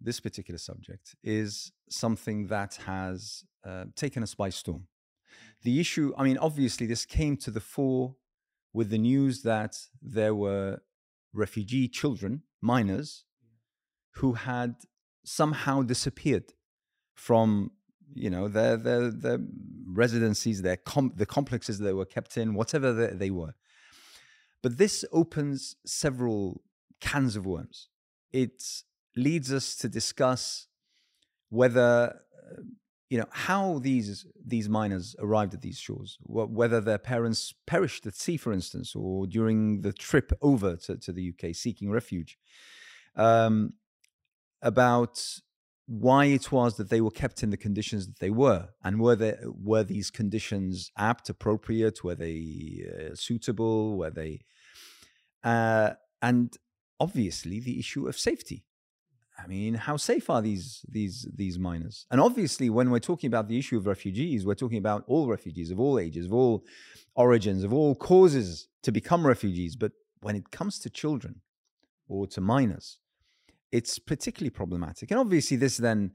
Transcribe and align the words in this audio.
this 0.00 0.20
particular 0.20 0.58
subject 0.58 1.14
is 1.22 1.72
something 1.88 2.46
that 2.46 2.76
has 2.86 3.44
uh, 3.64 3.84
taken 3.94 4.22
us 4.22 4.34
by 4.34 4.50
storm. 4.50 4.86
The 5.62 5.78
issue, 5.78 6.12
I 6.16 6.24
mean, 6.24 6.38
obviously, 6.38 6.86
this 6.86 7.04
came 7.04 7.36
to 7.38 7.50
the 7.50 7.60
fore 7.60 8.16
with 8.72 8.90
the 8.90 8.98
news 8.98 9.42
that 9.42 9.76
there 10.00 10.34
were 10.34 10.80
refugee 11.32 11.88
children, 11.88 12.42
minors, 12.60 13.24
who 14.16 14.32
had 14.32 14.76
somehow 15.24 15.82
disappeared 15.82 16.52
from 17.14 17.70
you 18.14 18.30
know 18.30 18.48
their 18.48 18.76
their, 18.76 19.10
their 19.10 19.38
residencies, 19.86 20.62
their 20.62 20.76
com- 20.76 21.12
the 21.16 21.26
complexes 21.26 21.78
they 21.78 21.92
were 21.92 22.06
kept 22.06 22.36
in, 22.36 22.54
whatever 22.54 22.92
they, 22.92 23.08
they 23.08 23.30
were. 23.30 23.54
But 24.62 24.78
this 24.78 25.04
opens 25.12 25.76
several 25.86 26.62
cans 27.00 27.36
of 27.36 27.46
worms. 27.46 27.88
It 28.32 28.62
leads 29.16 29.52
us 29.52 29.76
to 29.76 29.88
discuss 29.88 30.66
whether 31.48 32.16
uh, 32.58 32.62
you 33.10 33.18
know 33.18 33.26
how 33.32 33.78
these 33.80 34.24
these 34.46 34.68
minors 34.68 35.16
arrived 35.18 35.52
at 35.52 35.62
these 35.62 35.78
shores 35.78 36.16
whether 36.22 36.80
their 36.80 36.98
parents 36.98 37.52
perished 37.66 38.06
at 38.06 38.14
sea 38.14 38.36
for 38.36 38.52
instance 38.52 38.94
or 38.94 39.26
during 39.26 39.82
the 39.82 39.92
trip 39.92 40.32
over 40.40 40.76
to, 40.76 40.96
to 40.96 41.12
the 41.12 41.32
uk 41.32 41.54
seeking 41.54 41.90
refuge 41.90 42.38
um, 43.16 43.74
about 44.62 45.22
why 45.86 46.26
it 46.26 46.52
was 46.52 46.76
that 46.76 46.88
they 46.88 47.00
were 47.00 47.10
kept 47.10 47.42
in 47.42 47.50
the 47.50 47.56
conditions 47.56 48.06
that 48.06 48.20
they 48.20 48.30
were 48.30 48.68
and 48.84 49.00
were 49.00 49.16
they 49.16 49.36
were 49.44 49.82
these 49.82 50.08
conditions 50.08 50.92
apt 50.96 51.28
appropriate 51.28 52.04
were 52.04 52.14
they 52.14 52.84
uh, 52.88 53.14
suitable 53.14 53.98
were 53.98 54.10
they 54.10 54.40
uh, 55.42 55.90
and 56.22 56.56
obviously 57.00 57.58
the 57.58 57.80
issue 57.80 58.06
of 58.06 58.16
safety 58.16 58.64
I 59.42 59.46
mean, 59.46 59.74
how 59.74 59.96
safe 59.96 60.28
are 60.30 60.42
these 60.42 60.84
these 60.88 61.26
these 61.34 61.58
minors? 61.58 62.06
And 62.10 62.20
obviously, 62.20 62.70
when 62.70 62.90
we're 62.90 62.98
talking 62.98 63.28
about 63.28 63.48
the 63.48 63.58
issue 63.58 63.76
of 63.76 63.86
refugees, 63.86 64.44
we're 64.44 64.54
talking 64.54 64.78
about 64.78 65.04
all 65.06 65.28
refugees 65.28 65.70
of 65.70 65.80
all 65.80 65.98
ages, 65.98 66.26
of 66.26 66.32
all 66.32 66.64
origins, 67.14 67.64
of 67.64 67.72
all 67.72 67.94
causes 67.94 68.68
to 68.82 68.92
become 68.92 69.26
refugees. 69.26 69.76
But 69.76 69.92
when 70.20 70.36
it 70.36 70.50
comes 70.50 70.78
to 70.80 70.90
children 70.90 71.40
or 72.08 72.26
to 72.28 72.40
minors, 72.40 72.98
it's 73.72 73.98
particularly 73.98 74.50
problematic. 74.50 75.10
And 75.10 75.20
obviously, 75.20 75.56
this 75.56 75.76
then 75.76 76.12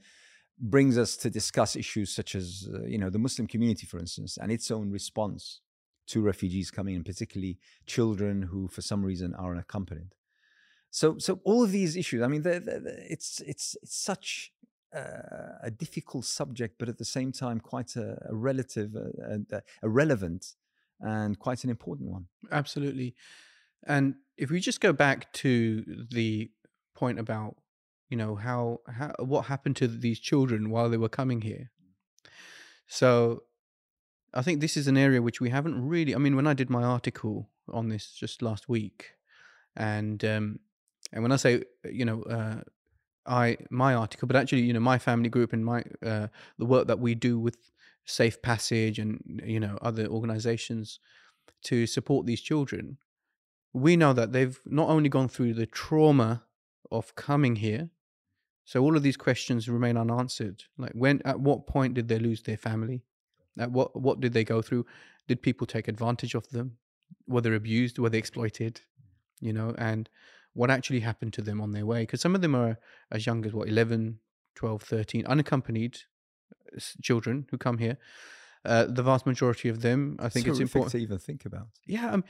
brings 0.59 0.97
us 0.97 1.17
to 1.17 1.29
discuss 1.29 1.75
issues 1.75 2.13
such 2.13 2.35
as, 2.35 2.67
uh, 2.73 2.83
you 2.83 2.97
know, 2.97 3.09
the 3.09 3.19
Muslim 3.19 3.47
community, 3.47 3.85
for 3.85 3.99
instance, 3.99 4.37
and 4.37 4.51
its 4.51 4.71
own 4.71 4.91
response 4.91 5.61
to 6.07 6.21
refugees 6.21 6.71
coming 6.71 6.95
in, 6.95 7.03
particularly 7.03 7.57
children 7.85 8.43
who, 8.43 8.67
for 8.67 8.81
some 8.81 9.03
reason, 9.03 9.33
are 9.35 9.51
unaccompanied. 9.51 10.13
So, 10.95 11.17
so 11.17 11.41
all 11.43 11.61
of 11.61 11.73
these 11.73 11.97
issues. 11.97 12.21
I 12.21 12.27
mean, 12.27 12.43
they're, 12.43 12.61
they're, 12.61 12.81
it's 12.85 13.41
it's 13.41 13.75
it's 13.83 13.97
such 13.97 14.53
uh, 14.95 15.59
a 15.61 15.69
difficult 15.69 16.23
subject, 16.23 16.75
but 16.79 16.87
at 16.87 16.97
the 16.97 17.03
same 17.03 17.33
time, 17.33 17.59
quite 17.59 17.97
a, 17.97 18.17
a 18.29 18.33
relative, 18.33 18.95
uh, 18.95 19.59
a 19.83 19.89
relevant, 19.89 20.53
and 21.01 21.37
quite 21.37 21.65
an 21.65 21.69
important 21.69 22.11
one. 22.11 22.27
Absolutely. 22.49 23.13
And 23.85 24.15
if 24.37 24.49
we 24.49 24.61
just 24.61 24.79
go 24.79 24.93
back 24.93 25.33
to 25.33 25.83
the 26.11 26.49
point 26.95 27.19
about, 27.19 27.57
you 28.09 28.15
know, 28.15 28.37
how, 28.37 28.79
how 28.87 29.11
what 29.19 29.47
happened 29.47 29.75
to 29.75 29.89
these 29.89 30.21
children 30.21 30.69
while 30.69 30.89
they 30.89 31.01
were 31.05 31.09
coming 31.09 31.41
here. 31.41 31.71
So, 32.87 33.43
I 34.33 34.41
think 34.43 34.61
this 34.61 34.77
is 34.77 34.87
an 34.87 34.97
area 34.97 35.21
which 35.21 35.41
we 35.41 35.49
haven't 35.49 35.85
really. 35.85 36.15
I 36.15 36.19
mean, 36.19 36.37
when 36.37 36.47
I 36.47 36.53
did 36.53 36.69
my 36.69 36.83
article 36.83 37.49
on 37.67 37.89
this 37.89 38.13
just 38.13 38.41
last 38.41 38.69
week, 38.69 39.09
and 39.75 40.23
um, 40.23 40.59
and 41.11 41.23
when 41.23 41.31
I 41.31 41.37
say, 41.37 41.63
you 41.89 42.05
know, 42.05 42.23
uh, 42.23 42.61
I 43.25 43.57
my 43.69 43.93
article, 43.93 44.27
but 44.27 44.35
actually, 44.35 44.61
you 44.61 44.73
know, 44.73 44.79
my 44.79 44.97
family 44.97 45.29
group 45.29 45.53
and 45.53 45.65
my 45.65 45.83
uh, 46.05 46.27
the 46.57 46.65
work 46.65 46.87
that 46.87 46.99
we 46.99 47.15
do 47.15 47.39
with 47.39 47.57
Safe 48.05 48.41
Passage 48.41 48.99
and 48.99 49.41
you 49.45 49.59
know 49.59 49.77
other 49.81 50.07
organizations 50.07 50.99
to 51.63 51.87
support 51.87 52.25
these 52.25 52.41
children, 52.41 52.97
we 53.73 53.95
know 53.95 54.13
that 54.13 54.31
they've 54.31 54.59
not 54.65 54.89
only 54.89 55.09
gone 55.09 55.27
through 55.27 55.53
the 55.53 55.65
trauma 55.65 56.43
of 56.91 57.15
coming 57.15 57.55
here, 57.55 57.89
so 58.63 58.83
all 58.83 58.95
of 58.95 59.03
these 59.03 59.17
questions 59.17 59.67
remain 59.69 59.97
unanswered. 59.97 60.63
Like 60.77 60.91
when, 60.93 61.21
at 61.25 61.39
what 61.39 61.67
point 61.67 61.93
did 61.93 62.07
they 62.07 62.19
lose 62.19 62.43
their 62.43 62.57
family? 62.57 63.03
At 63.57 63.71
what 63.71 63.99
what 63.99 64.19
did 64.19 64.33
they 64.33 64.43
go 64.43 64.61
through? 64.61 64.85
Did 65.27 65.41
people 65.41 65.65
take 65.65 65.87
advantage 65.87 66.35
of 66.35 66.47
them? 66.49 66.77
Were 67.27 67.41
they 67.41 67.55
abused? 67.55 67.97
Were 67.97 68.09
they 68.09 68.17
exploited? 68.17 68.81
You 69.39 69.53
know, 69.53 69.73
and 69.77 70.09
what 70.55 70.71
actually 70.71 71.01
happened 71.01 71.33
to 71.33 71.41
them 71.41 71.61
on 71.61 71.71
their 71.71 71.85
way 71.85 72.01
because 72.01 72.21
some 72.21 72.33
of 72.33 72.41
them 72.41 72.55
are 72.55 72.79
as 73.11 73.25
young 73.25 73.45
as 73.45 73.53
what 73.53 73.67
11 73.67 74.19
12 74.55 74.81
13 74.81 75.25
unaccompanied 75.27 75.99
uh, 76.75 76.79
children 77.03 77.45
who 77.51 77.57
come 77.57 77.77
here. 77.77 77.97
Uh, 78.63 78.85
the 78.85 79.03
vast 79.03 79.27
majority 79.27 79.69
of 79.69 79.83
them 79.83 80.17
i 80.19 80.27
think 80.27 80.47
it's, 80.47 80.57
it's 80.59 80.73
important 80.73 80.91
to 80.91 80.97
even 80.97 81.19
think 81.19 81.45
about. 81.45 81.67
Yeah 81.85 82.09
um, 82.09 82.23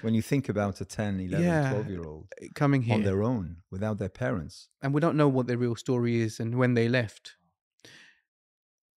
when 0.00 0.14
you 0.14 0.22
think 0.22 0.48
about 0.48 0.80
a 0.80 0.86
10 0.86 1.20
11 1.20 1.44
yeah, 1.44 1.70
12 1.70 1.90
year 1.90 2.04
old 2.06 2.28
uh, 2.42 2.46
coming 2.54 2.80
here 2.80 2.94
on 2.94 3.02
their 3.02 3.22
own 3.22 3.58
without 3.70 3.98
their 3.98 4.08
parents. 4.08 4.68
and 4.80 4.94
we 4.94 5.02
don't 5.02 5.16
know 5.18 5.28
what 5.28 5.46
their 5.46 5.58
real 5.58 5.76
story 5.76 6.22
is 6.22 6.40
and 6.40 6.54
when 6.54 6.72
they 6.72 6.88
left. 6.88 7.34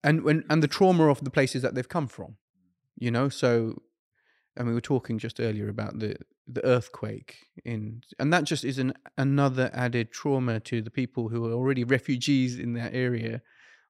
And 0.03 0.21
when 0.21 0.45
and 0.49 0.63
the 0.63 0.69
trauma 0.69 1.09
of 1.09 1.21
the 1.21 1.31
places 1.31 1.63
that 1.63 1.75
they've 1.75 1.89
come 1.97 2.07
from 2.07 2.37
you 2.97 3.11
know 3.11 3.27
so 3.27 3.81
Mean, 4.63 4.69
we 4.69 4.73
were 4.73 4.81
talking 4.81 5.17
just 5.17 5.39
earlier 5.39 5.69
about 5.69 5.99
the 5.99 6.15
the 6.47 6.65
earthquake 6.65 7.47
in, 7.65 8.01
and 8.19 8.31
that 8.31 8.45
just 8.45 8.63
is 8.63 8.79
an 8.79 8.93
another 9.17 9.69
added 9.73 10.11
trauma 10.11 10.59
to 10.61 10.81
the 10.81 10.89
people 10.89 11.29
who 11.29 11.45
are 11.45 11.53
already 11.53 11.83
refugees 11.83 12.57
in 12.57 12.73
that 12.73 12.93
area, 12.93 13.41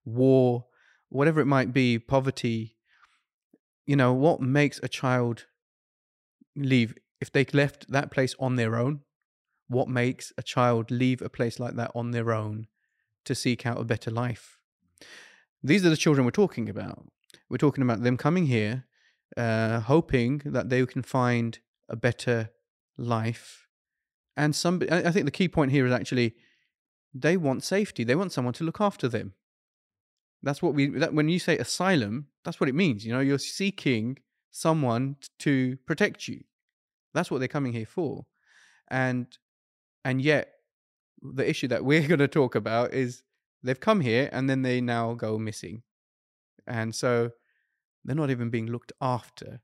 war, 0.05 0.66
whatever 1.09 1.39
it 1.39 1.45
might 1.45 1.73
be, 1.73 2.00
poverty. 2.00 2.75
You 3.85 3.95
know, 3.95 4.13
what 4.13 4.41
makes 4.41 4.79
a 4.83 4.89
child 4.89 5.45
leave 6.55 6.94
if 7.22 7.31
they 7.31 7.45
left 7.53 7.89
that 7.91 8.11
place 8.11 8.35
on 8.39 8.55
their 8.55 8.75
own? 8.75 9.01
What 9.69 9.88
makes 9.88 10.34
a 10.38 10.44
child 10.44 10.91
leave 10.91 11.22
a 11.22 11.29
place 11.29 11.59
like 11.59 11.75
that 11.75 11.91
on 11.94 12.11
their 12.11 12.34
own 12.34 12.67
to 13.25 13.35
seek 13.35 13.66
out 13.66 13.79
a 13.79 13.85
better 13.85 14.11
life? 14.11 14.59
These 15.63 15.85
are 15.85 15.89
the 15.89 15.97
children 15.97 16.25
we're 16.25 16.31
talking 16.31 16.69
about. 16.69 17.05
We're 17.49 17.57
talking 17.57 17.84
about 17.84 18.03
them 18.03 18.17
coming 18.17 18.47
here 18.47 18.86
uh, 19.35 19.81
hoping 19.81 20.41
that 20.45 20.69
they 20.69 20.85
can 20.85 21.03
find 21.03 21.59
a 21.89 21.95
better 21.95 22.49
life. 22.97 23.67
And 24.35 24.55
some, 24.55 24.83
I 24.89 25.11
think 25.11 25.25
the 25.25 25.31
key 25.31 25.47
point 25.47 25.71
here 25.71 25.85
is 25.85 25.91
actually 25.91 26.35
they 27.13 27.37
want 27.37 27.63
safety. 27.63 28.03
They 28.03 28.16
want 28.16 28.31
someone 28.31 28.53
to 28.55 28.63
look 28.63 28.79
after 28.79 29.07
them. 29.07 29.33
That's 30.43 30.61
what 30.61 30.75
we. 30.75 30.89
That, 30.89 31.13
when 31.13 31.29
you 31.29 31.39
say 31.39 31.57
asylum, 31.57 32.27
that's 32.45 32.59
what 32.59 32.69
it 32.69 32.75
means. 32.75 33.05
You 33.05 33.13
know, 33.13 33.19
you're 33.19 33.39
seeking 33.39 34.19
someone 34.51 35.17
to 35.39 35.77
protect 35.85 36.27
you. 36.27 36.43
That's 37.13 37.31
what 37.31 37.39
they're 37.39 37.47
coming 37.47 37.73
here 37.73 37.85
for, 37.85 38.25
and 38.89 39.25
and 40.05 40.21
yet 40.21 40.53
the 41.21 41.49
issue 41.49 41.67
that 41.69 41.83
we're 41.89 42.07
going 42.07 42.19
to 42.19 42.27
talk 42.27 42.53
about 42.55 42.93
is 42.93 43.23
they've 43.63 43.79
come 43.79 44.01
here 44.01 44.29
and 44.31 44.49
then 44.49 44.61
they 44.61 44.79
now 44.79 45.16
go 45.16 45.39
missing, 45.39 45.81
and 46.67 46.93
so 46.93 47.31
they're 48.07 48.16
not 48.16 48.31
even 48.31 48.50
being 48.50 48.68
looked 48.68 48.94
after. 49.01 49.62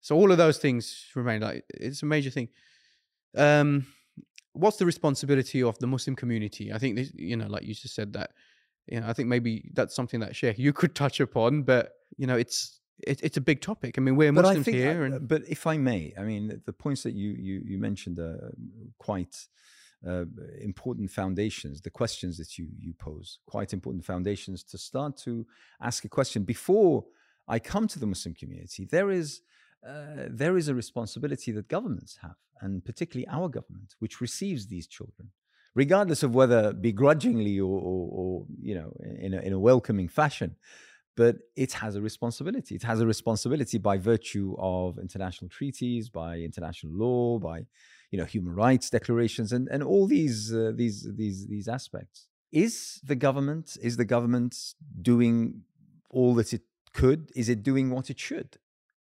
So 0.00 0.16
all 0.16 0.32
of 0.32 0.38
those 0.38 0.58
things 0.58 1.06
remain 1.14 1.42
like 1.42 1.64
it's 1.68 2.02
a 2.02 2.06
major 2.06 2.30
thing. 2.30 2.48
Um, 3.36 3.86
what's 4.52 4.78
the 4.78 4.86
responsibility 4.86 5.62
of 5.62 5.78
the 5.78 5.86
Muslim 5.86 6.16
community? 6.16 6.72
I 6.72 6.78
think 6.78 6.96
this, 6.96 7.12
you 7.14 7.36
know, 7.36 7.46
like 7.46 7.62
you 7.62 7.74
just 7.74 7.94
said 7.94 8.14
that. 8.14 8.32
You 8.88 9.00
know, 9.00 9.06
I 9.06 9.12
think 9.12 9.28
maybe 9.28 9.70
that's 9.74 9.94
something 9.94 10.18
that 10.20 10.34
Sheikh 10.34 10.58
you 10.58 10.72
could 10.72 10.96
touch 10.96 11.20
upon, 11.20 11.62
but 11.62 11.92
you 12.16 12.26
know, 12.26 12.36
it's 12.36 12.80
it, 13.06 13.20
it's 13.22 13.36
a 13.36 13.40
big 13.40 13.60
topic. 13.60 13.96
I 13.96 14.00
mean, 14.00 14.16
we're 14.16 14.32
but 14.32 14.42
Muslims 14.42 14.66
here, 14.66 15.04
and... 15.04 15.28
but 15.28 15.42
if 15.48 15.68
I 15.68 15.76
may, 15.76 16.12
I 16.18 16.22
mean, 16.22 16.60
the 16.66 16.72
points 16.72 17.04
that 17.04 17.14
you 17.14 17.30
you 17.30 17.62
you 17.64 17.78
mentioned 17.78 18.18
are 18.18 18.52
quite 18.98 19.46
uh, 20.06 20.24
important 20.60 21.10
foundations, 21.10 21.80
the 21.80 21.90
questions 21.90 22.36
that 22.38 22.58
you 22.58 22.68
you 22.78 22.92
pose, 22.94 23.38
quite 23.46 23.72
important 23.72 24.04
foundations 24.04 24.64
to 24.64 24.78
start 24.78 25.16
to 25.18 25.46
ask 25.80 26.04
a 26.04 26.08
question 26.08 26.42
before 26.44 27.04
I 27.48 27.58
come 27.58 27.86
to 27.88 27.98
the 27.98 28.06
Muslim 28.06 28.34
community. 28.34 28.84
There 28.84 29.10
is 29.10 29.42
uh, 29.86 30.28
there 30.28 30.56
is 30.56 30.68
a 30.68 30.74
responsibility 30.74 31.52
that 31.52 31.68
governments 31.68 32.18
have, 32.22 32.36
and 32.60 32.84
particularly 32.84 33.26
our 33.28 33.48
government, 33.48 33.94
which 33.98 34.20
receives 34.20 34.66
these 34.66 34.86
children, 34.86 35.30
regardless 35.74 36.22
of 36.22 36.34
whether 36.34 36.72
begrudgingly 36.72 37.58
or, 37.58 37.78
or, 37.80 38.08
or 38.12 38.46
you 38.60 38.74
know 38.74 38.92
in 39.20 39.34
a, 39.34 39.40
in 39.40 39.52
a 39.52 39.58
welcoming 39.58 40.08
fashion. 40.08 40.56
But 41.14 41.36
it 41.56 41.74
has 41.74 41.94
a 41.94 42.00
responsibility. 42.00 42.74
It 42.74 42.84
has 42.84 43.00
a 43.00 43.06
responsibility 43.06 43.76
by 43.76 43.98
virtue 43.98 44.56
of 44.58 44.98
international 44.98 45.50
treaties, 45.50 46.08
by 46.08 46.38
international 46.38 46.94
law, 46.94 47.38
by 47.38 47.66
you 48.12 48.18
know 48.18 48.24
human 48.24 48.54
rights 48.54 48.90
declarations 48.90 49.52
and 49.52 49.66
and 49.68 49.82
all 49.82 50.06
these 50.06 50.54
uh, 50.54 50.70
these 50.74 51.08
these 51.16 51.48
these 51.48 51.66
aspects. 51.66 52.28
Is 52.52 53.00
the 53.02 53.16
government 53.16 53.76
is 53.82 53.96
the 53.96 54.04
government 54.04 54.54
doing 55.00 55.62
all 56.10 56.34
that 56.34 56.52
it 56.52 56.62
could? 56.92 57.32
Is 57.34 57.48
it 57.48 57.62
doing 57.62 57.90
what 57.90 58.10
it 58.10 58.20
should 58.20 58.58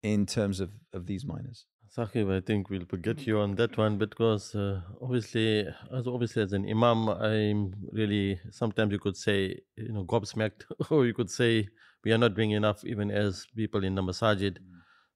in 0.03 0.27
terms 0.27 0.59
of 0.59 0.71
of 0.93 1.07
these 1.07 1.25
minors? 1.25 1.67
Saqib, 1.97 2.31
I 2.31 2.41
think 2.41 2.69
we'll 2.69 2.81
get 2.81 3.27
you 3.27 3.39
on 3.39 3.55
that 3.55 3.79
one 3.79 3.97
because 3.97 4.55
uh, 4.55 4.81
obviously, 5.01 5.67
as 5.95 6.07
obviously 6.07 6.43
as 6.43 6.53
an 6.53 6.69
imam, 6.69 7.09
I'm 7.09 7.73
really 7.91 8.39
sometimes 8.51 8.93
you 8.93 8.99
could 8.99 9.17
say 9.17 9.61
you 9.77 9.93
know 9.93 10.05
gobsmacked, 10.05 10.65
or 10.91 11.07
you 11.07 11.15
could 11.15 11.31
say 11.31 11.69
we 12.05 12.13
are 12.13 12.19
not 12.19 12.35
doing 12.35 12.51
enough 12.51 12.85
even 12.85 13.11
as 13.11 13.47
people 13.55 13.85
in 13.85 13.95
the 13.95 14.03
masajid. 14.03 14.59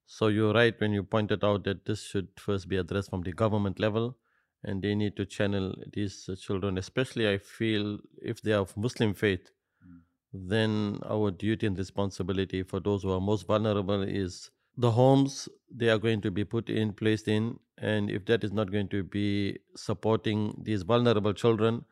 So 0.06 0.28
you're 0.28 0.52
right 0.52 0.78
when 0.80 0.92
you 0.92 1.02
pointed 1.04 1.44
out 1.44 1.64
that 1.64 1.84
this 1.84 2.02
should 2.02 2.28
first 2.38 2.68
be 2.68 2.76
addressed 2.76 3.10
from 3.10 3.22
the 3.22 3.32
government 3.32 3.78
level, 3.78 4.16
and 4.64 4.82
they 4.82 4.94
need 4.94 5.16
to 5.16 5.24
channel 5.24 5.74
these 5.92 6.28
uh, 6.28 6.36
children, 6.36 6.76
especially 6.78 7.28
I 7.28 7.38
feel 7.38 7.98
if 8.20 8.42
they 8.42 8.52
are 8.52 8.60
of 8.60 8.76
Muslim 8.76 9.14
faith, 9.14 9.50
then 10.32 11.00
our 11.04 11.30
duty 11.30 11.66
and 11.66 11.76
responsibility 11.78 12.62
for 12.62 12.80
those 12.80 13.02
who 13.02 13.10
are 13.10 13.20
most 13.20 13.46
vulnerable 13.46 14.02
is 14.02 14.50
the 14.76 14.90
homes 14.92 15.48
they 15.70 15.88
are 15.88 15.98
going 15.98 16.20
to 16.20 16.30
be 16.30 16.44
put 16.44 16.70
in 16.70 16.92
placed 16.92 17.26
in 17.28 17.58
and 17.78 18.10
if 18.10 18.24
that 18.26 18.44
is 18.44 18.52
not 18.52 18.70
going 18.70 18.88
to 18.88 19.02
be 19.02 19.58
supporting 19.76 20.54
these 20.62 20.82
vulnerable 20.82 21.32
children 21.32 21.84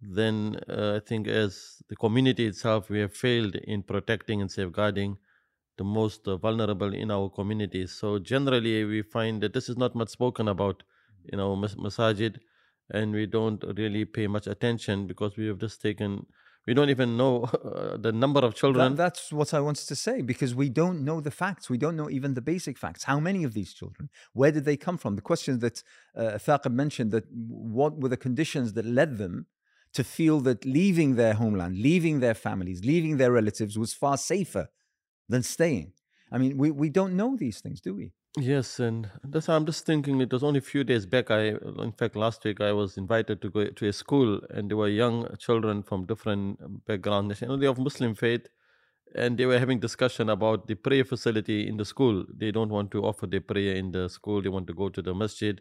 then 0.00 0.58
uh, 0.68 0.94
i 0.96 1.00
think 1.06 1.28
as 1.28 1.82
the 1.88 1.96
community 1.96 2.46
itself 2.46 2.88
we 2.88 2.98
have 3.00 3.14
failed 3.14 3.54
in 3.56 3.82
protecting 3.82 4.40
and 4.40 4.50
safeguarding 4.50 5.18
the 5.78 5.84
most 5.84 6.28
uh, 6.28 6.36
vulnerable 6.36 6.92
in 6.94 7.10
our 7.10 7.28
communities 7.28 7.92
so 7.92 8.18
generally 8.18 8.84
we 8.84 9.02
find 9.02 9.42
that 9.42 9.52
this 9.52 9.68
is 9.68 9.76
not 9.76 9.94
much 9.94 10.08
spoken 10.08 10.48
about 10.48 10.82
you 11.30 11.36
know 11.36 11.54
mas- 11.56 11.76
masajid 11.76 12.38
and 12.90 13.12
we 13.12 13.26
don't 13.26 13.64
really 13.76 14.04
pay 14.04 14.26
much 14.26 14.46
attention 14.46 15.06
because 15.06 15.36
we 15.36 15.46
have 15.46 15.58
just 15.58 15.80
taken 15.80 16.26
we 16.66 16.74
don't 16.74 16.90
even 16.90 17.16
know 17.16 17.42
uh, 17.64 17.96
the 17.96 18.12
number 18.12 18.40
of 18.40 18.54
children. 18.54 18.94
That, 18.94 19.02
that's 19.02 19.32
what 19.32 19.52
I 19.52 19.60
wanted 19.60 19.88
to 19.88 19.96
say 19.96 20.22
because 20.22 20.54
we 20.54 20.68
don't 20.68 21.04
know 21.04 21.20
the 21.20 21.30
facts. 21.30 21.68
We 21.68 21.78
don't 21.78 21.96
know 21.96 22.08
even 22.08 22.34
the 22.34 22.40
basic 22.40 22.78
facts. 22.78 23.04
How 23.04 23.18
many 23.18 23.44
of 23.44 23.54
these 23.54 23.74
children? 23.74 24.10
Where 24.32 24.52
did 24.52 24.64
they 24.64 24.76
come 24.76 24.98
from? 24.98 25.16
The 25.16 25.22
question 25.22 25.58
that 25.60 25.82
uh, 26.16 26.38
Thaqib 26.38 26.72
mentioned 26.72 27.10
that 27.12 27.24
what 27.32 27.98
were 27.98 28.08
the 28.08 28.16
conditions 28.16 28.74
that 28.74 28.84
led 28.84 29.18
them 29.18 29.46
to 29.94 30.04
feel 30.04 30.40
that 30.40 30.64
leaving 30.64 31.16
their 31.16 31.34
homeland, 31.34 31.78
leaving 31.78 32.20
their 32.20 32.34
families, 32.34 32.84
leaving 32.84 33.16
their 33.18 33.32
relatives 33.32 33.78
was 33.78 33.92
far 33.92 34.16
safer 34.16 34.68
than 35.28 35.42
staying? 35.42 35.92
I 36.30 36.38
mean, 36.38 36.56
we, 36.56 36.70
we 36.70 36.88
don't 36.88 37.14
know 37.14 37.36
these 37.36 37.60
things, 37.60 37.80
do 37.80 37.94
we? 37.94 38.12
Yes, 38.38 38.80
and 38.80 39.10
that's 39.22 39.50
I'm 39.50 39.66
just 39.66 39.84
thinking. 39.84 40.18
It 40.22 40.32
was 40.32 40.42
only 40.42 40.58
a 40.58 40.62
few 40.62 40.84
days 40.84 41.04
back. 41.04 41.30
I, 41.30 41.48
in 41.48 41.92
fact, 41.92 42.16
last 42.16 42.42
week 42.44 42.62
I 42.62 42.72
was 42.72 42.96
invited 42.96 43.42
to 43.42 43.50
go 43.50 43.66
to 43.66 43.88
a 43.88 43.92
school, 43.92 44.40
and 44.48 44.70
there 44.70 44.76
were 44.78 44.88
young 44.88 45.28
children 45.36 45.82
from 45.82 46.06
different 46.06 46.58
um, 46.64 46.80
backgrounds, 46.86 47.42
you 47.42 47.48
know, 47.48 47.58
they 47.58 47.66
of 47.66 47.78
Muslim 47.78 48.14
faith, 48.14 48.48
and 49.14 49.36
they 49.36 49.44
were 49.44 49.58
having 49.58 49.80
discussion 49.80 50.30
about 50.30 50.66
the 50.66 50.74
prayer 50.74 51.04
facility 51.04 51.68
in 51.68 51.76
the 51.76 51.84
school. 51.84 52.24
They 52.34 52.50
don't 52.50 52.70
want 52.70 52.90
to 52.92 53.04
offer 53.04 53.26
their 53.26 53.42
prayer 53.42 53.76
in 53.76 53.92
the 53.92 54.08
school. 54.08 54.40
They 54.40 54.48
want 54.48 54.66
to 54.68 54.74
go 54.74 54.88
to 54.88 55.02
the 55.02 55.14
masjid, 55.14 55.60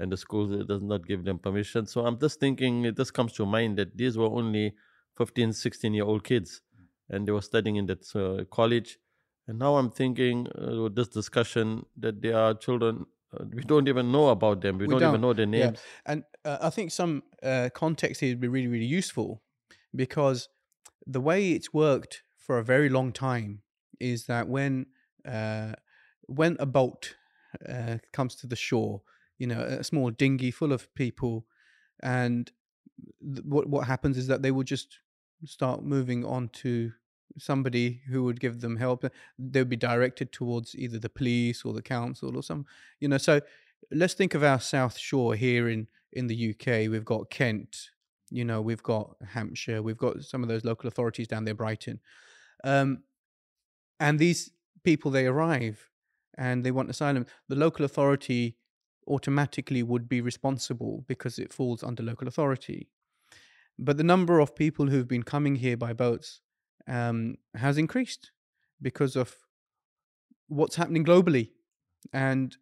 and 0.00 0.10
the 0.10 0.16
school 0.16 0.64
does 0.64 0.82
not 0.82 1.06
give 1.06 1.24
them 1.24 1.38
permission. 1.38 1.86
So 1.86 2.04
I'm 2.04 2.18
just 2.18 2.40
thinking. 2.40 2.84
It 2.84 2.96
just 2.96 3.14
comes 3.14 3.32
to 3.34 3.46
mind 3.46 3.78
that 3.78 3.96
these 3.96 4.18
were 4.18 4.26
only 4.26 4.74
15, 5.18 5.52
16 5.52 5.94
year 5.94 6.04
old 6.04 6.24
kids, 6.24 6.62
and 7.08 7.26
they 7.26 7.32
were 7.32 7.42
studying 7.42 7.76
in 7.76 7.86
that 7.86 8.04
uh, 8.16 8.44
college 8.54 8.98
and 9.46 9.58
now 9.58 9.76
I'm 9.76 9.90
thinking 9.90 10.46
uh, 10.46 10.82
with 10.82 10.94
this 10.94 11.08
discussion 11.08 11.86
that 11.96 12.20
there 12.20 12.36
are 12.36 12.54
children 12.54 13.06
uh, 13.32 13.44
we 13.52 13.62
don't 13.62 13.88
even 13.88 14.10
know 14.10 14.28
about 14.28 14.62
them. 14.62 14.78
We, 14.78 14.86
we 14.86 14.94
don't, 14.94 15.00
don't, 15.00 15.10
even 15.10 15.20
know 15.20 15.32
their 15.32 15.46
names. 15.46 15.78
Yeah. 15.78 16.12
And 16.12 16.24
uh, 16.44 16.58
I 16.62 16.70
think 16.70 16.90
some 16.90 17.22
uh, 17.42 17.68
context 17.74 18.20
here 18.20 18.30
would 18.30 18.40
be 18.40 18.48
really, 18.48 18.68
really 18.68 18.86
useful 18.86 19.42
because 19.94 20.48
the 21.06 21.20
way 21.20 21.52
it's 21.52 21.72
worked 21.72 22.22
for 22.36 22.58
a 22.58 22.64
very 22.64 22.88
long 22.88 23.12
time 23.12 23.62
is 24.00 24.26
that 24.26 24.48
when 24.48 24.86
uh, 25.26 25.72
when 26.26 26.56
a 26.58 26.66
boat 26.66 27.16
uh, 27.68 27.98
comes 28.12 28.34
to 28.36 28.46
the 28.46 28.56
shore, 28.56 29.02
you 29.38 29.46
know, 29.46 29.60
a 29.60 29.84
small 29.84 30.10
dinghy 30.10 30.50
full 30.50 30.72
of 30.72 30.92
people, 30.94 31.46
and 32.02 32.50
th- 33.22 33.44
what 33.44 33.68
what 33.68 33.86
happens 33.86 34.16
is 34.16 34.26
that 34.28 34.42
they 34.42 34.50
will 34.50 34.64
just 34.64 34.98
start 35.44 35.82
moving 35.82 36.24
on 36.24 36.48
to 36.48 36.92
somebody 37.38 38.00
who 38.08 38.24
would 38.24 38.40
give 38.40 38.60
them 38.60 38.76
help 38.76 39.04
they 39.38 39.60
would 39.60 39.68
be 39.68 39.76
directed 39.76 40.32
towards 40.32 40.74
either 40.74 40.98
the 40.98 41.08
police 41.08 41.64
or 41.64 41.72
the 41.72 41.82
council 41.82 42.36
or 42.36 42.42
some 42.42 42.66
you 42.98 43.06
know 43.08 43.18
so 43.18 43.40
let's 43.92 44.14
think 44.14 44.34
of 44.34 44.42
our 44.42 44.58
south 44.58 44.98
shore 44.98 45.34
here 45.34 45.68
in 45.68 45.86
in 46.12 46.26
the 46.26 46.50
uk 46.50 46.66
we've 46.66 47.04
got 47.04 47.30
kent 47.30 47.90
you 48.30 48.44
know 48.44 48.60
we've 48.60 48.82
got 48.82 49.14
hampshire 49.28 49.82
we've 49.82 49.98
got 49.98 50.22
some 50.24 50.42
of 50.42 50.48
those 50.48 50.64
local 50.64 50.88
authorities 50.88 51.28
down 51.28 51.44
there 51.44 51.54
brighton 51.54 52.00
um, 52.64 53.02
and 54.00 54.18
these 54.18 54.50
people 54.82 55.10
they 55.10 55.26
arrive 55.26 55.88
and 56.36 56.64
they 56.64 56.70
want 56.70 56.88
asylum. 56.88 57.26
The 57.48 57.56
local 57.56 57.84
authority 57.84 58.56
automatically 59.06 59.82
would 59.82 60.08
be 60.08 60.20
responsible 60.20 61.04
because 61.08 61.38
it 61.38 61.52
falls 61.52 61.82
under 61.82 62.02
local 62.02 62.28
authority 62.28 62.88
but 63.78 63.96
the 63.96 64.04
number 64.04 64.40
of 64.40 64.54
people 64.54 64.88
who've 64.88 65.08
been 65.08 65.22
coming 65.22 65.56
here 65.56 65.76
by 65.76 65.92
boats 65.92 66.40
um, 66.88 67.36
has 67.54 67.78
increased 67.78 68.32
because 68.80 69.16
of 69.16 69.36
what's 70.48 70.76
happening 70.76 71.04
globally. 71.04 71.50
And, 72.12 72.56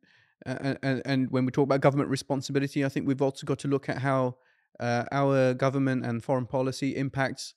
uh, 0.44 0.74
and 0.82 1.02
and 1.04 1.30
when 1.30 1.44
we 1.44 1.52
talk 1.52 1.64
about 1.64 1.80
government 1.80 2.10
responsibility, 2.10 2.84
I 2.84 2.88
think 2.88 3.06
we've 3.06 3.22
also 3.22 3.46
got 3.46 3.58
to 3.60 3.68
look 3.68 3.88
at 3.88 3.98
how 3.98 4.36
uh, 4.80 5.04
our 5.12 5.54
government 5.54 6.04
and 6.04 6.22
foreign 6.22 6.46
policy 6.46 6.96
impacts 6.96 7.54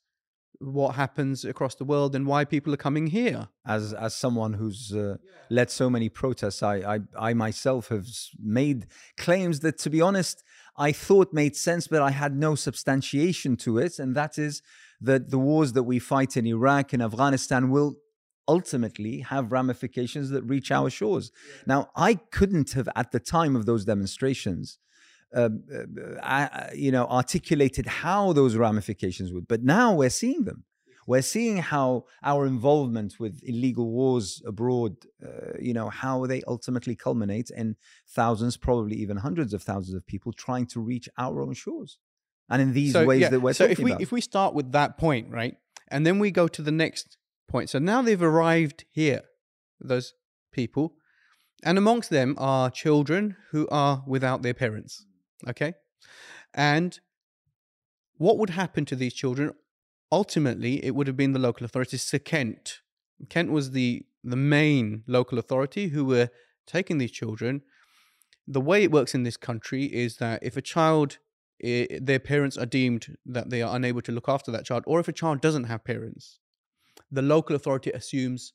what 0.58 0.94
happens 0.94 1.44
across 1.44 1.74
the 1.74 1.84
world 1.84 2.14
and 2.14 2.26
why 2.26 2.44
people 2.44 2.72
are 2.74 2.78
coming 2.78 3.06
here. 3.08 3.48
As 3.66 3.92
as 3.94 4.14
someone 4.14 4.54
who's 4.54 4.92
uh, 4.92 5.16
led 5.48 5.70
so 5.70 5.88
many 5.90 6.08
protests, 6.08 6.62
I, 6.62 6.76
I 6.76 7.00
I 7.18 7.34
myself 7.34 7.88
have 7.88 8.06
made 8.38 8.86
claims 9.16 9.60
that, 9.60 9.78
to 9.78 9.90
be 9.90 10.00
honest, 10.00 10.44
I 10.80 10.92
thought 10.92 11.34
made 11.34 11.56
sense, 11.56 11.86
but 11.86 12.00
I 12.00 12.10
had 12.10 12.34
no 12.34 12.54
substantiation 12.54 13.56
to 13.58 13.76
it, 13.76 13.98
and 13.98 14.16
that 14.16 14.38
is 14.38 14.62
that 15.02 15.30
the 15.30 15.38
wars 15.38 15.74
that 15.74 15.82
we 15.82 15.98
fight 15.98 16.38
in 16.38 16.46
Iraq 16.46 16.94
and 16.94 17.02
Afghanistan 17.02 17.70
will 17.70 17.96
ultimately 18.48 19.20
have 19.20 19.52
ramifications 19.52 20.30
that 20.30 20.42
reach 20.42 20.70
our 20.70 20.88
shores. 20.88 21.30
Now, 21.66 21.90
I 21.94 22.14
couldn't 22.14 22.72
have, 22.72 22.88
at 22.96 23.12
the 23.12 23.20
time 23.20 23.56
of 23.56 23.66
those 23.66 23.84
demonstrations, 23.84 24.78
uh, 25.36 25.50
uh, 26.22 26.48
you 26.74 26.90
know, 26.90 27.06
articulated 27.06 27.86
how 27.86 28.32
those 28.32 28.56
ramifications 28.56 29.32
would, 29.32 29.46
but 29.46 29.62
now 29.62 29.94
we're 29.94 30.10
seeing 30.10 30.44
them. 30.44 30.64
We're 31.06 31.22
seeing 31.22 31.58
how 31.58 32.04
our 32.22 32.46
involvement 32.46 33.18
with 33.18 33.40
illegal 33.42 33.90
wars 33.90 34.42
abroad, 34.46 34.96
uh, 35.24 35.58
you 35.58 35.74
know, 35.74 35.88
how 35.88 36.26
they 36.26 36.42
ultimately 36.46 36.94
culminate 36.94 37.50
in 37.50 37.76
thousands, 38.08 38.56
probably 38.56 38.96
even 38.96 39.16
hundreds 39.16 39.54
of 39.54 39.62
thousands 39.62 39.96
of 39.96 40.06
people 40.06 40.32
trying 40.32 40.66
to 40.66 40.80
reach 40.80 41.08
our 41.18 41.40
own 41.40 41.54
shores 41.54 41.98
and 42.50 42.60
in 42.60 42.72
these 42.72 42.92
so, 42.92 43.06
ways 43.06 43.22
yeah. 43.22 43.28
that 43.28 43.40
we're 43.40 43.52
so 43.52 43.68
talking 43.68 43.72
if 43.72 43.84
we 43.84 43.90
about. 43.92 44.02
if 44.02 44.12
we 44.12 44.20
start 44.20 44.54
with 44.54 44.72
that 44.72 44.98
point 44.98 45.30
right 45.30 45.56
and 45.88 46.04
then 46.04 46.18
we 46.18 46.30
go 46.30 46.48
to 46.48 46.60
the 46.60 46.72
next 46.72 47.16
point 47.48 47.70
so 47.70 47.78
now 47.78 48.02
they've 48.02 48.22
arrived 48.22 48.84
here 48.90 49.22
those 49.80 50.12
people 50.52 50.94
and 51.62 51.78
amongst 51.78 52.10
them 52.10 52.34
are 52.36 52.70
children 52.70 53.36
who 53.52 53.66
are 53.70 54.02
without 54.06 54.42
their 54.42 54.54
parents 54.54 55.06
okay 55.48 55.72
and 56.52 57.00
what 58.18 58.36
would 58.36 58.50
happen 58.50 58.84
to 58.84 58.96
these 58.96 59.14
children 59.14 59.52
ultimately 60.12 60.84
it 60.84 60.94
would 60.94 61.06
have 61.06 61.16
been 61.16 61.32
the 61.32 61.38
local 61.38 61.64
authorities 61.64 62.02
so 62.02 62.18
kent 62.18 62.80
kent 63.28 63.50
was 63.50 63.70
the 63.70 64.04
the 64.24 64.36
main 64.36 65.02
local 65.06 65.38
authority 65.38 65.88
who 65.88 66.04
were 66.04 66.28
taking 66.66 66.98
these 66.98 67.10
children 67.10 67.62
the 68.46 68.60
way 68.60 68.82
it 68.82 68.90
works 68.90 69.14
in 69.14 69.22
this 69.22 69.36
country 69.36 69.84
is 69.84 70.16
that 70.16 70.42
if 70.42 70.56
a 70.56 70.62
child 70.62 71.18
their 71.62 72.18
parents 72.18 72.56
are 72.56 72.66
deemed 72.66 73.16
that 73.26 73.50
they 73.50 73.62
are 73.62 73.76
unable 73.76 74.00
to 74.02 74.12
look 74.12 74.28
after 74.28 74.50
that 74.50 74.64
child, 74.64 74.82
or 74.86 74.98
if 75.00 75.08
a 75.08 75.12
child 75.12 75.40
doesn't 75.40 75.64
have 75.64 75.84
parents, 75.84 76.38
the 77.10 77.22
local 77.22 77.54
authority 77.54 77.90
assumes 77.90 78.54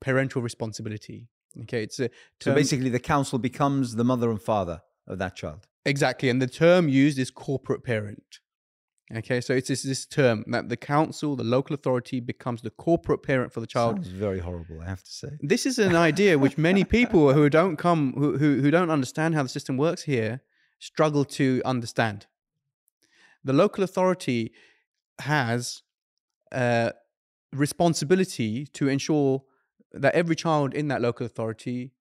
parental 0.00 0.42
responsibility. 0.42 1.28
Okay, 1.62 1.82
it's 1.82 2.00
a 2.00 2.10
so 2.40 2.54
basically 2.54 2.90
the 2.90 3.00
council 3.00 3.38
becomes 3.38 3.96
the 3.96 4.04
mother 4.04 4.30
and 4.30 4.40
father 4.40 4.82
of 5.06 5.18
that 5.18 5.36
child. 5.36 5.66
Exactly, 5.84 6.28
and 6.28 6.40
the 6.40 6.46
term 6.46 6.88
used 6.88 7.18
is 7.18 7.30
corporate 7.30 7.84
parent. 7.84 8.40
Okay, 9.16 9.40
so 9.40 9.52
it's 9.54 9.68
this, 9.68 9.82
this 9.82 10.06
term 10.06 10.44
that 10.46 10.68
the 10.68 10.76
council, 10.76 11.34
the 11.34 11.42
local 11.42 11.74
authority, 11.74 12.20
becomes 12.20 12.62
the 12.62 12.70
corporate 12.70 13.24
parent 13.24 13.52
for 13.52 13.58
the 13.60 13.66
child. 13.66 13.96
Sounds 13.96 14.08
very 14.08 14.38
horrible, 14.38 14.80
I 14.80 14.88
have 14.88 15.02
to 15.02 15.10
say. 15.10 15.30
This 15.40 15.66
is 15.66 15.80
an 15.80 15.96
idea 15.96 16.38
which 16.38 16.56
many 16.56 16.84
people 16.84 17.32
who 17.32 17.50
don't 17.50 17.76
come, 17.76 18.12
who, 18.16 18.38
who, 18.38 18.60
who 18.60 18.70
don't 18.70 18.90
understand 18.90 19.34
how 19.34 19.42
the 19.42 19.48
system 19.48 19.76
works 19.76 20.02
here, 20.02 20.42
struggle 20.78 21.24
to 21.24 21.60
understand 21.64 22.26
the 23.44 23.52
local 23.52 23.84
authority 23.84 24.52
has 25.20 25.82
a 26.52 26.92
responsibility 27.52 28.66
to 28.66 28.88
ensure 28.88 29.42
that 29.92 30.14
every 30.14 30.36
child 30.36 30.74
in 30.74 30.88
that 30.88 31.00
local 31.00 31.26
authority 31.26 31.92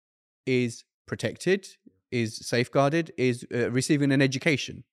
is 0.45 0.83
protected, 1.05 1.67
is 2.11 2.37
safeguarded, 2.37 3.11
is 3.17 3.45
uh, 3.53 3.71
receiving 3.71 4.11
an 4.11 4.21
education. 4.21 4.83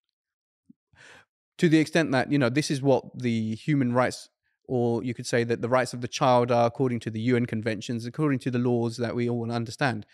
To 1.59 1.69
the 1.69 1.79
extent 1.79 2.13
that, 2.13 2.31
you 2.31 2.39
know, 2.39 2.51
this 2.51 2.71
is 2.71 2.83
what 2.83 3.05
the 3.19 3.55
human 3.55 3.93
rights, 3.93 4.29
or 4.69 5.03
you 5.03 5.15
could 5.15 5.27
say 5.27 5.43
that 5.45 5.63
the 5.63 5.69
rights 5.69 5.95
of 5.95 6.01
the 6.03 6.09
child 6.09 6.51
are 6.51 6.67
according 6.67 7.01
to 7.01 7.11
the 7.11 7.21
UN 7.21 7.47
conventions, 7.47 8.05
according 8.05 8.41
to 8.41 8.51
the 8.51 8.59
laws 8.59 8.99
that 8.99 9.15
we 9.15 9.29
all 9.29 9.51
understand. 9.51 10.05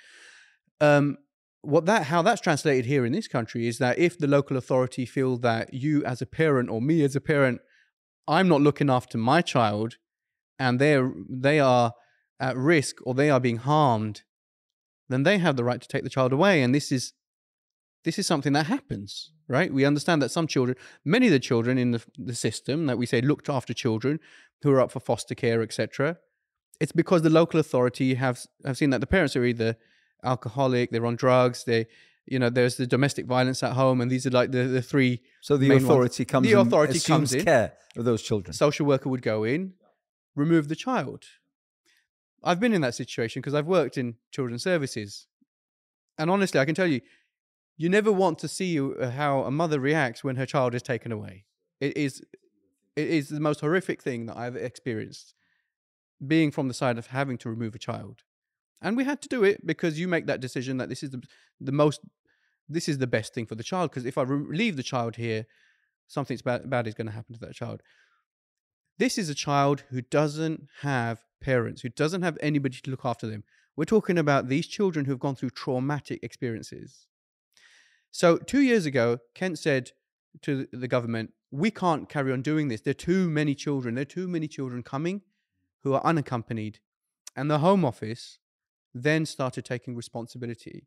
Um, 0.81 1.19
what 1.63 1.87
that 1.87 2.05
how 2.05 2.23
that's 2.23 2.41
translated 2.41 2.87
here 2.87 3.07
in 3.07 3.13
this 3.13 3.29
country 3.29 3.67
is 3.67 3.79
that 3.79 3.99
if 3.99 4.19
the 4.19 4.27
local 4.27 4.57
authority 4.57 5.07
feel 5.07 5.37
that 5.39 5.73
you 5.73 6.05
as 6.05 6.21
a 6.21 6.27
parent 6.27 6.69
or 6.69 6.83
me 6.83 7.03
as 7.05 7.17
a 7.17 7.21
parent 7.21 7.61
i'm 8.27 8.49
not 8.49 8.61
looking 8.61 8.91
after 8.91 9.17
my 9.17 9.41
child 9.41 9.97
and 10.59 10.81
they're 10.81 11.13
they 11.29 11.61
are 11.61 11.93
at 12.41 12.57
risk 12.57 12.97
or 13.05 13.15
they 13.15 13.31
are 13.31 13.41
being 13.41 13.59
harmed 13.59 14.23
then 15.09 15.23
they 15.23 15.39
have 15.39 15.57
the 15.57 15.65
right 15.65 15.81
to 15.81 15.89
take 15.89 16.03
the 16.03 16.11
child 16.11 16.33
away 16.33 16.63
and 16.63 16.75
this 16.75 16.91
is 16.91 17.13
this 18.05 18.19
is 18.19 18.27
something 18.27 18.53
that 18.53 18.67
happens 18.67 19.33
right 19.49 19.73
we 19.73 19.85
understand 19.85 20.21
that 20.23 20.31
some 20.31 20.47
children 20.47 20.77
many 21.05 21.27
of 21.27 21.33
the 21.33 21.39
children 21.41 21.79
in 21.79 21.91
the, 21.93 22.03
the 22.19 22.35
system 22.35 22.87
that 22.87 22.99
we 22.99 23.07
say 23.07 23.21
looked 23.21 23.49
after 23.49 23.73
children 23.75 24.19
who 24.63 24.71
are 24.73 24.81
up 24.81 24.91
for 24.91 25.01
foster 25.01 25.35
care 25.35 25.63
etc 25.63 26.17
it's 26.81 26.93
because 26.93 27.23
the 27.23 27.31
local 27.31 27.61
authority 27.61 28.15
have 28.15 28.41
have 28.65 28.77
seen 28.77 28.91
that 28.91 29.01
the 29.01 29.07
parents 29.07 29.37
are 29.37 29.45
either 29.45 29.77
alcoholic, 30.25 30.91
they're 30.91 31.07
on 31.07 31.17
drugs, 31.17 31.65
they 31.65 31.87
you 32.27 32.39
know 32.39 32.49
there's 32.49 32.77
the 32.77 32.87
domestic 32.87 33.27
violence 33.27 33.63
at 33.63 33.73
home 33.73 34.01
and 34.01 34.09
these 34.11 34.25
are 34.27 34.31
like 34.31 34.53
the, 34.53 34.65
the 34.65 34.83
three 34.83 35.21
So 35.41 35.57
the 35.57 35.69
main 35.69 35.79
ones. 35.79 35.85
authority 35.85 36.25
comes 36.25 36.47
The 36.47 36.53
authority 36.55 37.01
comes 37.01 37.33
in. 37.35 37.45
care 37.45 37.73
of 37.97 38.05
those 38.05 38.23
children. 38.23 38.53
social 38.53 38.87
worker 38.87 39.09
would 39.09 39.23
go 39.23 39.43
in 39.45 39.75
remove 40.37 40.69
the 40.69 40.77
child 40.77 41.25
i've 42.45 42.61
been 42.61 42.73
in 42.73 42.81
that 42.81 42.95
situation 42.95 43.41
because 43.43 43.55
i've 43.55 43.67
worked 43.67 43.99
in 43.99 44.15
children's 44.31 44.63
services 44.63 45.27
and 46.19 46.31
honestly 46.31 46.59
i 46.61 46.65
can 46.65 46.75
tell 46.75 46.87
you 46.87 47.01
you 47.83 47.89
never 47.89 48.13
want 48.13 48.39
to 48.39 48.49
see 48.49 48.81
uh, 48.81 49.11
how 49.11 49.43
a 49.43 49.51
mother 49.51 49.81
reacts 49.81 50.23
when 50.23 50.37
her 50.37 50.47
child 50.47 50.75
is 50.75 50.83
taken 50.83 51.13
away 51.13 51.45
it 51.81 51.97
is 51.97 52.23
it 52.97 53.09
is 53.09 53.29
the 53.29 53.41
most 53.41 53.61
horrific 53.61 54.03
thing 54.03 54.27
that 54.27 54.37
i've 54.37 54.57
experienced 54.57 55.35
being 56.27 56.51
from 56.51 56.69
the 56.69 56.75
side 56.75 56.99
of 56.99 57.09
having 57.09 57.39
to 57.39 57.51
remove 57.51 57.75
a 57.75 57.79
child 57.79 58.23
and 58.81 58.97
we 58.97 59.05
had 59.05 59.21
to 59.23 59.29
do 59.29 59.45
it 59.45 59.67
because 59.67 59.99
you 59.99 60.09
make 60.09 60.27
that 60.27 60.41
decision 60.41 60.77
that 60.77 60.89
this 60.89 61.03
is 61.03 61.11
the, 61.11 61.23
the 61.61 61.73
most 61.73 62.01
this 62.69 62.89
is 62.89 62.99
the 62.99 63.07
best 63.07 63.35
thing 63.35 63.47
for 63.47 63.55
the 63.55 63.65
child 63.65 63.91
because 63.91 64.07
if 64.07 64.17
i 64.17 64.23
re- 64.23 64.57
leave 64.57 64.77
the 64.77 64.83
child 64.83 65.17
here 65.17 65.47
something's 66.07 66.43
bad, 66.43 66.69
bad 66.69 66.87
is 66.87 66.95
going 66.95 67.07
to 67.07 67.13
happen 67.13 67.35
to 67.35 67.41
that 67.41 67.55
child 67.55 67.83
this 68.99 69.19
is 69.19 69.29
a 69.29 69.35
child 69.35 69.85
who 69.91 70.03
doesn't 70.03 70.69
have 70.83 71.25
parents, 71.41 71.83
who 71.83 71.89
doesn't 71.89 72.23
have 72.23 72.39
anybody 72.41 72.79
to 72.83 72.91
look 72.91 73.05
after 73.05 73.27
them. 73.27 73.43
We're 73.75 73.85
talking 73.85 74.19
about 74.19 74.49
these 74.49 74.67
children 74.67 75.07
who've 75.07 75.19
gone 75.19 75.35
through 75.35 75.51
traumatic 75.51 76.21
experiences. 76.23 77.07
So, 78.13 78.37
two 78.37 78.61
years 78.61 78.87
ago, 78.87 79.19
Kent 79.35 79.59
said 79.59 79.93
to 80.43 80.69
the 80.73 80.87
government, 80.87 81.33
We 81.51 81.71
can't 81.71 82.09
carry 82.09 82.31
on 82.33 82.43
doing 82.43 82.69
this. 82.69 82.83
There 82.83 82.93
are 82.93 82.95
too 82.95 83.29
many 83.29 83.55
children. 83.55 83.95
There 83.95 84.03
are 84.03 84.05
too 84.05 84.29
many 84.29 84.47
children 84.47 84.83
coming 84.83 85.23
who 85.83 85.95
are 85.95 86.05
unaccompanied. 86.05 86.79
And 87.35 87.51
the 87.51 87.59
Home 87.59 87.85
Office 87.85 88.39
then 88.95 89.25
started 89.25 89.65
taking 89.65 89.97
responsibility. 89.97 90.87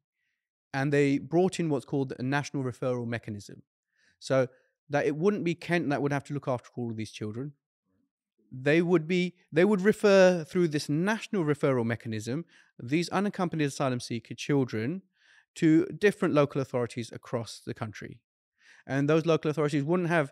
And 0.73 0.93
they 0.93 1.17
brought 1.17 1.59
in 1.59 1.69
what's 1.69 1.85
called 1.85 2.13
a 2.17 2.23
national 2.23 2.63
referral 2.63 3.07
mechanism. 3.07 3.63
So 4.19 4.47
that 4.89 5.07
it 5.07 5.15
wouldn't 5.15 5.43
be 5.43 5.55
Kent 5.55 5.89
that 5.89 6.01
would 6.01 6.13
have 6.13 6.23
to 6.25 6.33
look 6.33 6.47
after 6.47 6.69
all 6.77 6.91
of 6.91 6.97
these 6.97 7.11
children 7.11 7.53
they 8.51 8.81
would 8.81 9.07
be 9.07 9.33
they 9.51 9.65
would 9.65 9.81
refer 9.81 10.43
through 10.43 10.67
this 10.67 10.87
national 10.87 11.43
referral 11.43 11.85
mechanism 11.85 12.45
these 12.81 13.09
unaccompanied 13.09 13.67
asylum 13.67 13.99
seeker 13.99 14.33
children 14.33 15.01
to 15.55 15.85
different 15.85 16.33
local 16.33 16.61
authorities 16.61 17.11
across 17.11 17.61
the 17.65 17.73
country. 17.73 18.19
And 18.87 19.09
those 19.09 19.25
local 19.25 19.49
authorities 19.49 19.83
wouldn't 19.83 20.09
have 20.09 20.31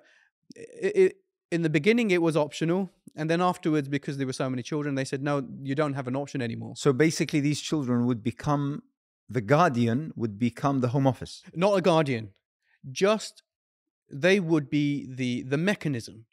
it, 0.56 0.96
it, 0.96 1.18
in 1.52 1.62
the 1.62 1.70
beginning 1.70 2.12
it 2.12 2.22
was 2.22 2.36
optional 2.36 2.92
and 3.16 3.30
then 3.30 3.42
afterwards 3.42 3.88
because 3.88 4.18
there 4.18 4.28
were 4.28 4.34
so 4.34 4.50
many 4.50 4.64
children 4.64 4.96
they 4.96 5.06
said 5.06 5.24
no 5.24 5.48
you 5.62 5.76
don't 5.76 5.94
have 5.94 6.08
an 6.08 6.16
option 6.16 6.42
anymore. 6.42 6.74
So 6.76 6.94
basically, 6.94 7.40
these 7.40 7.62
children 7.62 8.06
would 8.06 8.24
become 8.24 8.84
the 9.30 9.42
guardian 9.42 10.12
would 10.16 10.38
become 10.38 10.82
the 10.82 10.90
home 10.90 11.08
office. 11.08 11.44
not 11.56 11.78
a 11.78 11.82
guardian. 11.82 12.30
Just 12.92 13.44
they 14.12 14.40
would 14.40 14.70
be 14.70 15.08
the 15.10 15.44
the 15.44 15.58
mechanism 15.58 16.26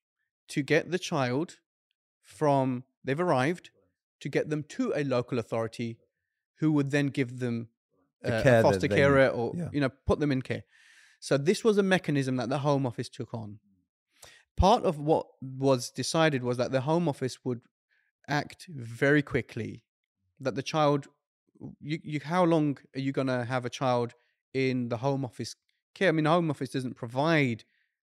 to 0.48 0.62
get 0.62 0.90
the 0.90 0.98
child 0.98 1.58
from 2.22 2.84
they've 3.04 3.20
arrived 3.20 3.70
to 4.20 4.28
get 4.28 4.50
them 4.50 4.62
to 4.62 4.92
a 4.94 5.02
local 5.04 5.38
authority 5.38 5.98
who 6.56 6.70
would 6.72 6.90
then 6.90 7.06
give 7.06 7.38
them 7.38 7.56
The 7.64 7.79
uh, 8.24 8.42
care 8.42 8.60
a 8.60 8.62
foster 8.62 8.88
they 8.88 8.96
carer 8.96 9.28
or 9.28 9.52
Yeah. 9.56 9.68
you 9.72 9.80
know 9.80 9.90
put 10.06 10.20
them 10.20 10.32
in 10.32 10.42
care. 10.42 10.64
So 11.20 11.36
this 11.36 11.62
was 11.64 11.78
a 11.78 11.82
mechanism 11.82 12.36
that 12.36 12.48
the 12.48 12.58
home 12.58 12.86
office 12.86 13.08
took 13.08 13.34
on. 13.34 13.58
Part 14.56 14.84
of 14.84 14.98
what 14.98 15.26
was 15.40 15.90
decided 15.90 16.42
was 16.42 16.56
that 16.56 16.72
the 16.72 16.82
home 16.82 17.08
office 17.08 17.44
would 17.44 17.60
act 18.28 18.66
very 18.68 19.22
quickly 19.22 19.84
that 20.38 20.54
the 20.54 20.62
child 20.62 21.08
you, 21.80 21.98
you 22.02 22.20
how 22.24 22.44
long 22.44 22.78
are 22.94 23.00
you 23.00 23.12
going 23.12 23.26
to 23.26 23.44
have 23.44 23.64
a 23.66 23.70
child 23.70 24.14
in 24.54 24.88
the 24.88 24.96
home 24.96 25.24
office 25.24 25.56
care? 25.94 26.08
I 26.08 26.12
mean 26.12 26.24
the 26.24 26.30
home 26.30 26.50
office 26.50 26.70
doesn't 26.70 26.94
provide 26.94 27.64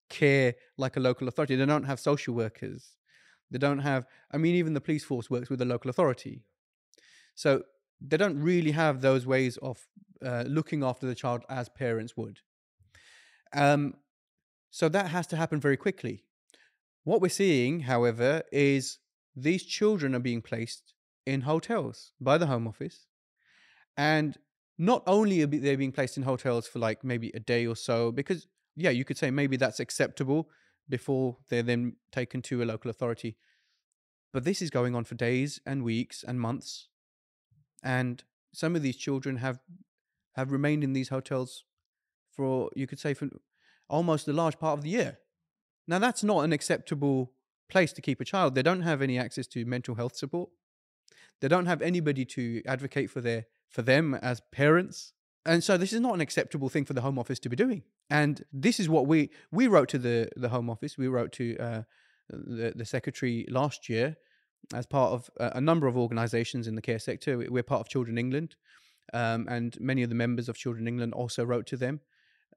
care 0.09 0.55
like 0.79 0.97
a 0.97 1.01
local 1.01 1.29
authority. 1.29 1.57
They 1.57 1.67
don't 1.67 1.85
have 1.85 2.01
social 2.01 2.35
workers. 2.35 2.97
They 3.51 3.59
don't 3.59 3.81
have 3.81 4.07
i 4.33 4.37
mean 4.39 4.55
even 4.57 4.75
the 4.75 4.81
police 4.81 5.05
force 5.05 5.31
works 5.31 5.49
with 5.51 5.59
the 5.59 5.65
local 5.65 5.91
authority. 5.91 6.43
So 7.35 7.63
they 8.07 8.17
don't 8.17 8.41
really 8.41 8.73
have 8.73 9.01
those 9.01 9.27
ways 9.27 9.57
of 9.59 9.87
uh, 10.25 10.45
looking 10.47 10.85
after 10.85 11.07
the 11.07 11.15
child 11.15 11.45
as 11.49 11.69
parents 11.69 12.17
would. 12.17 12.41
Um, 13.53 13.95
so 14.71 14.89
that 14.89 15.09
has 15.09 15.27
to 15.29 15.37
happen 15.37 15.61
very 15.61 15.77
quickly. 15.77 16.25
What 17.05 17.21
we're 17.21 17.29
seeing 17.29 17.81
however 17.81 18.43
is 18.53 18.99
these 19.37 19.65
children 19.65 20.15
are 20.15 20.21
being 20.21 20.43
placed 20.43 20.95
in 21.27 21.43
hotels 21.43 22.13
by 22.21 22.39
the 22.39 22.47
home 22.47 22.67
office. 22.67 23.07
And 23.97 24.37
not 24.79 25.03
only 25.07 25.43
are 25.43 25.47
they 25.47 25.77
being 25.77 25.93
placed 25.93 26.17
in 26.17 26.25
hotels 26.25 26.67
for 26.67 26.79
like 26.79 27.05
maybe 27.05 27.31
a 27.35 27.41
day 27.41 27.67
or 27.67 27.77
so 27.77 28.11
because 28.11 28.49
yeah 28.75 28.91
you 28.91 29.05
could 29.05 29.17
say 29.17 29.31
maybe 29.31 29.57
that's 29.57 29.79
acceptable 29.79 30.49
before 30.89 31.37
they're 31.49 31.63
then 31.63 31.95
taken 32.11 32.43
to 32.43 32.63
a 32.63 32.65
local 32.65 32.91
authority. 32.91 33.37
But 34.33 34.45
this 34.45 34.61
is 34.61 34.71
going 34.71 34.97
on 34.97 35.05
for 35.05 35.15
days 35.15 35.61
and 35.65 35.85
weeks 35.85 36.25
and 36.27 36.41
months 36.41 36.89
and 37.85 38.25
some 38.53 38.75
of 38.75 38.83
these 38.83 38.97
children 38.97 39.37
have 39.37 39.61
have 40.35 40.51
remained 40.51 40.83
in 40.83 40.95
these 40.95 41.11
hotels 41.11 41.65
for 42.33 42.71
you 42.75 42.87
could 42.87 42.99
say 42.99 43.15
for 43.15 43.29
almost 43.89 44.27
a 44.27 44.33
large 44.33 44.59
part 44.59 44.77
of 44.79 44.83
the 44.83 44.91
year. 44.91 45.19
Now 45.87 45.99
that's 45.99 46.25
not 46.25 46.45
an 46.45 46.53
acceptable 46.53 47.33
place 47.69 47.93
to 47.93 48.03
keep 48.03 48.21
a 48.21 48.25
child. 48.25 48.55
They 48.55 48.63
don't 48.63 48.83
have 48.83 49.03
any 49.03 49.19
access 49.19 49.47
to 49.49 49.65
mental 49.65 49.95
health 49.95 50.17
support. 50.17 50.51
They 51.41 51.49
don't 51.49 51.67
have 51.67 51.83
anybody 51.83 52.25
to 52.25 52.63
advocate 52.67 53.11
for 53.11 53.21
their 53.21 53.47
for 53.69 53.83
them 53.83 54.15
as 54.15 54.41
parents. 54.51 55.13
And 55.47 55.63
so 55.63 55.77
this 55.77 55.93
is 55.93 56.01
not 56.01 56.15
an 56.15 56.23
acceptable 56.23 56.71
thing 56.71 56.87
for 56.87 56.95
the 56.95 57.03
home 57.03 57.19
office 57.19 57.39
to 57.41 57.49
be 57.51 57.57
doing. 57.57 57.83
And 58.09 58.43
this 58.53 58.81
is 58.81 58.89
what 58.89 59.07
we 59.07 59.31
we 59.53 59.67
wrote 59.67 59.91
to 59.91 59.99
the 59.99 60.31
the 60.37 60.49
home 60.49 60.71
office. 60.71 60.97
We 60.97 61.09
wrote 61.09 61.33
to 61.33 61.57
uh, 61.59 61.83
the, 62.31 62.73
the 62.75 62.85
secretary 62.85 63.47
last 63.51 63.89
year 63.89 64.17
as 64.73 64.87
part 64.87 65.13
of 65.13 65.31
a, 65.39 65.61
number 65.61 65.87
of 65.87 65.97
organizations 65.97 66.67
in 66.67 66.75
the 66.75 66.83
care 66.83 66.99
sector 66.99 67.37
We- 67.39 67.49
we're 67.49 67.63
part 67.63 67.81
of 67.81 67.89
children 67.89 68.19
england 68.19 68.57
um, 69.13 69.47
and 69.49 69.79
many 69.81 70.03
of 70.03 70.09
the 70.09 70.15
members 70.15 70.49
of 70.49 70.57
children 70.57 70.89
england 70.89 71.13
also 71.13 71.45
wrote 71.45 71.67
to 71.67 71.77
them 71.77 72.01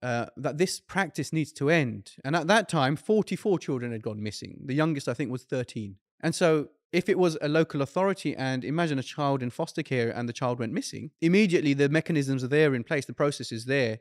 uh, 0.03 0.27
that 0.37 0.59
this 0.59 0.79
practice 0.79 1.33
needs 1.33 1.51
to 1.51 1.71
end. 1.71 2.11
And 2.23 2.35
at 2.35 2.45
that 2.47 2.69
time 2.69 2.95
44 2.95 3.57
children 3.57 3.91
had 3.91 4.03
gone 4.03 4.21
missing. 4.21 4.59
The 4.63 4.75
youngest 4.75 5.07
i 5.07 5.13
think 5.13 5.31
was 5.31 5.43
13 5.43 5.95
and 6.21 6.33
so 6.35 6.69
if 6.93 7.09
it 7.09 7.19
was 7.19 7.37
a 7.41 7.49
local 7.49 7.81
authority 7.81 8.35
and 8.35 8.63
imagine 8.63 8.97
a 8.97 9.03
child 9.03 9.43
in 9.43 9.49
foster 9.49 9.83
care 9.83 10.09
and 10.09 10.27
the 10.27 10.33
child 10.33 10.59
went 10.59 10.73
missing 10.73 11.11
immediately 11.21 11.73
the 11.73 11.89
mechanisms 11.89 12.43
are 12.43 12.47
there 12.47 12.73
in 12.73 12.83
place 12.83 13.05
the 13.05 13.13
process 13.13 13.51
is 13.51 13.65
there 13.65 13.99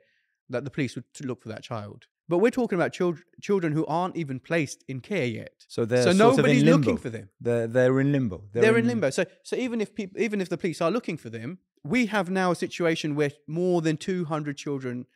that 0.48 0.64
the 0.64 0.70
police 0.70 0.94
would 0.94 1.04
look 1.22 1.42
for 1.42 1.48
that 1.48 1.62
child 1.62 2.06
but 2.28 2.38
we're 2.38 2.50
talking 2.50 2.76
about 2.78 2.92
children 2.92 3.24
children 3.40 3.72
who 3.72 3.86
aren't 3.86 4.16
even 4.16 4.40
placed 4.40 4.84
in 4.88 5.00
care 5.00 5.26
yet. 5.26 5.64
So 5.68 5.84
they're 5.84 6.02
so 6.02 6.10
in 6.10 6.18
nobody's 6.18 6.64
looking 6.64 6.96
for 6.96 7.10
them. 7.10 7.30
They're 7.40 7.66
they're 7.66 8.00
in 8.00 8.12
limbo. 8.12 8.44
they're, 8.52 8.76
in 8.78 8.86
limbo. 8.86 9.10
So 9.10 9.24
so 9.42 9.56
even 9.56 9.80
if 9.80 9.94
people 9.94 10.20
even 10.20 10.40
if 10.40 10.48
the 10.48 10.56
police 10.56 10.80
are 10.80 10.90
looking 10.90 11.16
for 11.16 11.30
them 11.30 11.58
we 11.86 12.06
have 12.06 12.30
now 12.30 12.50
a 12.50 12.56
situation 12.56 13.14
where 13.14 13.30
more 13.46 13.80
than 13.80 13.96
200 13.96 14.56
children 14.56 15.06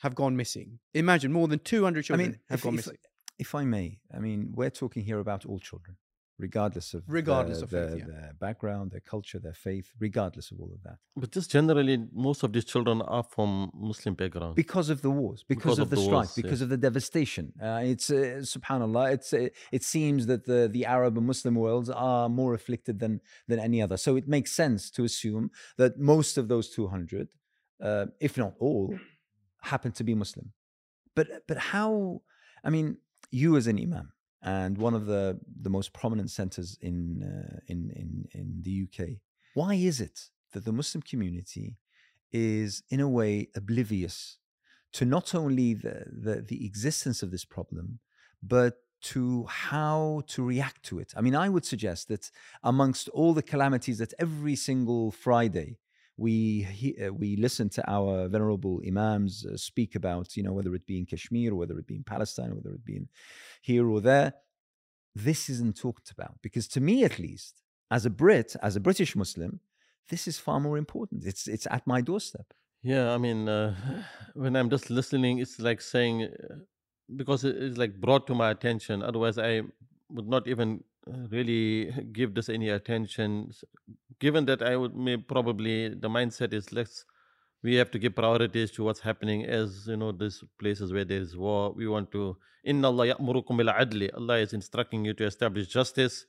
have 0.00 0.14
gone 0.14 0.36
missing. 0.36 0.78
Imagine 0.94 1.32
more 1.32 1.48
than 1.48 1.58
200 1.58 1.98
I 1.98 2.02
children 2.02 2.30
mean, 2.30 2.40
have 2.48 2.58
if, 2.58 2.64
gone 2.64 2.74
if, 2.74 2.76
missing. 2.78 2.96
if 3.38 3.54
I 3.54 3.64
may, 3.64 3.98
I 4.12 4.18
mean, 4.18 4.52
we're 4.54 4.70
talking 4.70 5.04
here 5.04 5.18
about 5.18 5.44
all 5.46 5.58
children, 5.58 5.96
regardless 6.38 6.94
of 6.94 7.04
Regardless 7.06 7.58
their, 7.58 7.64
of 7.64 7.70
faith, 7.70 7.88
their, 7.90 7.98
yeah. 7.98 8.20
their 8.20 8.32
background, 8.40 8.90
their 8.90 9.00
culture, 9.00 9.38
their 9.38 9.54
faith, 9.54 9.92
regardless 10.00 10.50
of 10.50 10.60
all 10.60 10.72
of 10.72 10.82
that, 10.82 10.98
But 11.16 11.30
just 11.30 11.50
generally, 11.50 11.96
most 12.12 12.42
of 12.42 12.52
these 12.52 12.64
children 12.64 13.02
are 13.02 13.22
from 13.22 13.70
Muslim 13.74 14.14
background. 14.14 14.54
because 14.56 14.90
of 14.90 15.00
the 15.02 15.10
wars, 15.10 15.44
because, 15.46 15.62
Because 15.62 15.78
of, 15.78 15.84
of 15.84 15.90
the, 15.90 15.96
the 15.96 16.02
strife, 16.02 16.14
wars, 16.14 16.34
because 16.34 16.60
yeah. 16.60 16.64
of 16.64 16.70
the 16.70 16.76
devastation. 16.76 17.52
Uh, 17.62 17.80
it's 17.84 18.10
uh, 18.10 18.40
Subhanallah. 18.42 19.12
It's 19.12 19.32
uh, 19.32 19.48
it 19.72 19.82
seems 19.84 20.26
that 20.26 20.44
the 20.44 20.68
the 20.76 20.84
Arab 20.86 21.16
and 21.18 21.26
Muslim 21.26 21.54
worlds 21.54 21.88
are 21.90 22.28
more 22.28 22.52
afflicted 22.54 22.98
than 22.98 23.20
than 23.48 23.58
any 23.60 23.80
other. 23.80 23.96
So 23.96 24.16
it 24.16 24.26
makes 24.26 24.50
sense 24.52 24.90
to 24.96 25.04
assume 25.04 25.50
that 25.78 25.98
most 25.98 26.36
of 26.38 26.48
those 26.48 26.68
two 26.70 26.88
hundred, 26.88 27.28
uh, 27.80 28.06
if 28.20 28.36
not 28.36 28.54
all, 28.58 28.88
happen 29.62 29.92
to 29.92 30.04
be 30.04 30.14
Muslim. 30.14 30.52
But 31.14 31.26
but 31.46 31.58
how? 31.58 32.22
I 32.64 32.70
mean, 32.70 32.96
you 33.30 33.56
as 33.56 33.66
an 33.66 33.78
imam 33.78 34.06
and 34.44 34.78
one 34.78 34.94
of 34.94 35.06
the 35.06 35.40
the 35.62 35.70
most 35.70 35.92
prominent 35.92 36.30
centers 36.30 36.78
in 36.80 37.22
uh, 37.22 37.58
in 37.66 37.90
in 37.90 38.28
in 38.32 38.62
the 38.62 38.86
UK. 38.86 39.16
Why 39.54 39.74
is 39.74 40.00
it 40.00 40.30
that 40.52 40.64
the 40.64 40.72
Muslim 40.72 41.02
community 41.02 41.76
is 42.32 42.82
in 42.90 43.00
a 43.00 43.08
way 43.08 43.48
oblivious 43.56 44.38
to 44.92 45.04
not 45.04 45.34
only 45.34 45.74
the, 45.74 46.04
the, 46.06 46.40
the 46.40 46.64
existence 46.64 47.22
of 47.22 47.30
this 47.30 47.44
problem, 47.44 47.98
but 48.42 48.78
to 49.02 49.44
how 49.46 50.22
to 50.28 50.42
react 50.42 50.82
to 50.84 50.98
it. 50.98 51.12
I 51.16 51.20
mean, 51.20 51.34
I 51.34 51.48
would 51.48 51.64
suggest 51.64 52.08
that 52.08 52.30
amongst 52.62 53.08
all 53.10 53.34
the 53.34 53.42
calamities 53.42 53.98
that 53.98 54.14
every 54.18 54.56
single 54.56 55.10
Friday 55.10 55.76
we 56.16 56.66
uh, 57.04 57.12
we 57.12 57.36
listen 57.36 57.68
to 57.70 57.90
our 57.90 58.28
venerable 58.28 58.80
imams 58.86 59.44
uh, 59.46 59.56
speak 59.56 59.94
about, 59.94 60.36
you 60.36 60.42
know, 60.42 60.52
whether 60.52 60.74
it 60.74 60.86
be 60.86 60.98
in 60.98 61.06
Kashmir 61.06 61.52
or 61.52 61.56
whether 61.56 61.78
it 61.78 61.86
be 61.86 61.96
in 61.96 62.04
Palestine, 62.04 62.54
whether 62.54 62.74
it 62.74 62.84
be 62.84 62.96
in 62.96 63.08
here 63.62 63.88
or 63.88 64.00
there, 64.00 64.34
this 65.14 65.48
isn't 65.48 65.76
talked 65.76 66.10
about 66.10 66.36
because 66.42 66.68
to 66.68 66.80
me, 66.80 67.04
at 67.04 67.18
least, 67.18 67.62
as 67.90 68.06
a 68.06 68.10
Brit, 68.10 68.54
as 68.62 68.76
a 68.76 68.80
British 68.80 69.16
Muslim, 69.16 69.60
this 70.08 70.28
is 70.28 70.38
far 70.38 70.60
more 70.60 70.78
important. 70.78 71.24
It's 71.24 71.48
it's 71.48 71.66
at 71.70 71.86
my 71.86 72.00
doorstep. 72.00 72.46
Yeah, 72.82 73.14
I 73.14 73.18
mean, 73.18 73.48
uh, 73.48 73.74
when 74.34 74.54
I'm 74.56 74.70
just 74.70 74.90
listening, 74.90 75.38
it's 75.38 75.58
like 75.58 75.80
saying, 75.80 76.24
uh, 76.24 76.56
because 77.16 77.44
it 77.44 77.56
is 77.56 77.76
like 77.76 78.00
brought 78.00 78.26
to 78.28 78.34
my 78.34 78.50
attention. 78.50 79.02
Otherwise, 79.02 79.38
I 79.38 79.62
would 80.10 80.28
not 80.28 80.46
even 80.46 80.84
uh, 81.06 81.28
really 81.30 81.92
give 82.12 82.34
this 82.34 82.48
any 82.48 82.68
attention. 82.70 83.52
Given 84.20 84.46
that 84.46 84.62
I 84.62 84.76
would 84.76 84.96
may 84.96 85.16
probably 85.16 85.88
the 85.88 86.08
mindset 86.08 86.52
is 86.52 86.72
let's 86.72 87.04
we 87.62 87.76
have 87.76 87.90
to 87.92 87.98
give 87.98 88.14
priorities 88.14 88.70
to 88.72 88.84
what's 88.84 89.00
happening 89.00 89.44
as 89.46 89.86
you 89.86 89.96
know 89.96 90.12
these 90.12 90.44
places 90.58 90.92
where 90.92 91.04
there 91.04 91.20
is 91.20 91.36
war. 91.36 91.72
We 91.72 91.88
want 91.88 92.12
to 92.12 92.36
Inna 92.64 92.88
Allah 92.88 93.14
ya'murukum 93.14 93.56
bil 93.58 93.68
adli. 93.68 94.10
Allah 94.14 94.38
is 94.38 94.52
instructing 94.52 95.04
you 95.04 95.14
to 95.14 95.24
establish 95.24 95.66
justice. 95.68 96.26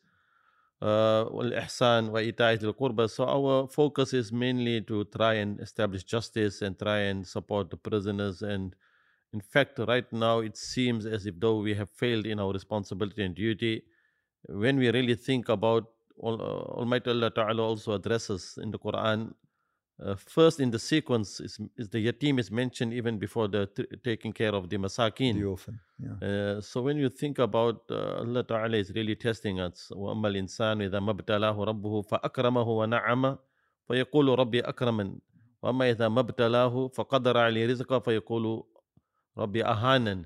Uh, 0.82 1.26
wal 1.32 1.52
wa 1.52 2.20
qurba. 2.80 3.10
So 3.10 3.26
our 3.26 3.68
focus 3.68 4.14
is 4.14 4.32
mainly 4.32 4.82
to 4.82 5.06
try 5.06 5.36
and 5.36 5.60
establish 5.62 6.04
justice 6.04 6.62
and 6.62 6.78
try 6.78 7.00
and 7.00 7.26
support 7.26 7.70
the 7.70 7.78
prisoners. 7.78 8.42
And 8.42 8.76
in 9.32 9.40
fact, 9.40 9.80
right 9.80 10.12
now 10.12 10.40
it 10.40 10.58
seems 10.58 11.06
as 11.06 11.26
if 11.26 11.40
though 11.40 11.60
we 11.60 11.74
have 11.76 11.90
failed 11.90 12.26
in 12.26 12.40
our 12.40 12.52
responsibility 12.52 13.24
and 13.24 13.34
duty, 13.34 13.84
when 14.49 14.77
we 14.79 14.91
really 14.91 15.15
think 15.15 15.49
about 15.49 15.85
Al- 16.23 16.41
uh, 16.41 16.81
Almighty 16.81 17.11
Allah 17.11 17.31
Ta'ala 17.31 17.63
also 17.63 17.93
addresses 17.93 18.59
in 18.63 18.71
the 18.71 18.79
Quran. 18.79 19.33
Uh, 20.03 20.15
first 20.15 20.61
in 20.61 20.71
the 20.71 20.79
sequence 20.79 21.41
is, 21.41 21.61
is 21.77 21.91
the 21.91 22.07
yatim 22.07 22.41
is 22.41 22.51
mentioned 22.51 22.95
even 22.95 23.19
before 23.19 23.49
the 23.49 23.67
t- 23.67 23.85
taking 24.03 24.33
care 24.33 24.55
of 24.55 24.69
the 24.71 24.79
masakin. 24.79 25.35
The 25.35 25.45
orphan. 25.45 25.79
Yeah. 25.99 26.29
Uh, 26.29 26.61
so 26.63 26.81
when 26.81 26.97
you 26.97 27.11
think 27.11 27.39
about 27.39 27.83
uh, 27.91 28.21
Allah 28.25 28.43
Ta'ala 28.43 28.77
is 28.79 28.93
really 28.95 29.15
testing 29.15 29.61
us 29.61 29.93
وَأَمَّا 29.95 30.29
الْإِنسَانُ 30.33 30.89
إِذَا 30.89 31.01
مَا 31.01 31.11
ابْتَلَاهُ 31.11 31.57
رَبُّهُ 31.65 32.03
فَأَكْرَمَهُ 32.09 32.69
وَنَعَمَ 32.81 33.39
فَيَقُولُ 33.89 34.39
رَبِّي 34.39 34.61
أَكْرَمَنِ 34.61 35.19
وَأَمَّا 35.63 35.91
إِذَا 35.91 36.09
مَا 36.09 36.21
ابْتَلَاهُ 36.21 36.89
فَقَدَرَ 36.89 37.37
عَلَيْهِ 37.39 37.67
رِزْقَهُ 37.67 37.99
فَيَقُولُ 37.99 38.65
رَبِّي 39.39 39.65
أَهَانَنِ 39.65 40.25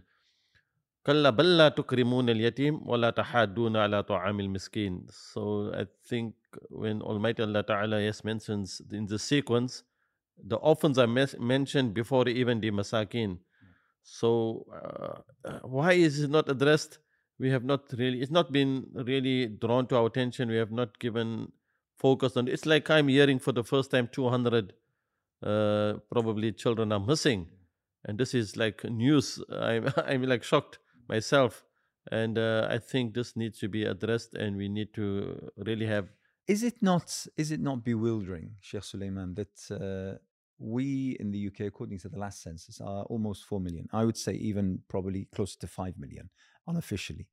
So 5.34 5.72
I 5.74 5.86
think 6.08 6.36
when 6.70 7.02
Almighty 7.02 7.42
Allah 7.44 7.64
Ta'ala 7.64 8.02
yes 8.02 8.24
mentions 8.24 8.82
in 8.92 9.06
the 9.08 9.18
sequence, 9.18 9.84
the 10.44 10.58
orphans 10.58 10.98
are 10.98 11.08
mes- 11.08 11.38
mentioned 11.40 11.94
before 11.94 12.28
even 12.28 12.60
the 12.60 12.72
masakin. 12.72 13.40
So 14.04 14.66
uh, 14.74 15.22
uh, 15.48 15.60
why 15.64 15.94
is 15.94 16.22
it 16.22 16.30
not 16.30 16.50
addressed? 16.50 17.00
We 17.40 17.50
have 17.52 17.64
not 17.64 17.92
really, 17.94 18.22
it's 18.22 18.32
not 18.32 18.52
been 18.52 18.88
really 18.94 19.48
drawn 19.48 19.88
to 19.88 19.98
our 19.98 20.08
attention. 20.08 20.50
We 20.50 20.58
have 20.58 20.72
not 20.72 21.00
given 21.00 21.52
focus 21.98 22.36
on 22.38 22.48
it. 22.48 22.54
It's 22.54 22.66
like 22.66 22.90
I'm 22.90 23.08
hearing 23.08 23.40
for 23.40 23.52
the 23.52 23.64
first 23.64 23.92
time 23.92 24.10
200 24.12 24.74
uh, 25.44 25.94
probably 26.12 26.52
children 26.52 26.92
are 26.92 27.00
missing. 27.00 27.48
And 28.06 28.18
this 28.18 28.34
is 28.34 28.58
like 28.58 28.84
news. 28.84 29.42
I'm, 29.52 29.92
I'm 29.98 30.24
like 30.24 30.44
shocked 30.44 30.80
myself. 31.10 31.66
And 32.12 32.38
uh, 32.38 32.68
I 32.70 32.78
think 32.78 33.14
this 33.14 33.36
needs 33.36 33.60
to 33.60 33.68
be 33.68 33.84
addressed 33.84 34.34
and 34.34 34.56
we 34.56 34.70
need 34.70 34.94
to 34.94 35.52
really 35.58 35.86
have 35.86 36.08
Is 36.48 36.64
it 36.64 36.82
not 36.82 37.28
is 37.38 37.52
it 37.52 37.62
not 37.62 37.84
bewildering, 37.84 38.56
Sheikh 38.60 38.82
Suliman, 38.82 39.36
that 39.36 39.56
uh, 39.72 40.18
we 40.58 41.16
in 41.20 41.32
the 41.32 41.48
UK, 41.48 41.60
according 41.68 42.00
to 42.00 42.10
the 42.10 42.18
last 42.18 42.42
census, 42.42 42.82
are 42.82 43.04
almost 43.04 43.46
four 43.46 43.60
million? 43.60 43.88
I 43.94 44.04
would 44.06 44.18
say 44.18 44.34
even 44.34 44.82
probably 44.88 45.28
closer 45.36 45.60
to 45.60 45.68
five 45.68 45.96
million 46.00 46.30
unofficially. 46.68 47.28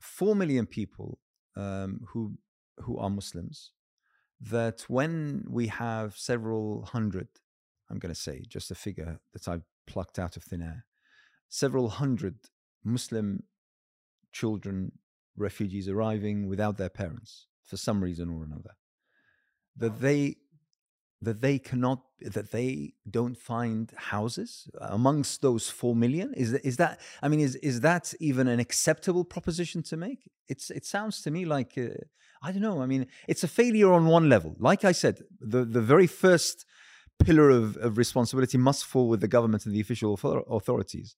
Four 0.00 0.34
million 0.34 0.66
people 0.66 1.18
um, 1.56 2.00
who 2.08 2.38
who 2.84 2.96
are 2.98 3.10
Muslims. 3.10 3.72
That 4.40 4.78
when 4.88 5.44
we 5.48 5.68
have 5.68 6.16
several 6.16 6.86
hundred, 6.86 7.28
I'm 7.88 7.98
going 7.98 8.14
to 8.14 8.20
say 8.20 8.44
just 8.48 8.70
a 8.70 8.74
figure 8.74 9.20
that 9.34 9.46
I've 9.46 9.66
plucked 9.86 10.18
out 10.18 10.36
of 10.36 10.42
thin 10.42 10.62
air, 10.62 10.86
several 11.48 11.88
hundred 11.90 12.36
Muslim 12.84 13.44
children, 14.32 14.92
refugees 15.36 15.88
arriving 15.88 16.48
without 16.48 16.76
their 16.76 16.88
parents 16.88 17.46
for 17.64 17.76
some 17.76 18.02
reason 18.02 18.28
or 18.28 18.44
another, 18.44 18.72
that 19.76 20.00
they 20.00 20.36
that 21.22 21.40
they 21.40 21.58
cannot 21.58 22.00
that 22.20 22.50
they 22.50 22.94
don't 23.08 23.38
find 23.38 23.92
houses 23.96 24.68
amongst 24.80 25.40
those 25.40 25.70
4 25.70 25.94
million? 25.94 26.34
Is 26.34 26.52
that, 26.52 26.66
is 26.66 26.76
that 26.78 27.00
i 27.22 27.28
mean 27.28 27.40
is 27.40 27.54
is 27.56 27.80
that 27.80 28.12
even 28.20 28.48
an 28.48 28.60
acceptable 28.60 29.24
proposition 29.24 29.82
to 29.84 29.96
make? 29.96 30.28
It's 30.48 30.70
it 30.70 30.84
sounds 30.84 31.22
to 31.22 31.30
me 31.30 31.44
like 31.44 31.78
uh, 31.78 31.94
i 32.42 32.50
don't 32.50 32.62
know 32.62 32.82
i 32.82 32.86
mean 32.86 33.06
it's 33.28 33.44
a 33.44 33.48
failure 33.48 33.92
on 33.92 34.06
one 34.06 34.28
level. 34.28 34.56
Like 34.58 34.84
i 34.84 34.92
said 34.92 35.22
the 35.40 35.64
the 35.64 35.80
very 35.80 36.08
first 36.08 36.66
pillar 37.24 37.50
of, 37.50 37.76
of 37.76 37.98
responsibility 37.98 38.58
must 38.58 38.84
fall 38.84 39.08
with 39.08 39.20
the 39.20 39.28
government 39.28 39.64
and 39.64 39.74
the 39.74 39.80
official 39.80 40.12
author- 40.12 40.42
authorities 40.50 41.14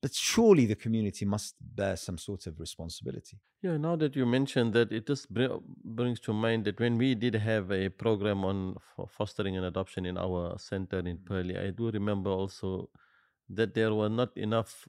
but 0.00 0.14
surely 0.14 0.66
the 0.66 0.76
community 0.76 1.24
must 1.24 1.56
bear 1.60 1.96
some 1.96 2.18
sort 2.18 2.46
of 2.46 2.58
responsibility 2.60 3.38
Yeah, 3.60 3.76
now 3.76 3.96
that 3.96 4.14
you 4.14 4.24
mentioned 4.24 4.72
that, 4.74 4.92
it 4.92 5.06
just 5.06 5.32
br- 5.34 5.56
brings 5.84 6.20
to 6.20 6.32
mind 6.32 6.64
that 6.66 6.78
when 6.78 6.96
we 6.96 7.14
did 7.16 7.34
have 7.34 7.72
a 7.72 7.88
program 7.88 8.44
on 8.44 8.76
fostering 9.08 9.56
and 9.56 9.66
adoption 9.66 10.06
in 10.06 10.16
our 10.16 10.56
center 10.58 11.00
in 11.00 11.18
Purley, 11.18 11.56
I 11.58 11.70
do 11.70 11.90
remember 11.90 12.30
also 12.30 12.90
that 13.48 13.74
there 13.74 13.92
were 13.94 14.08
not 14.08 14.36
enough 14.36 14.86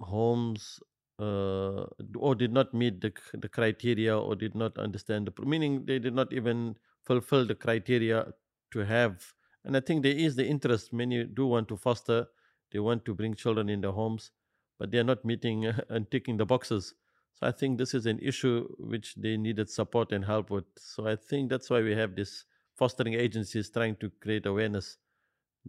homes 0.00 0.80
uh, 1.20 1.86
or 2.16 2.34
did 2.34 2.52
not 2.52 2.74
meet 2.74 3.00
the, 3.00 3.12
c- 3.16 3.38
the 3.38 3.48
criteria 3.48 4.18
or 4.18 4.34
did 4.36 4.54
not 4.56 4.78
understand 4.78 5.28
the, 5.28 5.46
meaning 5.46 5.84
they 5.86 5.98
did 6.00 6.14
not 6.14 6.32
even 6.32 6.76
fulfill 7.04 7.46
the 7.46 7.54
criteria 7.54 8.32
to 8.72 8.80
have. 8.80 9.34
And 9.64 9.76
I 9.76 9.80
think 9.80 10.02
there 10.02 10.16
is 10.16 10.36
the 10.36 10.46
interest. 10.46 10.92
Many 10.92 11.24
do 11.24 11.46
want 11.46 11.68
to 11.68 11.76
foster, 11.76 12.26
they 12.72 12.80
want 12.80 13.04
to 13.04 13.14
bring 13.14 13.34
children 13.34 13.68
in 13.68 13.82
their 13.82 13.92
homes, 13.92 14.32
but 14.80 14.90
they 14.90 14.98
are 14.98 15.04
not 15.04 15.24
meeting 15.24 15.66
and 15.90 16.10
ticking 16.10 16.36
the 16.38 16.46
boxes. 16.46 16.94
So 17.34 17.46
I 17.46 17.52
think 17.52 17.78
this 17.78 17.94
is 17.94 18.06
an 18.06 18.18
issue 18.20 18.66
which 18.78 19.14
they 19.14 19.36
needed 19.36 19.70
support 19.70 20.10
and 20.12 20.24
help 20.24 20.50
with. 20.50 20.64
So 20.78 21.06
I 21.06 21.16
think 21.16 21.50
that's 21.50 21.70
why 21.70 21.80
we 21.82 21.94
have 21.94 22.16
this 22.16 22.44
fostering 22.76 23.14
agencies 23.14 23.70
trying 23.70 23.96
to 23.96 24.10
create 24.22 24.46
awareness 24.46 24.96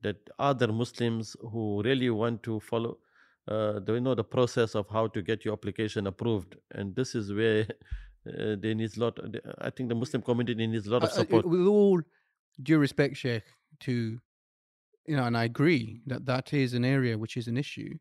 that 0.01 0.17
other 0.39 0.69
Muslims 0.71 1.35
who 1.51 1.81
really 1.83 2.09
want 2.09 2.41
to 2.43 2.59
follow, 2.61 2.97
uh, 3.49 3.79
they 3.79 3.99
know 3.99 4.15
the 4.15 4.23
process 4.23 4.75
of 4.75 4.87
how 4.89 5.07
to 5.07 5.21
get 5.21 5.43
your 5.45 5.53
application 5.53 6.07
approved, 6.07 6.55
and 6.71 6.95
this 6.95 7.13
is 7.15 7.33
where 7.33 7.67
uh, 8.27 8.55
they 8.63 8.73
need 8.73 8.95
a 8.95 8.99
lot. 8.99 9.19
I 9.59 9.69
think 9.69 9.89
the 9.89 9.95
Muslim 9.95 10.21
community 10.21 10.65
needs 10.67 10.87
a 10.87 10.91
lot 10.91 11.03
of 11.03 11.09
I- 11.09 11.11
I- 11.11 11.15
support. 11.17 11.45
with 11.45 11.67
all 11.67 11.99
due 12.63 12.79
respect, 12.79 13.17
Sheikh, 13.17 13.43
to 13.81 14.19
you 15.07 15.15
know, 15.17 15.25
and 15.25 15.35
I 15.35 15.43
agree 15.43 16.01
that 16.07 16.25
that 16.27 16.53
is 16.53 16.73
an 16.73 16.85
area 16.85 17.17
which 17.17 17.35
is 17.35 17.47
an 17.47 17.57
issue, 17.57 17.97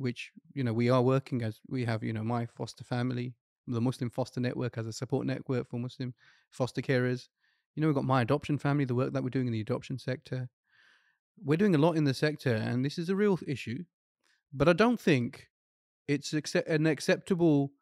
which 0.00 0.30
you 0.54 0.64
know 0.64 0.72
we 0.72 0.88
are 0.88 1.02
working 1.02 1.42
as 1.42 1.60
we 1.68 1.84
have. 1.84 2.02
You 2.02 2.12
know, 2.12 2.24
my 2.24 2.46
foster 2.46 2.84
family, 2.84 3.34
the 3.66 3.80
Muslim 3.80 4.10
Foster 4.10 4.40
Network, 4.40 4.78
as 4.78 4.86
a 4.86 4.92
support 4.92 5.26
network 5.26 5.68
for 5.68 5.78
Muslim 5.78 6.14
foster 6.50 6.80
carers. 6.80 7.28
You 7.74 7.82
know, 7.82 7.88
we've 7.88 7.94
got 7.94 8.04
my 8.04 8.22
adoption 8.22 8.58
family, 8.58 8.84
the 8.84 8.94
work 8.94 9.12
that 9.12 9.22
we're 9.22 9.30
doing 9.30 9.46
in 9.46 9.52
the 9.52 9.60
adoption 9.60 9.98
sector. 9.98 10.48
We're 11.42 11.56
doing 11.56 11.74
a 11.74 11.78
lot 11.78 11.96
in 11.96 12.04
the 12.04 12.14
sector, 12.14 12.54
and 12.54 12.84
this 12.84 12.98
is 12.98 13.08
a 13.08 13.16
real 13.16 13.38
issue. 13.46 13.84
But 14.52 14.68
I 14.68 14.72
don't 14.72 14.98
think 14.98 15.48
it's 16.08 16.32
an 16.32 16.86
acceptable 16.86 17.72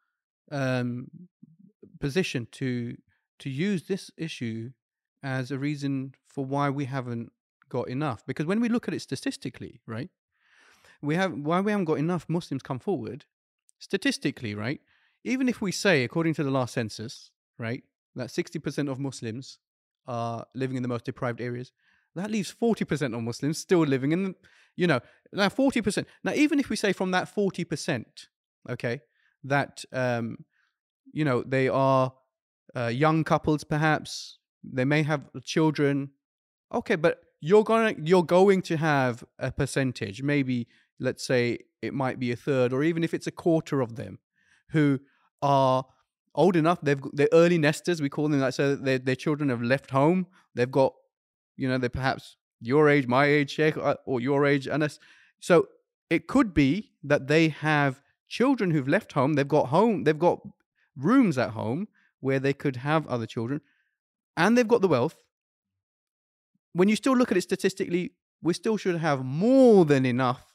um, 0.50 1.06
position 2.00 2.46
to 2.52 2.96
to 3.38 3.48
use 3.48 3.84
this 3.84 4.10
issue 4.16 4.70
as 5.22 5.50
a 5.50 5.58
reason 5.58 6.12
for 6.26 6.44
why 6.44 6.68
we 6.68 6.84
haven't 6.84 7.30
got 7.68 7.88
enough. 7.88 8.24
Because 8.26 8.46
when 8.46 8.60
we 8.60 8.68
look 8.68 8.88
at 8.88 8.94
it 8.94 9.00
statistically, 9.00 9.80
right, 9.86 10.10
we 11.02 11.14
have 11.14 11.32
why 11.32 11.60
we 11.60 11.70
haven't 11.72 11.86
got 11.86 11.98
enough 11.98 12.26
Muslims 12.28 12.62
come 12.62 12.78
forward. 12.78 13.24
Statistically, 13.78 14.54
right, 14.54 14.80
even 15.24 15.48
if 15.48 15.60
we 15.60 15.70
say, 15.70 16.02
according 16.02 16.34
to 16.34 16.44
the 16.44 16.50
last 16.50 16.74
census, 16.74 17.30
right, 17.58 17.84
that 18.16 18.30
sixty 18.30 18.58
percent 18.58 18.88
of 18.88 18.98
Muslims 18.98 19.58
are 20.06 20.46
living 20.54 20.76
in 20.76 20.82
the 20.82 20.88
most 20.88 21.04
deprived 21.04 21.40
areas, 21.40 21.72
that 22.14 22.30
leaves 22.30 22.50
forty 22.50 22.84
percent 22.84 23.14
of 23.14 23.22
Muslims 23.22 23.58
still 23.58 23.80
living 23.80 24.12
in, 24.12 24.24
the, 24.24 24.34
you 24.76 24.86
know, 24.86 25.00
now 25.32 25.48
forty 25.48 25.80
percent. 25.80 26.08
Now, 26.24 26.32
even 26.32 26.58
if 26.58 26.70
we 26.70 26.76
say 26.76 26.92
from 26.92 27.12
that 27.12 27.28
forty 27.28 27.64
percent, 27.64 28.26
okay, 28.68 29.00
that 29.44 29.84
um, 29.92 30.44
you 31.12 31.24
know 31.24 31.42
they 31.42 31.68
are 31.68 32.12
uh, 32.74 32.88
young 32.88 33.22
couples, 33.22 33.62
perhaps 33.64 34.38
they 34.64 34.84
may 34.84 35.04
have 35.04 35.22
children. 35.44 36.10
Okay, 36.72 36.96
but 36.96 37.22
you're 37.40 37.64
to 37.64 37.94
you're 38.02 38.24
going 38.24 38.62
to 38.62 38.76
have 38.76 39.24
a 39.38 39.52
percentage, 39.52 40.22
maybe 40.22 40.66
let's 41.00 41.26
say 41.26 41.58
it 41.82 41.94
might 41.94 42.18
be 42.18 42.32
a 42.32 42.36
third, 42.36 42.72
or 42.72 42.82
even 42.82 43.04
if 43.04 43.14
it's 43.14 43.26
a 43.26 43.32
quarter 43.32 43.80
of 43.80 43.96
them, 43.96 44.18
who 44.70 45.00
are 45.42 45.84
old 46.34 46.56
enough 46.56 46.78
they've 46.82 47.00
they're 47.12 47.28
early 47.32 47.58
nesters. 47.58 48.00
We 48.00 48.08
call 48.08 48.28
them 48.28 48.40
that. 48.40 48.54
So 48.54 48.76
their 48.76 49.16
children 49.16 49.48
have 49.48 49.62
left 49.62 49.90
home. 49.90 50.26
They've 50.54 50.70
got, 50.70 50.94
you 51.56 51.68
know, 51.68 51.78
they're 51.78 51.90
perhaps 51.90 52.36
your 52.60 52.88
age, 52.88 53.06
my 53.06 53.26
age, 53.26 53.50
Sheikh, 53.50 53.76
uh, 53.76 53.96
or 54.04 54.20
your 54.20 54.46
age, 54.46 54.68
Anas. 54.68 54.98
So 55.40 55.68
it 56.10 56.26
could 56.26 56.54
be 56.54 56.92
that 57.02 57.28
they 57.28 57.48
have 57.48 58.02
children 58.28 58.70
who've 58.70 58.88
left 58.88 59.12
home. 59.12 59.34
They've 59.34 59.46
got 59.46 59.68
home. 59.68 60.04
They've 60.04 60.18
got 60.18 60.40
rooms 60.96 61.38
at 61.38 61.50
home 61.50 61.88
where 62.20 62.40
they 62.40 62.52
could 62.52 62.76
have 62.76 63.06
other 63.06 63.26
children, 63.26 63.60
and 64.36 64.56
they've 64.56 64.66
got 64.66 64.80
the 64.80 64.88
wealth. 64.88 65.16
When 66.72 66.88
you 66.88 66.96
still 66.96 67.16
look 67.16 67.30
at 67.30 67.36
it 67.36 67.42
statistically, 67.42 68.12
we 68.42 68.54
still 68.54 68.76
should 68.76 68.96
have 68.96 69.24
more 69.24 69.84
than 69.84 70.04
enough 70.04 70.47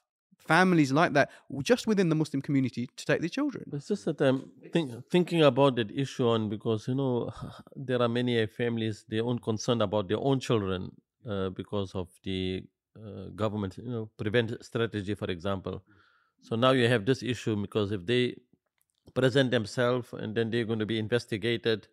families 0.48 0.92
like 0.92 1.14
that 1.14 1.30
just 1.62 1.88
within 1.88 2.10
the 2.10 2.16
Muslim 2.16 2.42
community 2.42 2.90
to 2.96 3.06
take 3.06 3.20
their 3.20 3.30
children. 3.30 3.64
It's 3.74 3.88
just 3.88 4.06
that 4.06 4.22
I'm 4.22 4.52
think, 4.72 4.92
thinking 5.10 5.42
about 5.44 5.76
that 5.78 5.92
issue 5.92 6.28
on 6.28 6.50
because 6.50 6.88
you 6.88 6.96
know 6.96 7.32
there 7.76 8.02
are 8.02 8.10
many 8.10 8.46
families 8.48 9.06
their 9.08 9.24
own 9.24 9.40
concern 9.40 9.82
about 9.82 10.08
their 10.08 10.20
own 10.20 10.40
children 10.40 10.92
uh, 11.30 11.50
because 11.50 11.96
of 11.96 12.08
the 12.24 12.64
uh, 12.98 13.30
government 13.36 13.78
you 13.78 13.90
know 13.90 14.10
prevent 14.18 14.64
strategy 14.64 15.16
for 15.16 15.30
example. 15.32 15.84
So 16.42 16.56
now 16.56 16.72
you 16.72 16.88
have 16.90 17.06
this 17.06 17.24
issue 17.24 17.56
because 17.56 17.92
if 17.92 18.06
they 18.06 18.36
present 19.14 19.52
themselves 19.52 20.14
and 20.14 20.36
then 20.36 20.50
they're 20.50 20.66
going 20.66 20.80
to 20.80 20.86
be 20.86 21.00
investigated. 21.00 21.88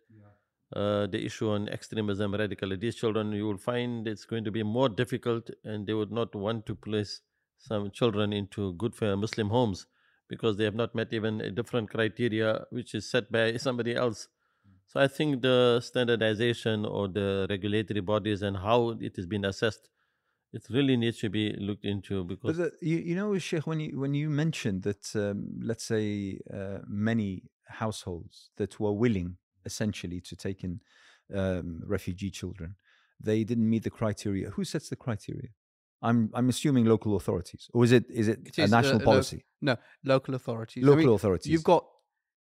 Uh, 0.73 1.05
the 1.07 1.21
issue 1.25 1.49
on 1.49 1.67
extremism, 1.67 2.33
radicalism, 2.33 2.79
these 2.79 2.95
children, 2.95 3.33
you 3.33 3.45
will 3.45 3.57
find 3.57 4.07
it's 4.07 4.23
going 4.23 4.41
to 4.41 4.51
be 4.51 4.63
more 4.63 4.87
difficult 4.87 5.49
and 5.65 5.85
they 5.85 5.93
would 5.93 6.13
not 6.13 6.33
want 6.33 6.65
to 6.65 6.73
place 6.73 7.19
some 7.61 7.91
children 7.91 8.33
into 8.33 8.73
good 8.73 8.95
for 8.95 9.15
Muslim 9.15 9.49
homes 9.49 9.85
because 10.27 10.57
they 10.57 10.63
have 10.63 10.75
not 10.75 10.95
met 10.95 11.13
even 11.13 11.41
a 11.41 11.51
different 11.51 11.89
criteria 11.89 12.65
which 12.71 12.95
is 12.95 13.09
set 13.09 13.31
by 13.31 13.57
somebody 13.67 13.95
else. 13.95 14.27
So 14.87 14.99
I 14.99 15.07
think 15.07 15.41
the 15.41 15.79
standardization 15.81 16.85
or 16.85 17.07
the 17.07 17.47
regulatory 17.49 18.01
bodies 18.01 18.41
and 18.41 18.57
how 18.57 18.97
it 18.99 19.17
is 19.17 19.25
being 19.25 19.45
assessed, 19.45 19.89
it 20.51 20.63
really 20.69 20.97
needs 20.97 21.19
to 21.19 21.29
be 21.29 21.55
looked 21.57 21.85
into 21.85 22.25
because. 22.25 22.57
The, 22.57 22.71
you, 22.81 22.97
you 22.97 23.15
know, 23.15 23.37
Sheikh, 23.37 23.67
when 23.67 23.79
you 23.79 23.97
when 23.97 24.13
you 24.13 24.29
mentioned 24.29 24.83
that, 24.83 25.15
um, 25.15 25.47
let's 25.63 25.85
say, 25.85 26.39
uh, 26.53 26.79
many 26.87 27.43
households 27.67 28.49
that 28.57 28.77
were 28.81 28.91
willing, 28.91 29.37
essentially, 29.65 30.19
to 30.21 30.35
take 30.35 30.65
in 30.65 30.81
um, 31.33 31.81
refugee 31.85 32.31
children, 32.31 32.75
they 33.17 33.45
didn't 33.45 33.69
meet 33.69 33.83
the 33.83 33.89
criteria. 33.89 34.49
Who 34.49 34.65
sets 34.65 34.89
the 34.89 34.97
criteria? 34.97 35.51
I'm 36.01 36.29
I'm 36.33 36.49
assuming 36.49 36.85
local 36.85 37.15
authorities, 37.15 37.69
or 37.73 37.83
is 37.83 37.91
it 37.91 38.05
is 38.09 38.27
it, 38.27 38.39
It 38.45 38.57
a 38.57 38.63
is, 38.63 38.73
uh, 38.73 38.75
national 38.77 38.99
lo- 38.99 39.05
policy? 39.05 39.45
No, 39.61 39.75
local 40.03 40.35
authorities. 40.35 40.83
I 40.83 40.87
local 40.87 41.03
mean, 41.05 41.15
authorities. 41.15 41.51
You've 41.51 41.63
got 41.63 41.85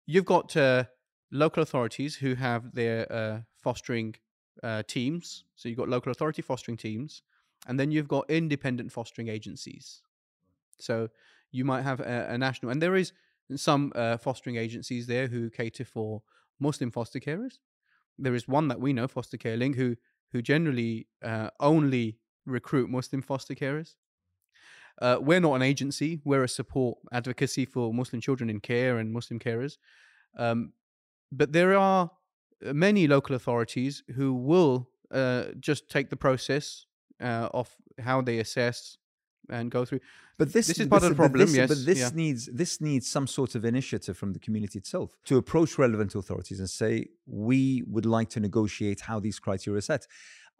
you've 0.06 0.24
got 0.24 0.56
uh, 0.56 0.84
local 1.30 1.62
authorities 1.62 2.14
who 2.16 2.34
have 2.34 2.72
their 2.74 3.10
uh, 3.12 3.40
fostering 3.56 4.14
uh, 4.62 4.82
teams. 4.86 5.44
So 5.56 5.68
you've 5.68 5.78
got 5.78 5.88
local 5.88 6.12
authority 6.12 6.42
fostering 6.42 6.76
teams, 6.76 7.22
and 7.66 7.78
then 7.78 7.90
you've 7.90 8.08
got 8.08 8.30
independent 8.30 8.92
fostering 8.92 9.28
agencies. 9.28 10.02
So 10.78 11.08
you 11.50 11.64
might 11.64 11.82
have 11.82 12.00
a, 12.00 12.26
a 12.30 12.38
national, 12.38 12.70
and 12.72 12.80
there 12.80 12.96
is 12.96 13.12
some 13.56 13.92
uh, 13.94 14.16
fostering 14.16 14.56
agencies 14.56 15.06
there 15.06 15.26
who 15.26 15.50
cater 15.50 15.84
for 15.84 16.22
Muslim 16.60 16.90
foster 16.90 17.18
carers. 17.20 17.58
There 18.18 18.34
is 18.34 18.46
one 18.46 18.68
that 18.68 18.80
we 18.80 18.92
know, 18.92 19.08
Foster 19.08 19.36
Care 19.36 19.56
Link, 19.56 19.76
who 19.76 19.96
who 20.32 20.42
generally 20.42 21.08
uh, 21.22 21.50
only 21.60 22.18
recruit 22.46 22.90
Muslim 22.90 23.22
foster 23.22 23.54
carers. 23.54 23.94
Uh, 25.00 25.16
we're 25.20 25.40
not 25.40 25.54
an 25.54 25.62
agency. 25.62 26.20
We're 26.24 26.44
a 26.44 26.48
support 26.48 26.98
advocacy 27.12 27.64
for 27.64 27.92
Muslim 27.94 28.20
children 28.20 28.50
in 28.50 28.60
care 28.60 28.98
and 28.98 29.12
Muslim 29.12 29.38
carers. 29.38 29.78
Um, 30.36 30.72
but 31.30 31.52
there 31.52 31.74
are 31.76 32.10
uh, 32.66 32.72
many 32.72 33.06
local 33.06 33.34
authorities 33.34 34.02
who 34.16 34.34
will 34.34 34.88
uh, 35.10 35.44
just 35.60 35.88
take 35.88 36.10
the 36.10 36.16
process 36.16 36.86
uh, 37.20 37.48
of 37.54 37.74
how 37.98 38.20
they 38.20 38.38
assess 38.38 38.98
and 39.50 39.70
go 39.70 39.84
through. 39.84 40.00
But 40.38 40.52
this, 40.52 40.66
This 40.68 40.80
is 40.80 40.88
part 40.88 41.02
of 41.02 41.10
the 41.10 41.14
but 41.14 41.22
problem, 41.22 41.46
this- 41.46 41.56
yes, 41.56 41.68
But 41.68 41.84
this 41.84 41.98
yeah. 41.98 42.10
needs 42.14 42.46
this 42.46 42.80
needs 42.80 43.08
some 43.08 43.26
sort 43.26 43.54
of 43.54 43.64
initiative 43.64 44.16
from 44.16 44.32
the 44.32 44.38
community 44.38 44.78
itself 44.78 45.14
to 45.24 45.36
approach 45.36 45.78
relevant 45.78 46.14
authorities 46.14 46.58
and 46.58 46.68
say 46.68 47.06
we 47.26 47.82
would 47.86 48.06
like 48.06 48.28
to 48.30 48.40
negotiate 48.40 49.00
how 49.00 49.20
these 49.20 49.38
criteria 49.38 49.78
are 49.78 49.82
set. 49.82 50.06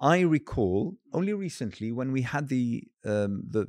I 0.00 0.20
recall 0.20 0.96
only 1.12 1.33
recently 1.33 1.92
when 1.92 2.12
we 2.12 2.22
had 2.22 2.48
the 2.48 2.85
um, 3.05 3.44
the 3.48 3.66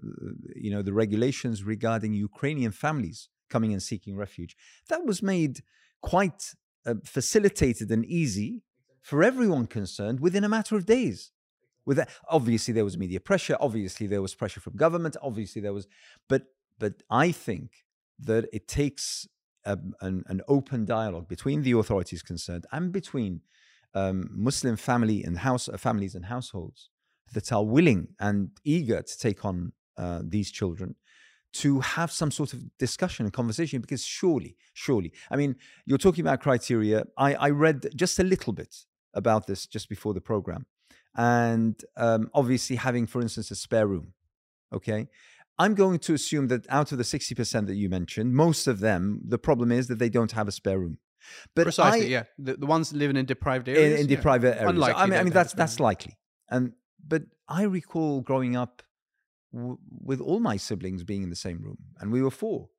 you 0.56 0.72
know 0.72 0.82
the 0.82 0.94
regulations 0.94 1.64
regarding 1.64 2.14
Ukrainian 2.14 2.72
families 2.72 3.30
coming 3.50 3.72
and 3.72 3.84
seeking 3.84 4.16
refuge. 4.16 4.56
That 4.90 5.06
was 5.06 5.22
made 5.22 5.62
quite 6.02 6.56
uh, 6.86 6.96
facilitated 7.06 7.92
and 7.92 8.04
easy 8.06 8.64
for 9.02 9.24
everyone 9.24 9.68
concerned 9.68 10.20
within 10.20 10.44
a 10.44 10.50
matter 10.50 10.76
of 10.76 10.86
days. 10.86 11.32
With 11.86 11.98
that, 11.98 12.10
obviously 12.30 12.74
there 12.74 12.86
was 12.86 12.98
media 12.98 13.20
pressure. 13.20 13.58
Obviously 13.60 14.08
there 14.08 14.22
was 14.22 14.34
pressure 14.34 14.62
from 14.62 14.76
government. 14.76 15.18
Obviously 15.22 15.62
there 15.62 15.74
was, 15.74 15.88
but 16.28 16.44
but 16.80 17.04
I 17.10 17.32
think 17.32 17.86
that 18.20 18.48
it 18.52 18.68
takes 18.68 19.28
a, 19.66 19.78
an, 20.02 20.24
an 20.28 20.42
open 20.48 20.86
dialogue 20.86 21.28
between 21.28 21.64
the 21.64 21.74
authorities 21.74 22.22
concerned 22.22 22.66
and 22.72 22.92
between 22.92 23.42
um, 23.94 24.30
Muslim 24.32 24.76
family 24.76 25.24
and 25.24 25.40
house 25.40 25.70
uh, 25.70 25.78
families 25.78 26.16
and 26.16 26.26
households 26.26 26.90
that 27.34 27.52
are 27.52 27.66
willing 27.66 28.08
and 28.20 28.50
eager 28.64 29.02
to 29.02 29.18
take 29.18 29.46
on 29.46 29.74
uh, 29.98 30.22
these 30.24 30.52
children 30.52 30.96
to 31.54 31.80
have 31.82 32.12
some 32.12 32.32
sort 32.32 32.54
of 32.54 32.60
discussion 32.78 33.26
and 33.26 33.34
conversation 33.34 33.80
because 33.80 34.04
surely 34.04 34.58
surely 34.74 35.14
i 35.30 35.36
mean 35.36 35.56
you're 35.86 35.98
talking 35.98 36.26
about 36.26 36.42
criteria. 36.42 37.06
I, 37.18 37.36
I 37.36 37.50
read 37.50 37.88
just 37.96 38.20
a 38.20 38.24
little 38.24 38.54
bit 38.54 38.76
about 39.14 39.48
this 39.48 39.68
just 39.68 39.90
before 39.90 40.14
the 40.14 40.22
program. 40.22 40.66
And 41.16 41.80
um, 41.96 42.30
obviously 42.34 42.78
having 42.78 43.06
for 43.06 43.22
instance 43.22 43.52
a 43.52 43.56
spare 43.56 43.88
room 43.88 44.14
okay? 44.74 45.08
I'm 45.60 45.76
going 45.76 46.00
to 46.00 46.16
assume 46.16 46.48
that 46.48 46.66
out 46.68 46.92
of 46.92 46.98
the 46.98 47.04
60% 47.04 47.68
that 47.68 47.76
you 47.76 47.88
mentioned 47.88 48.34
most 48.34 48.66
of 48.66 48.80
them 48.80 49.22
the 49.24 49.38
problem 49.38 49.72
is 49.72 49.88
that 49.88 50.00
they 50.00 50.10
don't 50.10 50.32
have 50.32 50.48
a 50.48 50.52
spare 50.52 50.80
room 50.80 50.98
but 51.56 51.64
Precisely, 51.64 52.08
I, 52.08 52.10
yeah. 52.20 52.24
The, 52.38 52.56
the 52.56 52.66
ones 52.66 52.94
living 52.94 53.18
in 53.18 53.26
deprived 53.26 53.68
areas. 53.70 54.00
in 54.00 54.08
yeah. 54.08 54.16
deprived 54.16 54.46
areas. 54.46 54.64
Unlikely 54.70 55.02
I 55.02 55.06
mean, 55.06 55.20
I 55.20 55.24
mean 55.24 55.34
that's 55.34 55.54
that's 55.54 55.80
likely. 55.80 56.18
And 56.50 56.74
but 57.06 57.24
I 57.48 57.64
recall 57.64 58.22
growing 58.22 58.56
up 58.56 58.84
w- 59.54 59.78
with 59.90 60.22
all 60.22 60.40
my 60.40 60.58
siblings 60.58 61.04
being 61.04 61.24
in 61.24 61.30
the 61.30 61.36
same 61.36 61.62
room, 61.62 61.78
and 62.00 62.12
we 62.12 62.22
were 62.22 62.32
four, 62.32 62.70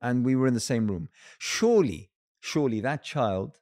and 0.00 0.24
we 0.24 0.34
were 0.36 0.46
in 0.46 0.54
the 0.54 0.60
same 0.60 0.86
room. 0.88 1.08
Surely, 1.38 2.10
surely 2.40 2.80
that 2.80 3.02
child 3.02 3.58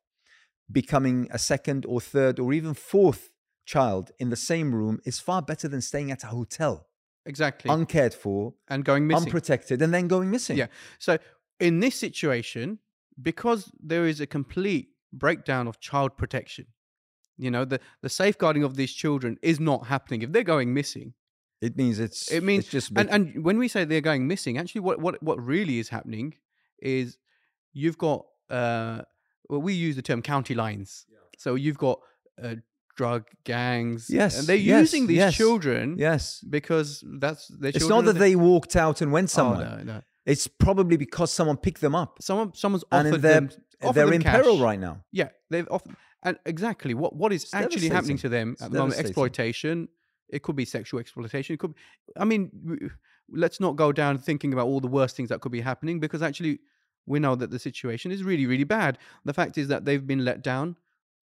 becoming 0.71 1.29
a 1.31 1.39
second 1.39 1.87
or 1.87 2.01
third 2.01 2.39
or 2.39 2.53
even 2.53 2.75
fourth 2.75 3.31
child 3.65 4.11
in 4.19 4.31
the 4.31 4.37
same 4.37 4.75
room 4.75 4.99
is 5.05 5.21
far 5.21 5.43
better 5.43 5.69
than 5.69 5.81
staying 5.81 6.11
at 6.11 6.25
a 6.25 6.29
hotel, 6.29 6.87
Exactly. 7.25 7.71
uncared 7.71 8.15
for, 8.15 8.55
and 8.69 8.85
going 8.85 9.07
missing. 9.07 9.27
unprotected, 9.27 9.83
and 9.83 9.93
then 9.95 10.09
going 10.09 10.31
missing. 10.31 10.57
Yeah. 10.57 10.67
So 10.99 11.19
in 11.61 11.81
this 11.81 11.97
situation, 11.97 12.79
because 13.21 13.71
there 13.83 14.07
is 14.07 14.21
a 14.21 14.27
complete 14.27 14.89
breakdown 15.13 15.67
of 15.69 15.81
child 15.81 16.17
protection, 16.17 16.67
you 17.39 17.51
know, 17.51 17.65
the, 17.65 17.81
the 18.03 18.09
safeguarding 18.09 18.63
of 18.65 18.77
these 18.77 18.93
children 18.93 19.39
is 19.43 19.59
not 19.61 19.87
happening. 19.87 20.23
If 20.23 20.33
they're 20.33 20.43
going 20.57 20.73
missing, 20.75 21.15
It 21.61 21.77
means 21.77 21.99
it's 21.99 22.31
it 22.31 22.43
means 22.43 22.65
it's 22.65 22.73
just 22.73 22.93
and, 22.97 23.09
and 23.11 23.45
when 23.45 23.59
we 23.59 23.69
say 23.69 23.85
they're 23.85 24.01
going 24.13 24.27
missing, 24.27 24.59
actually 24.59 24.83
what, 24.83 25.01
what 25.01 25.23
what 25.23 25.39
really 25.43 25.79
is 25.79 25.89
happening 25.89 26.35
is 26.83 27.17
you've 27.73 27.97
got 27.99 28.21
uh 28.51 29.01
well 29.49 29.63
we 29.63 29.73
use 29.73 29.97
the 29.97 30.03
term 30.03 30.21
county 30.23 30.55
lines. 30.55 31.07
So 31.39 31.55
you've 31.55 31.79
got 31.79 31.99
uh, 32.43 32.57
drug 32.97 33.23
gangs. 33.45 34.09
Yes, 34.11 34.39
And 34.39 34.47
they're 34.49 34.57
yes, 34.57 34.81
using 34.81 35.07
these 35.07 35.17
yes, 35.25 35.35
children 35.37 35.97
yes. 35.99 36.45
because 36.49 37.05
that's 37.21 37.49
their 37.49 37.73
It's 37.75 37.89
not 37.89 38.05
that 38.07 38.15
they- 38.15 38.31
they 38.31 38.37
walked 38.37 38.75
out 38.77 39.01
and 39.03 39.13
went 39.13 39.29
Oh, 39.31 39.37
somewhere. 39.39 39.77
no, 39.79 39.93
no. 39.93 40.03
It's 40.27 40.49
probably 40.49 40.97
because 40.97 41.33
someone 41.33 41.57
picked 41.57 41.81
them 41.81 41.95
up. 41.95 42.19
Someone 42.21 42.53
someone's 42.55 42.85
And 42.91 43.09
offered 43.09 43.23
they're, 43.23 43.41
them 43.41 43.51
offered 43.83 43.95
they're 43.95 44.07
them 44.07 44.15
in 44.15 44.23
peril 44.23 44.59
right 44.59 44.79
now. 44.79 45.05
Yeah, 45.13 45.29
they've 45.51 45.69
often 45.71 45.97
and 46.23 46.39
exactly 46.45 46.95
what 46.95 47.15
what 47.15 47.33
is 47.33 47.45
It's 47.45 47.55
actually 47.55 47.89
happening 47.89 48.19
to 48.19 48.29
them 48.29 48.57
at 48.61 48.73
the 48.73 48.79
moment? 48.79 48.99
Exploitation. 48.99 49.89
It 50.29 50.43
could 50.43 50.57
be 50.57 50.65
sexual 50.65 50.99
exploitation. 50.99 51.55
It 51.55 51.59
could. 51.59 51.75
Be, 51.75 51.81
I 52.19 52.25
mean, 52.25 52.91
let's 53.31 53.61
not 53.61 53.77
go 53.77 53.93
down 53.93 54.19
thinking 54.19 54.53
about 54.53 54.67
all 54.67 54.81
the 54.81 54.89
worst 54.89 55.17
things 55.17 55.29
that 55.29 55.41
could 55.41 55.53
be 55.53 55.61
happening 55.61 56.01
because 56.01 56.21
actually 56.21 56.59
we 57.07 57.21
know 57.21 57.37
that 57.37 57.53
the 57.53 57.61
situation 57.61 58.11
is 58.11 58.25
really 58.25 58.47
really 58.47 58.65
bad. 58.65 58.99
The 59.25 59.35
fact 59.35 59.57
is 59.57 59.69
that 59.69 59.85
they've 59.85 60.05
been 60.05 60.25
let 60.25 60.43
down 60.43 60.77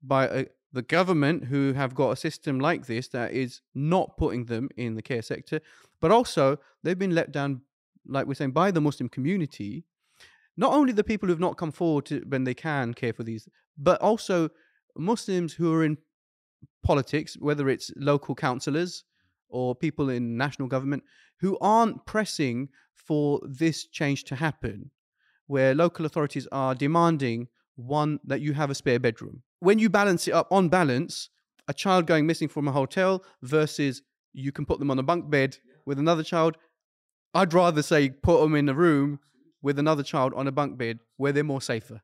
by 0.02 0.28
uh 0.28 0.44
the 0.72 0.82
government 0.82 1.46
who 1.46 1.74
have 1.74 1.96
got 1.96 2.12
a 2.12 2.16
system 2.16 2.60
like 2.60 2.86
this 2.86 3.08
that 3.10 3.32
is 3.32 3.62
not 3.74 4.18
putting 4.18 4.46
them 4.46 4.70
in 4.78 4.96
the 4.96 5.02
care 5.02 5.22
sector, 5.22 5.62
but 6.00 6.12
also 6.12 6.60
they've 6.84 7.00
been 7.00 7.16
let 7.16 7.32
down, 7.32 7.62
like 8.08 8.28
we're 8.28 8.34
saying, 8.34 8.52
by 8.52 8.72
the 8.72 8.82
Muslim 8.82 9.10
community. 9.10 9.86
Not 10.58 10.74
only 10.74 10.92
the 10.92 11.06
people 11.06 11.30
who've 11.30 11.40
not 11.40 11.58
come 11.58 11.72
forward 11.72 12.06
to, 12.08 12.20
when 12.28 12.44
they 12.44 12.54
can 12.54 12.94
care 12.94 13.14
for 13.14 13.24
these, 13.24 13.48
but 13.78 14.02
also 14.02 14.50
Muslims 14.98 15.54
who 15.54 15.74
are 15.74 15.86
in 15.86 15.98
politics, 16.84 17.38
whether 17.40 17.70
it's 17.70 17.92
local 17.96 18.36
councillors 18.36 19.06
or 19.48 19.74
people 19.74 20.10
in 20.10 20.38
national 20.38 20.68
government 20.68 21.04
who 21.40 21.58
aren't 21.62 22.06
pressing 22.06 22.70
for 22.94 23.40
this 23.44 23.88
change 23.88 24.26
to 24.26 24.36
happen, 24.36 24.92
where 25.48 25.74
local 25.74 26.06
authorities 26.06 26.48
are 26.52 26.76
demanding 26.76 27.48
one 27.76 28.20
that 28.26 28.42
you 28.42 28.54
have 28.54 28.70
a 28.70 28.76
spare 28.76 29.00
bedroom. 29.00 29.42
When 29.62 29.80
you 29.80 29.90
balance 29.90 30.28
it 30.28 30.34
up 30.34 30.52
on 30.52 30.70
balance, 30.70 31.30
a 31.68 31.74
child 31.74 32.06
going 32.06 32.26
missing 32.26 32.50
from 32.50 32.68
a 32.68 32.72
hotel 32.72 33.24
versus 33.42 34.02
you 34.34 34.52
can 34.52 34.66
put 34.66 34.80
them 34.80 34.92
on 34.92 35.00
a 35.00 35.04
bunk 35.04 35.30
bed 35.30 35.58
with 35.86 36.00
another 36.00 36.24
child, 36.24 36.58
I'd 37.34 37.54
rather 37.54 37.82
say 37.82 38.10
put 38.10 38.42
them 38.42 38.56
in 38.56 38.70
a 38.70 38.74
room 38.74 39.20
with 39.62 39.78
another 39.78 40.04
child 40.04 40.34
on 40.36 40.48
a 40.48 40.52
bunk 40.52 40.78
bed 40.78 41.00
where 41.18 41.32
they're 41.32 41.44
more 41.44 41.62
safer. 41.62 42.02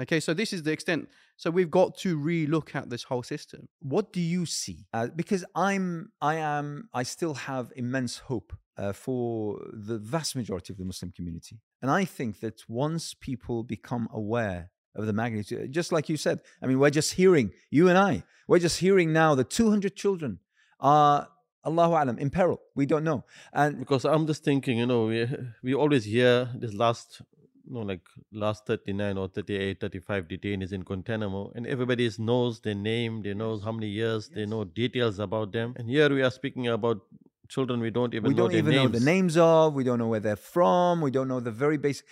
Okay, 0.00 0.20
so 0.20 0.32
this 0.32 0.52
is 0.52 0.62
the 0.62 0.72
extent. 0.72 1.08
So 1.36 1.50
we've 1.50 1.70
got 1.70 1.96
to 1.98 2.18
relook 2.18 2.74
at 2.74 2.88
this 2.88 3.02
whole 3.02 3.22
system. 3.22 3.68
What 3.80 4.12
do 4.12 4.20
you 4.20 4.46
see? 4.46 4.86
Uh, 4.92 5.08
because 5.14 5.44
I'm, 5.54 6.12
I 6.20 6.36
am, 6.36 6.88
I 6.94 7.02
still 7.02 7.34
have 7.34 7.72
immense 7.76 8.18
hope 8.18 8.56
uh, 8.78 8.92
for 8.92 9.58
the 9.72 9.98
vast 9.98 10.34
majority 10.34 10.72
of 10.72 10.78
the 10.78 10.84
Muslim 10.84 11.12
community, 11.12 11.60
and 11.82 11.90
I 11.90 12.06
think 12.06 12.40
that 12.40 12.62
once 12.68 13.12
people 13.12 13.64
become 13.64 14.08
aware 14.12 14.70
of 14.94 15.04
the 15.06 15.12
magnitude, 15.12 15.72
just 15.72 15.92
like 15.92 16.08
you 16.08 16.16
said, 16.16 16.40
I 16.62 16.66
mean, 16.66 16.78
we're 16.78 16.90
just 16.90 17.14
hearing 17.14 17.52
you 17.70 17.88
and 17.88 17.98
I, 17.98 18.22
we're 18.48 18.60
just 18.60 18.80
hearing 18.80 19.12
now 19.12 19.34
that 19.34 19.50
200 19.50 19.94
children 19.94 20.38
are 20.80 21.28
Allahu 21.64 21.92
alam, 21.92 22.18
in 22.18 22.30
peril. 22.30 22.60
We 22.74 22.86
don't 22.86 23.04
know. 23.04 23.24
And 23.52 23.78
because 23.78 24.04
I'm 24.04 24.26
just 24.26 24.44
thinking, 24.44 24.78
you 24.78 24.86
know, 24.86 25.06
we 25.06 25.28
we 25.62 25.74
always 25.74 26.04
hear 26.04 26.48
this 26.54 26.74
last 26.74 27.22
you 27.64 27.74
know, 27.74 27.80
like 27.80 28.00
last 28.32 28.66
39 28.66 29.18
or 29.18 29.28
38, 29.28 29.80
35 29.80 30.28
detainees 30.28 30.72
in 30.72 30.82
Guantanamo, 30.82 31.52
and 31.54 31.66
everybody 31.66 32.10
knows 32.18 32.60
their 32.60 32.74
name, 32.74 33.22
they 33.22 33.34
know 33.34 33.58
how 33.58 33.72
many 33.72 33.88
years, 33.88 34.28
they 34.28 34.46
know 34.46 34.64
details 34.64 35.18
about 35.18 35.52
them. 35.52 35.74
And 35.76 35.88
here 35.88 36.12
we 36.12 36.22
are 36.22 36.30
speaking 36.30 36.68
about 36.68 37.00
children 37.48 37.80
we 37.80 37.90
don't 37.90 38.14
even 38.14 38.28
we 38.30 38.34
know 38.34 38.44
don't 38.44 38.50
their 38.50 38.58
even 38.58 38.74
names. 38.74 38.92
know 38.92 38.98
the 38.98 39.04
names 39.04 39.36
of, 39.36 39.74
we 39.74 39.84
don't 39.84 39.98
know 39.98 40.08
where 40.08 40.20
they're 40.20 40.36
from, 40.36 41.00
we 41.00 41.10
don't 41.10 41.28
know 41.28 41.40
the 41.40 41.50
very 41.50 41.76
basic. 41.76 42.06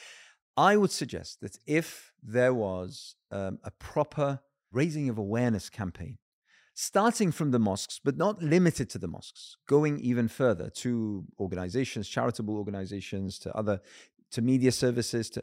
I 0.56 0.76
would 0.76 0.90
suggest 0.90 1.40
that 1.40 1.56
if 1.66 2.12
there 2.22 2.52
was 2.52 3.16
um, 3.30 3.58
a 3.64 3.70
proper 3.70 4.40
raising 4.72 5.08
of 5.08 5.18
awareness 5.18 5.70
campaign, 5.70 6.18
starting 6.80 7.30
from 7.30 7.50
the 7.50 7.58
mosques, 7.58 8.00
but 8.02 8.16
not 8.16 8.42
limited 8.42 8.88
to 8.88 8.98
the 8.98 9.06
mosques, 9.06 9.58
going 9.68 9.98
even 10.00 10.28
further 10.28 10.70
to 10.70 11.24
organizations, 11.38 12.08
charitable 12.08 12.56
organizations, 12.56 13.38
to 13.38 13.54
other 13.54 13.80
to 14.30 14.40
media 14.40 14.72
services 14.72 15.28
to 15.28 15.42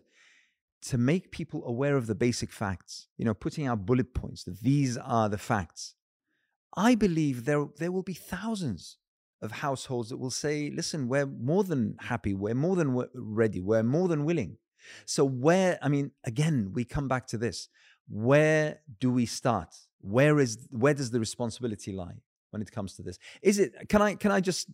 to 0.81 0.97
make 0.97 1.31
people 1.31 1.63
aware 1.67 1.95
of 1.97 2.07
the 2.07 2.15
basic 2.15 2.51
facts 2.51 3.07
you 3.17 3.25
know 3.25 3.33
putting 3.33 3.65
out 3.67 3.85
bullet 3.85 4.13
points 4.13 4.43
that 4.45 4.61
these 4.61 4.97
are 4.97 5.29
the 5.29 5.37
facts. 5.37 5.93
I 6.75 6.95
believe 6.95 7.45
there 7.45 7.67
there 7.77 7.91
will 7.91 8.07
be 8.13 8.15
thousands 8.15 8.97
of 9.41 9.51
households 9.51 10.09
that 10.09 10.17
will 10.17 10.31
say 10.31 10.71
listen 10.73 11.07
we're 11.07 11.27
more 11.27 11.63
than 11.63 11.97
happy 11.99 12.33
we're 12.33 12.55
more 12.55 12.75
than 12.75 12.89
ready 13.13 13.61
we're 13.61 13.83
more 13.83 14.07
than 14.07 14.25
willing. 14.25 14.57
So 15.05 15.23
where 15.23 15.77
i 15.83 15.87
mean 15.87 16.11
again 16.23 16.71
we 16.73 16.83
come 16.83 17.07
back 17.07 17.27
to 17.27 17.37
this 17.37 17.69
where 18.09 18.79
do 18.99 19.11
we 19.11 19.27
start 19.27 19.75
where 20.01 20.39
is 20.39 20.67
where 20.71 20.93
does 20.93 21.11
the 21.11 21.19
responsibility 21.19 21.91
lie 21.91 22.17
when 22.51 22.61
it 22.61 22.71
comes 22.71 22.93
to 22.95 23.01
this 23.01 23.17
is 23.41 23.59
it 23.59 23.73
can 23.89 24.01
i 24.01 24.15
can 24.15 24.31
i 24.31 24.39
just 24.39 24.69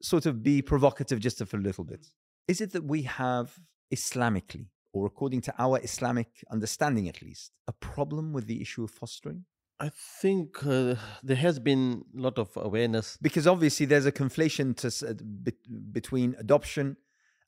sort 0.00 0.26
of 0.26 0.42
be 0.42 0.62
provocative 0.62 1.18
just 1.18 1.44
for 1.44 1.56
a 1.56 1.60
little 1.60 1.84
bit 1.84 2.06
is 2.48 2.60
it 2.62 2.72
that 2.72 2.84
we 2.84 3.02
have 3.02 3.58
Islamically, 3.94 4.66
or 4.92 5.06
according 5.06 5.42
to 5.42 5.54
our 5.58 5.78
Islamic 5.82 6.28
understanding 6.50 7.08
at 7.08 7.22
least, 7.22 7.52
a 7.66 7.72
problem 7.72 8.32
with 8.32 8.46
the 8.46 8.60
issue 8.60 8.84
of 8.84 8.90
fostering? 8.90 9.44
I 9.80 9.90
think 10.20 10.66
uh, 10.66 10.96
there 11.22 11.36
has 11.36 11.60
been 11.60 12.04
a 12.16 12.20
lot 12.20 12.38
of 12.38 12.50
awareness. 12.56 13.16
Because 13.22 13.46
obviously 13.46 13.86
there's 13.86 14.06
a 14.06 14.12
conflation 14.12 14.74
to, 14.76 15.08
uh, 15.08 15.14
be, 15.42 15.52
between 15.92 16.34
adoption 16.38 16.96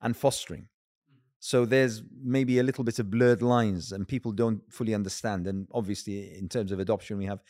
and 0.00 0.16
fostering. 0.16 0.68
So 1.40 1.64
there's 1.64 2.03
maybe 2.22 2.59
a 2.59 2.62
little 2.62 2.85
bit 2.85 2.98
of 2.98 3.11
blurred 3.11 3.42
lines 3.42 3.92
and 3.92 4.07
people 4.07 4.31
don't 4.31 4.61
fully 4.70 4.94
understand. 4.94 5.46
And 5.46 5.66
obviously, 5.72 6.38
in 6.38 6.48
terms 6.48 6.70
of 6.70 6.79
adoption, 6.79 7.18
we 7.18 7.26
have. 7.26 7.40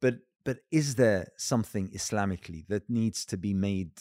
But, 0.00 0.16
but 0.44 0.58
is 0.70 0.96
there 0.96 1.28
something 1.38 1.88
Islamically 1.90 2.66
that 2.68 2.90
needs 2.90 3.24
to 3.26 3.36
be 3.36 3.54
made 3.54 3.92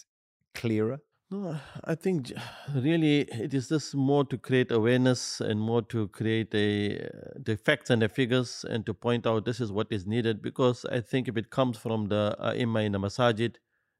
clearer? 0.55 0.99
No, 1.31 1.57
I 1.83 1.95
think 1.95 2.31
really 2.73 3.21
it 3.21 3.53
is 3.53 3.69
just 3.69 3.95
more 3.95 4.25
to 4.25 4.37
create 4.37 4.71
awareness 4.71 5.41
and 5.41 5.59
more 5.59 5.81
to 5.83 6.07
create 6.09 6.53
a 6.53 7.09
the 7.35 7.57
facts 7.57 7.89
and 7.89 7.99
the 7.99 8.09
figures 8.09 8.63
and 8.69 8.85
to 8.85 8.93
point 8.93 9.25
out 9.25 9.43
this 9.43 9.59
is 9.59 9.71
what 9.71 9.87
is 9.89 10.05
needed 10.05 10.43
because 10.43 10.85
I 10.85 11.01
think 11.01 11.27
if 11.27 11.35
it 11.35 11.49
comes 11.49 11.77
from 11.77 12.09
the 12.09 12.35
uh, 12.39 12.51
imam 12.51 12.77
in 12.77 12.91
the 12.91 12.99
masajid 12.99 13.55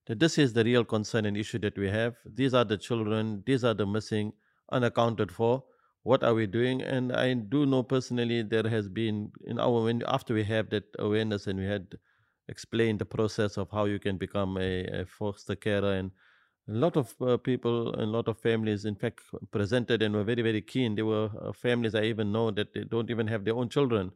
that 0.05 0.19
this 0.19 0.37
is 0.37 0.53
the 0.53 0.63
real 0.63 0.83
concern 0.85 1.25
and 1.25 1.35
issue 1.35 1.57
that 1.59 1.77
we 1.77 1.89
have. 1.89 2.15
These 2.25 2.53
are 2.53 2.63
the 2.63 2.77
children, 2.77 3.43
these 3.45 3.63
are 3.63 3.73
the 3.73 3.87
missing, 3.87 4.33
unaccounted 4.71 5.31
for. 5.31 5.63
What 6.03 6.23
are 6.23 6.33
we 6.33 6.45
doing? 6.47 6.81
And 6.81 7.11
I 7.11 7.33
do 7.33 7.65
know 7.65 7.83
personally 7.83 8.43
there 8.43 8.67
has 8.69 8.87
been 8.87 9.31
in 9.45 9.59
our 9.59 9.83
when 9.83 10.03
after 10.07 10.33
we 10.33 10.43
have 10.43 10.69
that 10.69 10.83
awareness 10.99 11.47
and 11.47 11.59
we 11.59 11.65
had 11.65 11.95
explained 12.47 12.99
the 12.99 13.05
process 13.05 13.57
of 13.57 13.71
how 13.71 13.85
you 13.85 13.99
can 13.99 14.17
become 14.17 14.57
a, 14.57 14.85
a 15.01 15.05
foster 15.05 15.55
carer 15.55 15.93
and 15.93 16.11
a 16.67 16.73
lot 16.73 16.97
of 16.97 17.15
uh, 17.21 17.37
people 17.37 17.93
and 17.93 18.03
a 18.03 18.05
lot 18.05 18.27
of 18.27 18.39
families 18.39 18.85
in 18.85 18.95
fact 18.95 19.21
presented 19.51 20.01
and 20.01 20.13
were 20.15 20.23
very 20.23 20.41
very 20.41 20.61
keen 20.61 20.95
there 20.95 21.05
were 21.05 21.29
uh, 21.41 21.51
families 21.53 21.95
i 21.95 22.03
even 22.03 22.31
know 22.31 22.51
that 22.51 22.73
they 22.73 22.83
don't 22.83 23.09
even 23.09 23.27
have 23.27 23.45
their 23.45 23.55
own 23.55 23.69
children 23.69 24.11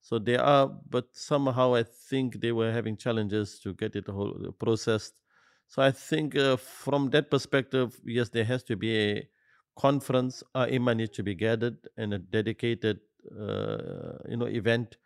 so 0.00 0.18
they 0.18 0.36
are 0.36 0.66
but 0.88 1.14
somehow 1.14 1.74
i 1.74 1.82
think 1.82 2.40
they 2.40 2.52
were 2.52 2.72
having 2.72 2.96
challenges 2.96 3.58
to 3.58 3.74
get 3.74 3.94
it 3.96 4.06
whole 4.08 4.52
processed 4.58 5.20
so 5.68 5.82
i 5.82 5.90
think 5.90 6.36
uh, 6.36 6.56
from 6.56 7.10
that 7.10 7.30
perspective 7.30 8.00
yes 8.04 8.30
there 8.30 8.44
has 8.44 8.62
to 8.62 8.76
be 8.76 8.96
a 8.96 9.28
conference 9.76 10.42
uh, 10.54 10.66
imam 10.70 10.98
needs 10.98 11.10
to 11.16 11.22
be 11.22 11.34
gathered 11.34 11.78
in 11.96 12.12
a 12.12 12.18
dedicated 12.18 13.00
uh, 13.38 14.18
you 14.28 14.36
know 14.36 14.46
event 14.46 14.96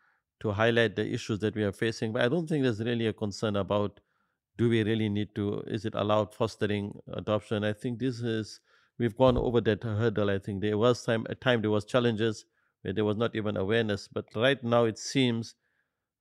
to 0.40 0.50
highlight 0.50 0.96
the 0.96 1.06
issues 1.06 1.38
that 1.40 1.54
we 1.54 1.62
are 1.62 1.72
facing. 1.72 2.12
But 2.12 2.22
i 2.22 2.28
don't 2.28 2.46
think 2.48 2.62
there's 2.62 2.80
really 2.80 3.06
a 3.06 3.12
concern 3.12 3.56
about 3.56 4.00
do 4.56 4.68
we 4.68 4.82
really 4.84 5.08
need 5.08 5.34
to 5.36 5.60
is 5.66 5.84
it 5.84 5.94
allowed 5.94 6.34
fostering 6.34 7.00
adoption? 7.08 7.64
I 7.64 7.72
think 7.72 7.98
this 7.98 8.20
is 8.20 8.60
we've 8.98 9.16
gone 9.16 9.36
over 9.36 9.60
that 9.62 9.82
hurdle 9.84 10.30
i 10.30 10.38
think. 10.38 10.62
There 10.62 10.78
was 10.78 11.04
time 11.04 11.26
a 11.28 11.34
time 11.34 11.62
there 11.62 11.70
was 11.70 11.84
challenges 11.84 12.46
where 12.82 12.92
there 12.94 13.04
was 13.04 13.16
not 13.16 13.34
even 13.34 13.56
awareness. 13.56 14.08
But 14.08 14.26
right 14.36 14.62
now 14.62 14.84
it 14.84 14.98
seems 14.98 15.54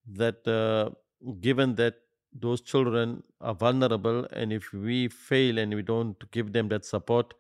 that 0.08 0.48
uh, 0.48 0.92
given 1.40 1.76
that 1.76 1.96
those 2.34 2.62
children 2.62 3.24
are 3.42 3.54
vulnerable 3.54 4.26
and 4.34 4.52
if 4.52 4.74
we 4.74 5.08
fail 5.08 5.58
and 5.58 5.74
we 5.76 5.82
don't 5.82 6.30
give 6.32 6.52
them 6.54 6.68
that 6.70 6.84
support 6.86 7.34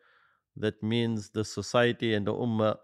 that 0.55 0.81
means 0.83 1.29
the 1.31 1.43
society 1.45 2.13
and 2.13 2.27
the 2.27 2.33
ummah 2.33 2.77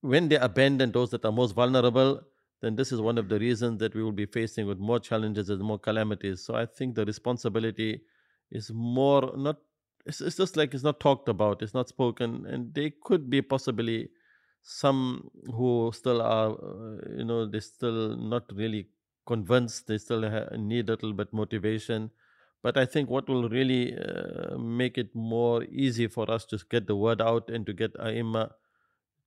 when 0.00 0.28
they 0.28 0.36
abandon 0.36 0.92
those 0.92 1.10
that 1.10 1.24
are 1.24 1.32
most 1.32 1.52
vulnerable 1.52 2.22
then 2.62 2.76
this 2.76 2.92
is 2.92 3.00
one 3.00 3.16
of 3.18 3.28
the 3.28 3.38
reasons 3.38 3.78
that 3.78 3.94
we 3.94 4.02
will 4.02 4.12
be 4.12 4.26
facing 4.26 4.66
with 4.66 4.78
more 4.78 5.00
challenges 5.00 5.48
and 5.48 5.62
more 5.62 5.78
calamities. 5.78 6.44
So 6.44 6.54
I 6.54 6.66
think 6.66 6.94
the 6.94 7.06
responsibility 7.06 8.02
is 8.50 8.70
more 8.70 9.32
not. 9.34 9.56
It's, 10.04 10.20
it's 10.20 10.36
just 10.36 10.58
like 10.58 10.74
it's 10.74 10.82
not 10.82 11.00
talked 11.00 11.30
about. 11.30 11.62
It's 11.62 11.72
not 11.72 11.88
spoken, 11.88 12.44
and 12.44 12.74
they 12.74 12.90
could 12.90 13.30
be 13.30 13.40
possibly 13.40 14.10
some 14.60 15.30
who 15.54 15.90
still 15.94 16.20
are, 16.20 16.50
uh, 16.50 17.16
you 17.16 17.24
know, 17.24 17.46
they 17.46 17.60
still 17.60 18.14
not 18.14 18.44
really 18.52 18.90
convinced. 19.26 19.86
They 19.86 19.96
still 19.96 20.20
need 20.58 20.90
a 20.90 20.92
little 20.92 21.14
bit 21.14 21.32
motivation. 21.32 22.10
But 22.62 22.76
I 22.76 22.84
think 22.84 23.08
what 23.08 23.28
will 23.28 23.48
really 23.48 23.96
uh, 23.96 24.58
make 24.58 24.98
it 24.98 25.14
more 25.14 25.64
easy 25.64 26.08
for 26.08 26.30
us 26.30 26.44
to 26.46 26.58
get 26.68 26.86
the 26.86 26.96
word 26.96 27.22
out 27.22 27.48
and 27.48 27.64
to 27.66 27.72
get 27.72 27.94
Aima 27.94 28.50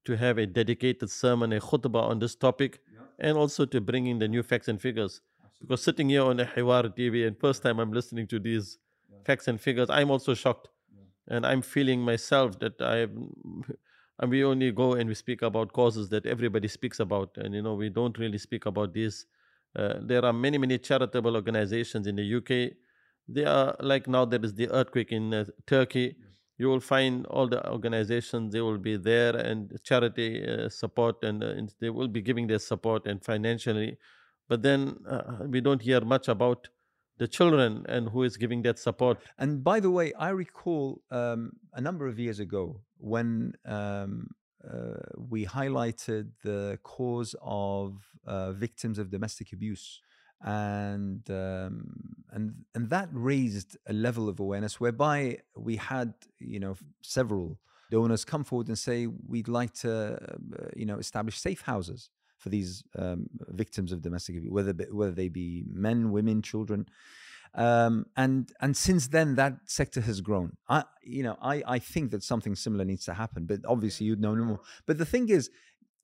to 0.06 0.18
have 0.18 0.38
a 0.38 0.46
dedicated 0.46 1.10
sermon, 1.10 1.54
a 1.54 1.60
khutbah 1.60 2.04
on 2.04 2.20
this 2.20 2.36
topic 2.36 2.82
and 3.20 3.38
also 3.38 3.66
to 3.66 3.82
bring 3.82 4.08
in 4.08 4.20
the 4.20 4.28
new 4.28 4.44
facts 4.44 4.68
and 4.68 4.82
figures. 4.82 5.22
Because 5.62 5.82
sitting 5.82 6.10
here 6.10 6.24
on 6.24 6.38
the 6.38 6.46
Hiwar 6.46 6.96
TV 6.96 7.26
and 7.26 7.40
first 7.40 7.64
time 7.64 7.80
I'm 7.80 7.94
listening 7.94 8.28
to 8.28 8.40
these 8.40 8.78
yeah. 9.10 9.18
facts 9.26 9.48
and 9.48 9.60
figures, 9.60 9.90
I'm 9.90 10.12
also 10.12 10.34
shocked. 10.34 10.68
Yeah. 10.94 11.36
And 11.36 11.46
I'm 11.46 11.62
feeling 11.62 12.02
myself 12.02 12.60
that 12.60 12.82
I 12.82 13.08
and 14.20 14.30
we 14.30 14.44
only 14.44 14.72
go 14.72 14.94
and 14.94 15.10
we 15.10 15.16
speak 15.16 15.42
about 15.42 15.74
causes 15.74 16.10
that 16.10 16.26
everybody 16.26 16.68
speaks 16.68 17.00
about. 17.00 17.32
And 17.38 17.56
you 17.56 17.62
know, 17.62 17.76
we 17.76 17.90
don't 17.90 18.18
really 18.18 18.38
speak 18.38 18.66
about 18.66 18.94
this. 18.94 19.26
Uh, 19.76 19.96
there 20.02 20.24
are 20.24 20.34
many, 20.34 20.58
many 20.58 20.78
charitable 20.78 21.36
organizations 21.36 22.06
in 22.08 22.16
the 22.16 22.36
UK. 22.36 22.78
They 23.28 23.46
are 23.46 23.76
like 23.80 24.08
now 24.08 24.26
there 24.26 24.44
is 24.44 24.54
the 24.54 24.70
earthquake 24.70 25.12
in 25.12 25.34
uh, 25.34 25.46
Turkey. 25.66 26.16
You 26.58 26.68
will 26.68 26.80
find 26.80 27.26
all 27.28 27.48
the 27.48 27.68
organizations 27.70 28.54
they 28.54 28.62
will 28.62 28.78
be 28.78 28.98
there 28.98 29.36
and 29.36 29.78
charity 29.84 30.46
uh, 30.46 30.70
support 30.70 31.24
and, 31.24 31.44
uh, 31.44 31.48
and, 31.48 31.74
they 31.80 31.90
will 31.90 32.08
be 32.08 32.22
giving 32.22 32.48
their 32.48 32.60
support 32.60 33.08
and 33.08 33.24
financially. 33.24 33.98
But 34.48 34.62
then 34.62 34.98
uh, 35.10 35.46
we 35.48 35.62
don't 35.62 35.82
hear 35.82 36.02
much 36.02 36.28
about 36.28 36.68
the 37.18 37.28
children 37.28 37.86
and 37.90 38.10
who 38.10 38.24
is 38.24 38.38
giving 38.38 38.62
that 38.64 38.78
support. 38.78 39.20
And 39.38 39.64
by 39.64 39.80
the 39.80 39.92
way 39.92 40.14
i 40.14 40.30
recall 40.30 41.02
um, 41.12 41.54
a 41.74 41.82
number 41.82 42.08
of 42.08 42.20
years 42.20 42.40
ago 42.40 42.82
when 42.98 43.54
um, 43.66 44.30
uh, 44.70 45.00
we 45.18 45.46
highlighted 45.46 46.32
the 46.44 46.80
cause 46.84 47.36
of 47.42 48.02
uh, 48.26 48.52
victims 48.54 48.98
of 48.98 49.10
domestic 49.10 49.54
abuse 49.54 50.00
and 50.44 51.30
um, 51.30 52.16
and 52.32 52.54
and 52.76 52.90
that 52.90 53.10
raised 53.12 53.78
a 53.88 53.94
level 53.94 54.28
of 54.28 54.40
awareness 54.40 54.80
whereby 54.80 55.38
we 55.56 55.78
had 55.78 56.14
you 56.40 56.60
know 56.60 56.76
several 57.02 57.58
donors 57.92 58.26
come 58.26 58.44
forward 58.44 58.68
and 58.68 58.78
say 58.78 59.08
we'd 59.08 59.48
like 59.48 59.74
to 59.74 60.14
uh, 60.16 60.68
you 60.76 60.86
know 60.86 60.98
establish 60.98 61.40
safe 61.40 61.62
houses 61.62 62.10
for 62.44 62.50
these 62.50 62.84
um, 62.98 63.30
victims 63.50 63.92
of 63.94 64.02
domestic 64.02 64.36
abuse, 64.36 64.52
whether 64.52 64.74
whether 64.92 65.14
they 65.14 65.30
be 65.30 65.64
men, 65.72 66.12
women, 66.12 66.42
children. 66.42 66.86
Um, 67.56 68.08
and 68.18 68.52
and 68.60 68.76
since 68.76 69.08
then, 69.08 69.36
that 69.36 69.54
sector 69.66 70.02
has 70.02 70.20
grown. 70.22 70.58
I, 70.68 70.84
you 71.04 71.24
know, 71.24 71.38
I, 71.42 71.64
I 71.66 71.80
think 71.80 72.12
that 72.12 72.24
something 72.24 72.56
similar 72.56 72.84
needs 72.84 73.06
to 73.06 73.14
happen. 73.14 73.46
But 73.46 73.60
obviously, 73.66 74.08
you'd 74.08 74.20
know 74.20 74.36
no 74.36 74.44
more. 74.44 74.60
But 74.86 74.98
the 74.98 75.06
thing 75.06 75.30
is, 75.30 75.50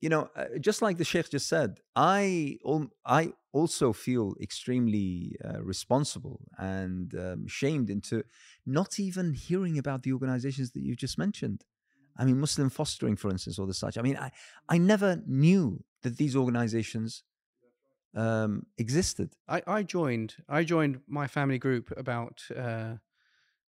you 0.00 0.08
know, 0.08 0.30
uh, 0.34 0.44
just 0.60 0.80
like 0.80 0.96
the 0.96 1.04
sheikh 1.04 1.30
just 1.30 1.48
said, 1.48 1.80
I 1.94 2.58
I 3.04 3.32
also 3.52 3.92
feel 3.92 4.34
extremely 4.40 5.36
uh, 5.44 5.62
responsible 5.62 6.40
and 6.58 7.14
um, 7.14 7.46
shamed 7.46 7.90
into 7.90 8.22
not 8.66 9.00
even 9.00 9.34
hearing 9.34 9.78
about 9.78 10.02
the 10.02 10.12
organizations 10.12 10.70
that 10.72 10.82
you've 10.82 10.98
just 10.98 11.18
mentioned. 11.18 11.64
I 12.16 12.24
mean, 12.24 12.38
Muslim 12.38 12.70
fostering, 12.70 13.16
for 13.16 13.30
instance, 13.30 13.58
or 13.58 13.66
the 13.66 13.74
such. 13.74 13.96
I 13.96 14.02
mean, 14.02 14.16
I, 14.16 14.30
I 14.68 14.78
never 14.78 15.22
knew 15.26 15.82
that 16.02 16.16
these 16.16 16.36
organizations 16.36 17.22
um, 18.14 18.66
existed. 18.78 19.32
I, 19.48 19.62
I 19.66 19.82
joined. 19.82 20.34
I 20.48 20.64
joined 20.64 21.00
my 21.08 21.26
family 21.26 21.58
group 21.58 21.92
about 21.96 22.42
uh, 22.56 22.94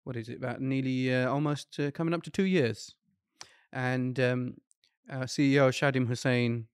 what 0.04 0.16
is 0.16 0.30
it? 0.30 0.38
About 0.38 0.62
nearly 0.62 1.14
uh, 1.14 1.30
almost 1.30 1.80
uh, 1.80 1.92
coming 1.92 2.14
up 2.14 2.24
to 2.24 2.32
two 2.32 2.46
years, 2.46 2.96
and 3.72 4.20
um, 4.20 4.56
CEO 5.10 5.70
Shadim 5.70 6.08
Hussein, 6.08 6.68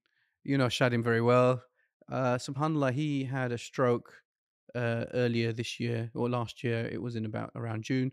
you 0.44 0.56
know 0.58 0.66
Shadim 0.66 1.04
very 1.04 1.20
well. 1.20 1.62
Uh, 2.10 2.36
Subhanallah, 2.36 2.92
he 2.92 3.24
had 3.24 3.52
a 3.52 3.58
stroke 3.58 4.12
uh, 4.74 5.04
earlier 5.14 5.52
this 5.52 5.78
year 5.78 6.10
or 6.14 6.28
last 6.28 6.64
year. 6.64 6.86
It 6.86 7.00
was 7.00 7.16
in 7.16 7.24
about 7.24 7.50
around 7.54 7.84
June, 7.84 8.12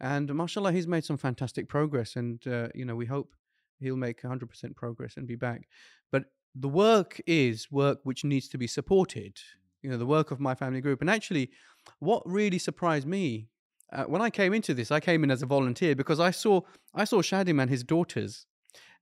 and 0.00 0.32
mashallah, 0.34 0.72
he's 0.72 0.86
made 0.86 1.04
some 1.04 1.16
fantastic 1.16 1.68
progress, 1.68 2.16
and 2.16 2.44
uh, 2.46 2.68
you 2.74 2.84
know 2.84 2.96
we 2.96 3.06
hope 3.06 3.34
he'll 3.80 3.96
make 3.96 4.22
100% 4.22 4.74
progress 4.76 5.16
and 5.16 5.26
be 5.26 5.36
back. 5.36 5.68
But 6.10 6.24
the 6.54 6.68
work 6.68 7.20
is 7.26 7.70
work 7.70 8.00
which 8.04 8.24
needs 8.24 8.48
to 8.48 8.58
be 8.58 8.66
supported. 8.66 9.38
You 9.82 9.90
know, 9.90 9.96
the 9.98 10.06
work 10.06 10.30
of 10.30 10.40
my 10.40 10.54
family 10.54 10.80
group. 10.80 11.00
And 11.00 11.10
actually, 11.10 11.50
what 11.98 12.22
really 12.24 12.58
surprised 12.58 13.06
me 13.06 13.48
uh, 13.92 14.04
when 14.04 14.22
I 14.22 14.30
came 14.30 14.54
into 14.54 14.74
this, 14.74 14.90
I 14.90 15.00
came 15.00 15.22
in 15.24 15.30
as 15.30 15.42
a 15.42 15.46
volunteer 15.46 15.94
because 15.94 16.20
I 16.20 16.30
saw 16.30 16.62
I 16.94 17.04
saw 17.04 17.22
Shadim 17.22 17.60
and 17.60 17.70
his 17.70 17.84
daughters, 17.84 18.46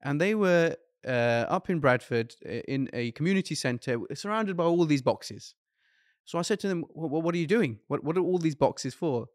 and 0.03 0.21
they 0.21 0.35
were 0.35 0.77
uh, 1.07 1.47
up 1.49 1.71
in 1.71 1.81
Bradford 1.81 2.35
in 2.45 2.89
a 2.93 3.13
community 3.13 3.55
centre, 3.55 3.99
surrounded 4.15 4.57
by 4.57 4.65
all 4.65 4.85
these 4.85 5.03
boxes. 5.03 5.55
So 6.25 6.39
I 6.39 6.43
said 6.43 6.61
to 6.61 6.69
them, 6.69 6.85
well, 6.91 7.23
"What 7.23 7.35
are 7.35 7.39
you 7.39 7.47
doing? 7.47 7.81
What 7.89 8.05
what 8.05 8.17
are 8.17 8.21
all 8.23 8.39
these 8.39 8.55
boxes 8.55 8.95
for?" 8.95 9.27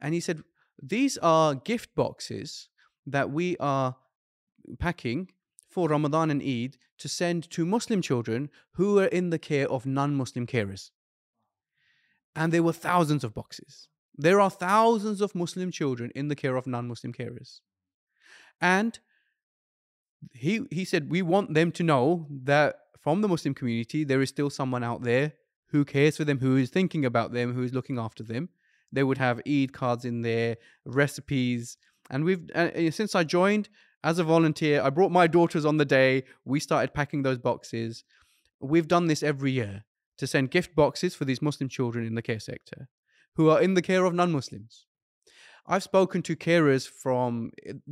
And 0.00 0.14
he 0.14 0.20
said, 0.20 0.42
"These 0.82 1.18
are 1.18 1.54
gift 1.54 1.94
boxes 1.94 2.68
that 3.06 3.30
we 3.30 3.56
are 3.58 3.96
packing 4.78 5.30
for 5.68 5.88
Ramadan 5.88 6.30
and 6.30 6.42
Eid 6.42 6.76
to 6.98 7.08
send 7.08 7.50
to 7.50 7.66
Muslim 7.66 8.00
children 8.00 8.48
who 8.72 8.98
are 9.00 9.06
in 9.06 9.30
the 9.30 9.38
care 9.38 9.68
of 9.68 9.84
non 9.86 10.14
Muslim 10.14 10.46
carers. 10.46 10.90
And 12.36 12.52
there 12.52 12.62
were 12.62 12.72
thousands 12.72 13.24
of 13.24 13.34
boxes. 13.34 13.88
There 14.16 14.40
are 14.40 14.50
thousands 14.50 15.20
of 15.20 15.34
Muslim 15.34 15.70
children 15.70 16.12
in 16.14 16.28
the 16.28 16.36
care 16.36 16.56
of 16.56 16.66
non 16.66 16.86
Muslim 16.86 17.12
carers. 17.12 17.60
And 18.60 18.98
he, 20.32 20.62
he 20.70 20.84
said, 20.84 21.10
We 21.10 21.22
want 21.22 21.54
them 21.54 21.72
to 21.72 21.82
know 21.82 22.26
that 22.30 22.76
from 23.00 23.20
the 23.20 23.28
Muslim 23.28 23.54
community, 23.54 24.04
there 24.04 24.22
is 24.22 24.28
still 24.28 24.50
someone 24.50 24.84
out 24.84 25.02
there 25.02 25.32
who 25.68 25.84
cares 25.84 26.16
for 26.16 26.24
them, 26.24 26.38
who 26.38 26.56
is 26.56 26.70
thinking 26.70 27.04
about 27.04 27.32
them, 27.32 27.52
who 27.52 27.62
is 27.62 27.74
looking 27.74 27.98
after 27.98 28.22
them. 28.22 28.48
They 28.92 29.02
would 29.02 29.18
have 29.18 29.40
Eid 29.46 29.72
cards 29.72 30.04
in 30.04 30.22
there, 30.22 30.56
recipes. 30.84 31.76
And 32.10 32.24
we've, 32.24 32.48
uh, 32.54 32.90
since 32.90 33.14
I 33.14 33.24
joined, 33.24 33.68
as 34.04 34.18
a 34.18 34.24
volunteer, 34.24 34.82
I 34.82 34.90
brought 34.90 35.10
my 35.10 35.26
daughters 35.26 35.64
on 35.64 35.78
the 35.78 35.84
day. 35.84 36.24
We 36.44 36.60
started 36.60 36.94
packing 36.94 37.22
those 37.22 37.38
boxes. 37.38 38.04
We've 38.60 38.86
done 38.86 39.06
this 39.06 39.22
every 39.22 39.50
year 39.50 39.84
to 40.18 40.26
send 40.26 40.50
gift 40.50 40.76
boxes 40.76 41.14
for 41.14 41.24
these 41.24 41.42
Muslim 41.42 41.68
children 41.68 42.06
in 42.06 42.14
the 42.14 42.22
care 42.22 42.38
sector 42.38 42.88
who 43.34 43.50
are 43.50 43.60
in 43.60 43.74
the 43.74 43.82
care 43.82 44.04
of 44.04 44.14
non 44.14 44.30
Muslims. 44.30 44.86
I've 45.66 45.82
spoken 45.82 46.22
to 46.22 46.36
carers 46.36 46.88
from, 46.88 47.50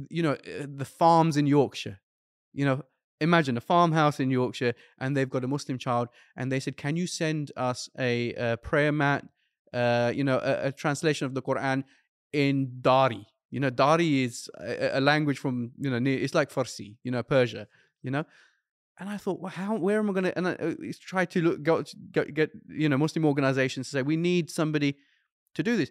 you 0.09 0.23
know, 0.23 0.37
the 0.45 0.85
farms 0.85 1.37
in 1.37 1.47
Yorkshire. 1.47 2.01
You 2.53 2.65
know, 2.65 2.83
imagine 3.21 3.57
a 3.57 3.61
farmhouse 3.61 4.21
in 4.21 4.31
Yorkshire 4.31 4.75
and 4.99 5.17
they've 5.17 5.31
got 5.31 5.45
a 5.45 5.49
Muslim 5.49 5.79
child 5.79 6.09
and 6.37 6.51
they 6.51 6.61
said, 6.61 6.77
Can 6.77 6.97
you 6.97 7.07
send 7.07 7.53
us 7.57 7.88
a, 7.99 8.35
a 8.35 8.57
prayer 8.57 8.93
mat, 8.93 9.25
uh, 9.73 10.12
you 10.15 10.25
know, 10.25 10.38
a, 10.38 10.69
a 10.69 10.73
translation 10.73 11.27
of 11.27 11.35
the 11.35 11.43
Quran 11.43 11.85
in 12.33 12.81
Dari? 12.81 13.27
You 13.51 13.61
know, 13.61 13.71
Dari 13.71 14.25
is 14.25 14.51
a, 14.59 14.99
a 14.99 15.01
language 15.01 15.38
from 15.38 15.73
you 15.79 15.91
know 15.91 15.99
near, 15.99 16.19
it's 16.19 16.35
like 16.35 16.51
Farsi, 16.51 16.97
you 17.05 17.11
know, 17.11 17.23
Persia. 17.23 17.69
You 18.03 18.11
know, 18.11 18.25
and 18.99 19.09
I 19.09 19.17
thought, 19.17 19.41
well, 19.41 19.53
how 19.53 19.77
where 19.77 19.99
am 19.99 20.11
I 20.11 20.12
going 20.12 20.25
to? 20.25 20.37
And 20.38 20.49
I 20.49 20.53
uh, 20.53 20.75
try 21.01 21.25
to 21.27 21.43
look 21.43 21.62
go, 21.62 21.85
get, 22.11 22.35
get 22.35 22.51
you 22.69 22.88
know 22.88 22.97
Muslim 22.97 23.25
organizations 23.27 23.88
to 23.88 23.99
say 23.99 24.03
we 24.03 24.17
need 24.17 24.51
somebody 24.51 24.97
to 25.55 25.62
do 25.62 25.77
this. 25.77 25.91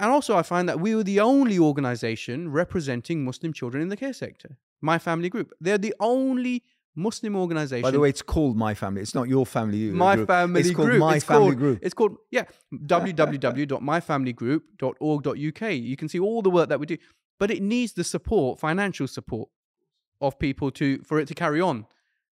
And 0.00 0.10
also, 0.10 0.36
I 0.36 0.42
find 0.42 0.68
that 0.68 0.80
we 0.80 0.94
were 0.94 1.02
the 1.02 1.20
only 1.20 1.58
organization 1.58 2.50
representing 2.50 3.24
Muslim 3.24 3.52
children 3.52 3.82
in 3.82 3.88
the 3.88 3.96
care 3.96 4.12
sector. 4.12 4.56
My 4.80 4.98
family 4.98 5.28
group. 5.28 5.52
They're 5.60 5.78
the 5.78 5.94
only 6.00 6.62
Muslim 6.98 7.36
organization. 7.36 7.82
By 7.82 7.92
the 7.92 8.00
way, 8.00 8.08
it's 8.08 8.22
called 8.22 8.56
My 8.56 8.74
Family. 8.74 9.00
It's 9.00 9.14
not 9.14 9.28
your 9.28 9.46
family. 9.46 9.90
Uh, 9.90 9.94
my 9.94 10.16
group. 10.16 10.26
Family 10.26 10.60
it's 10.60 10.70
Group. 10.70 10.88
Called 10.88 11.00
my 11.00 11.14
it's 11.16 11.24
Family 11.24 11.46
called, 11.46 11.58
Group. 11.58 11.78
It's 11.82 11.94
called 11.94 12.16
yeah 12.30 12.44
www.myfamilygroup.org.uk. 12.74 15.72
You 15.72 15.96
can 15.96 16.08
see 16.08 16.18
all 16.18 16.42
the 16.42 16.50
work 16.50 16.68
that 16.68 16.80
we 16.80 16.86
do, 16.86 16.98
but 17.38 17.50
it 17.50 17.62
needs 17.62 17.92
the 17.92 18.04
support, 18.04 18.58
financial 18.58 19.06
support 19.06 19.48
of 20.20 20.38
people 20.38 20.70
to 20.72 20.98
for 21.02 21.20
it 21.20 21.28
to 21.28 21.34
carry 21.34 21.60
on, 21.60 21.86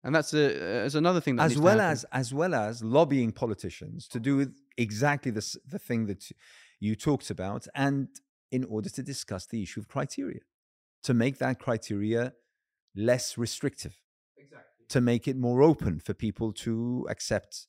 and 0.02 0.14
that's 0.14 0.32
a 0.32 0.46
uh, 0.46 0.86
as 0.86 0.94
another 0.94 1.20
thing 1.20 1.36
that 1.36 1.44
as 1.44 1.58
well 1.58 1.80
as 1.80 2.06
as 2.12 2.32
well 2.32 2.54
as 2.54 2.82
lobbying 2.82 3.32
politicians 3.32 4.08
to 4.08 4.18
do 4.18 4.36
with 4.36 4.54
exactly 4.78 5.30
this 5.30 5.58
the 5.68 5.78
thing 5.78 6.06
that 6.06 6.32
you 6.80 6.96
talked 6.96 7.28
about, 7.30 7.66
and 7.74 8.08
in 8.50 8.64
order 8.64 8.88
to 8.88 9.02
discuss 9.02 9.44
the 9.46 9.62
issue 9.62 9.80
of 9.80 9.88
criteria, 9.88 10.40
to 11.04 11.14
make 11.14 11.38
that 11.38 11.60
criteria 11.60 12.34
less 12.96 13.38
restrictive. 13.38 13.96
To 14.90 15.00
make 15.00 15.26
it 15.26 15.36
more 15.36 15.62
open 15.62 15.98
for 15.98 16.14
people 16.14 16.52
to 16.64 17.06
accept 17.08 17.66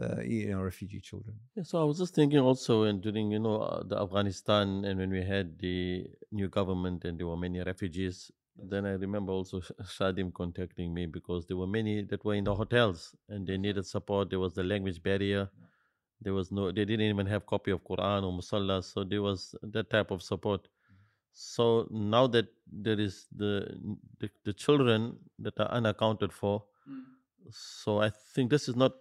uh, 0.00 0.20
you 0.22 0.50
know 0.50 0.60
refugee 0.60 1.00
children. 1.00 1.36
Yeah, 1.54 1.62
so 1.62 1.80
i 1.80 1.84
was 1.84 1.98
just 1.98 2.14
thinking 2.14 2.40
also 2.40 2.82
and 2.84 3.00
during 3.00 3.30
you 3.30 3.38
know 3.38 3.60
uh, 3.60 3.82
the 3.84 3.96
afghanistan 4.00 4.84
and 4.84 4.98
when 4.98 5.10
we 5.10 5.22
had 5.22 5.58
the 5.58 6.06
new 6.32 6.48
government 6.48 7.04
and 7.04 7.18
there 7.18 7.26
were 7.28 7.36
many 7.36 7.60
refugees 7.62 8.30
then 8.56 8.86
i 8.86 8.92
remember 8.92 9.32
also 9.32 9.60
shadim 9.96 10.32
contacting 10.32 10.92
me 10.92 11.06
because 11.06 11.46
there 11.46 11.56
were 11.56 11.66
many 11.66 12.02
that 12.02 12.24
were 12.24 12.34
in 12.34 12.44
the 12.44 12.54
hotels 12.54 13.14
and 13.28 13.46
they 13.46 13.56
needed 13.56 13.86
support. 13.86 14.30
There 14.30 14.40
was 14.40 14.54
the 14.54 14.64
language 14.64 15.02
barrier. 15.02 15.48
There 16.20 16.34
was 16.34 16.50
no 16.50 16.72
they 16.72 16.84
didn't 16.84 17.08
even 17.14 17.26
have 17.26 17.44
copy 17.46 17.70
of 17.70 17.84
quran 17.84 18.24
or 18.24 18.32
musalla 18.32 18.82
so 18.82 19.04
there 19.04 19.22
was 19.22 19.54
that 19.62 19.90
type 19.90 20.10
of 20.10 20.22
support 20.22 20.68
so 21.34 21.86
now 21.90 22.26
that 22.28 22.46
there 22.72 22.98
is 22.98 23.26
the 23.36 23.76
the, 24.20 24.30
the 24.44 24.52
children 24.52 25.18
that 25.38 25.58
are 25.58 25.68
unaccounted 25.70 26.32
for 26.32 26.62
mm. 26.88 27.02
so 27.50 28.00
i 28.00 28.08
think 28.08 28.50
this 28.50 28.68
is 28.68 28.76
not 28.76 28.92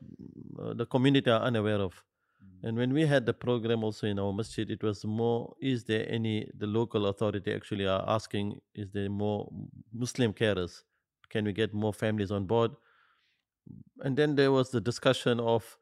uh, 0.60 0.74
the 0.74 0.86
community 0.86 1.30
are 1.30 1.42
unaware 1.42 1.80
of 1.80 1.94
mm. 2.44 2.68
and 2.68 2.76
when 2.76 2.92
we 2.92 3.06
had 3.06 3.28
the 3.28 3.34
program 3.34 3.84
also 3.84 4.08
in 4.08 4.18
our 4.18 4.34
masjid 4.34 4.72
it 4.72 4.82
was 4.82 5.06
more 5.06 5.54
is 5.62 5.84
there 5.84 6.06
any 6.10 6.50
the 6.58 6.66
local 6.66 7.06
authority 7.06 7.54
actually 7.54 7.86
are 7.86 8.04
asking 8.08 8.60
is 8.74 8.92
there 8.92 9.10
more 9.10 9.48
muslim 9.94 10.34
carers 10.34 10.82
can 11.30 11.46
we 11.46 11.54
get 11.54 11.72
more 11.72 11.94
families 11.94 12.32
on 12.32 12.46
board 12.46 12.72
and 14.02 14.18
then 14.18 14.36
there 14.36 14.52
was 14.52 14.72
the 14.72 14.82
discussion 14.82 15.40
of 15.40 15.78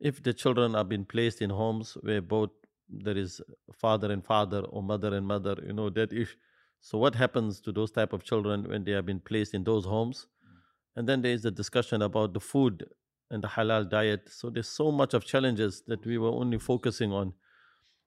if 0.00 0.20
the 0.20 0.34
children 0.34 0.74
are 0.74 0.84
being 0.84 1.04
placed 1.04 1.40
in 1.40 1.50
homes 1.50 1.96
where 2.02 2.20
both 2.20 2.50
there 2.88 3.16
is 3.16 3.40
uh, 3.40 3.72
father 3.72 4.12
and 4.12 4.24
father 4.24 4.60
or 4.60 4.82
mother 4.82 5.14
and 5.14 5.26
mother 5.26 5.56
you 5.66 5.72
know 5.72 5.88
that 5.90 6.12
if 6.12 6.36
so 6.82 6.98
what 6.98 7.14
happens 7.14 7.60
to 7.60 7.72
those 7.72 7.92
type 7.92 8.12
of 8.12 8.24
children 8.24 8.68
when 8.68 8.82
they 8.82 8.90
have 8.90 9.06
been 9.06 9.20
placed 9.20 9.54
in 9.54 9.62
those 9.62 9.84
homes? 9.84 10.26
Mm. 10.44 10.56
And 10.96 11.08
then 11.08 11.22
there 11.22 11.30
is 11.30 11.42
the 11.42 11.52
discussion 11.52 12.02
about 12.02 12.34
the 12.34 12.40
food 12.40 12.84
and 13.30 13.42
the 13.42 13.48
halal 13.48 13.88
diet. 13.88 14.28
So 14.28 14.50
there's 14.50 14.68
so 14.68 14.90
much 14.90 15.14
of 15.14 15.24
challenges 15.24 15.84
that 15.86 16.04
we 16.04 16.18
were 16.18 16.30
only 16.30 16.58
focusing 16.58 17.12
on. 17.12 17.34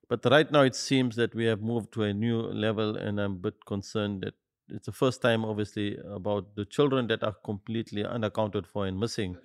But 0.10 0.26
right 0.26 0.52
now 0.52 0.62
it 0.62 0.76
seems 0.76 1.16
that 1.16 1.34
we 1.34 1.46
have 1.46 1.62
moved 1.62 1.94
to 1.94 2.04
a 2.04 2.14
new 2.14 2.42
level 2.42 2.96
and 2.96 3.20
i'm 3.20 3.32
a 3.32 3.42
bit 3.48 3.66
concerned 3.66 4.22
that 4.22 4.36
it's 4.70 4.86
the 4.86 4.92
first 4.92 5.20
time 5.22 5.44
obviously 5.44 5.98
about 6.12 6.56
the 6.56 6.66
children 6.66 7.08
that 7.08 7.24
are 7.24 7.36
completely 7.44 8.06
unaccounted 8.06 8.68
for 8.68 8.86
and 8.86 9.00
missing. 9.00 9.38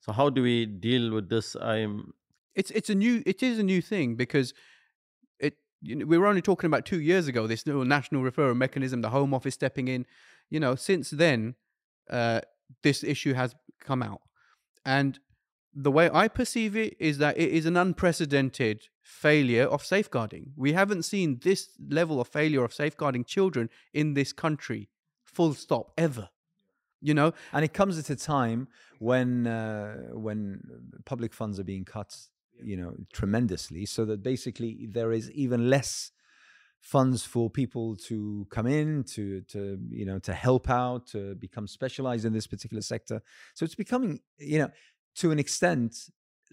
So 0.00 0.12
how 0.12 0.28
do 0.28 0.42
we 0.42 0.66
deal 0.66 1.14
with 1.14 1.28
this? 1.28 1.54
I'm 1.54 2.12
it's 2.54 2.70
it's 2.72 2.90
a 2.90 2.94
new 2.94 3.22
it 3.26 3.42
is 3.42 3.58
a 3.58 3.62
new 3.62 3.80
thing 3.80 4.14
because 4.14 4.52
you 5.82 5.96
know, 5.96 6.06
we 6.06 6.16
were 6.16 6.26
only 6.26 6.42
talking 6.42 6.68
about 6.68 6.86
two 6.86 7.00
years 7.00 7.26
ago 7.26 7.46
this 7.46 7.66
new 7.66 7.84
national 7.84 8.22
referral 8.22 8.56
mechanism, 8.56 9.02
the 9.02 9.10
Home 9.10 9.34
Office 9.34 9.54
stepping 9.54 9.88
in. 9.88 10.06
You 10.48 10.60
know, 10.60 10.74
since 10.74 11.10
then, 11.10 11.56
uh, 12.08 12.40
this 12.82 13.02
issue 13.02 13.34
has 13.34 13.54
come 13.80 14.02
out, 14.02 14.20
and 14.84 15.18
the 15.74 15.90
way 15.90 16.10
I 16.12 16.28
perceive 16.28 16.76
it 16.76 16.96
is 17.00 17.18
that 17.18 17.38
it 17.38 17.50
is 17.50 17.66
an 17.66 17.76
unprecedented 17.76 18.88
failure 19.00 19.64
of 19.64 19.84
safeguarding. 19.84 20.52
We 20.56 20.74
haven't 20.74 21.04
seen 21.04 21.40
this 21.42 21.70
level 21.88 22.20
of 22.20 22.28
failure 22.28 22.62
of 22.64 22.74
safeguarding 22.74 23.24
children 23.24 23.70
in 23.92 24.14
this 24.14 24.32
country, 24.32 24.90
full 25.24 25.54
stop, 25.54 25.92
ever. 25.96 26.28
You 27.00 27.14
know, 27.14 27.32
and 27.52 27.64
it 27.64 27.72
comes 27.72 27.98
at 27.98 28.10
a 28.10 28.16
time 28.16 28.68
when 29.00 29.46
uh, 29.48 30.10
when 30.12 30.60
public 31.04 31.34
funds 31.34 31.58
are 31.58 31.64
being 31.64 31.84
cut, 31.84 32.16
you 32.60 32.76
know, 32.76 32.94
tremendously, 33.12 33.86
so 33.86 34.04
that 34.04 34.22
basically 34.22 34.88
there 34.90 35.12
is 35.12 35.30
even 35.32 35.70
less 35.70 36.12
funds 36.80 37.24
for 37.24 37.48
people 37.48 37.94
to 37.94 38.44
come 38.50 38.66
in 38.66 39.04
to 39.04 39.40
to 39.42 39.78
you 39.88 40.04
know 40.04 40.18
to 40.18 40.34
help 40.34 40.68
out 40.68 41.06
to 41.06 41.36
become 41.36 41.66
specialized 41.66 42.24
in 42.24 42.32
this 42.32 42.46
particular 42.46 42.82
sector. 42.82 43.22
So 43.54 43.64
it's 43.64 43.76
becoming 43.76 44.20
you 44.38 44.58
know 44.58 44.70
to 45.16 45.30
an 45.30 45.38
extent 45.38 45.96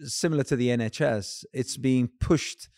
similar 0.03 0.43
to 0.45 0.55
the 0.55 0.69
NHS, 0.69 1.45
it's 1.53 1.77
being 1.77 2.09
pushed 2.19 2.69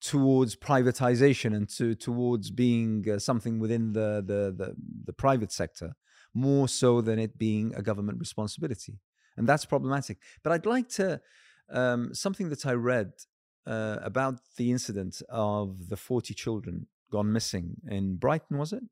towards 0.00 0.56
privatization 0.56 1.54
and 1.54 1.68
to 1.70 1.94
towards 1.94 2.50
being 2.50 3.04
uh, 3.08 3.18
something 3.18 3.58
within 3.58 3.92
the, 3.92 4.22
the, 4.26 4.54
the 4.56 4.74
the 5.04 5.12
private 5.12 5.52
sector 5.52 5.96
more 6.34 6.68
so 6.68 7.00
than 7.00 7.18
it 7.18 7.38
being 7.38 7.74
a 7.74 7.82
government 7.82 8.18
responsibility, 8.18 8.98
and 9.36 9.48
that's 9.48 9.64
problematic. 9.64 10.18
But 10.42 10.52
I'd 10.52 10.66
like 10.66 10.88
to 10.90 11.20
um, 11.70 12.14
something 12.14 12.48
that 12.50 12.66
I 12.66 12.72
read 12.72 13.12
uh, 13.66 13.98
about 14.02 14.40
the 14.56 14.70
incident 14.70 15.22
of 15.28 15.88
the 15.88 15.96
forty 15.96 16.34
children 16.34 16.86
gone 17.10 17.32
missing 17.32 17.76
in 17.88 18.16
Brighton, 18.16 18.58
was 18.58 18.72
it? 18.72 18.82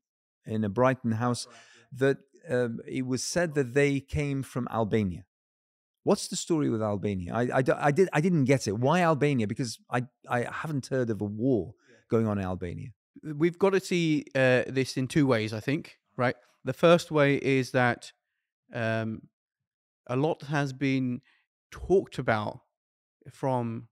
In 0.45 0.63
a 0.63 0.69
Brighton 0.69 1.13
house, 1.13 1.47
that 1.91 2.17
um, 2.49 2.79
it 2.87 3.05
was 3.05 3.23
said 3.23 3.55
that 3.55 3.73
they 3.73 3.99
came 3.99 4.43
from 4.43 4.67
Albania 4.71 5.25
What's 6.05 6.27
the 6.27 6.35
story 6.35 6.69
with 6.69 6.83
Albania? 6.83 7.33
I, 7.33 7.41
I, 7.45 7.63
I, 7.87 7.91
did, 7.91 8.09
I 8.13 8.21
didn't 8.21 8.45
get 8.45 8.67
it. 8.67 8.77
Why 8.77 9.01
Albania? 9.01 9.47
Because 9.47 9.79
I, 9.89 10.03
I 10.29 10.47
haven't 10.51 10.85
heard 10.85 11.09
of 11.09 11.19
a 11.19 11.25
war 11.25 11.73
going 12.11 12.27
on 12.27 12.37
in 12.37 12.45
Albania. 12.45 12.89
We've 13.23 13.57
got 13.57 13.71
to 13.71 13.79
see 13.79 14.25
uh, 14.35 14.65
this 14.67 14.97
in 14.97 15.07
two 15.07 15.25
ways, 15.25 15.51
I 15.51 15.59
think, 15.59 15.97
right? 16.15 16.35
The 16.63 16.73
first 16.73 17.09
way 17.09 17.37
is 17.37 17.71
that 17.71 18.11
um, 18.71 19.23
a 20.05 20.15
lot 20.15 20.43
has 20.43 20.73
been 20.73 21.21
talked 21.71 22.19
about 22.19 22.59
from, 23.31 23.87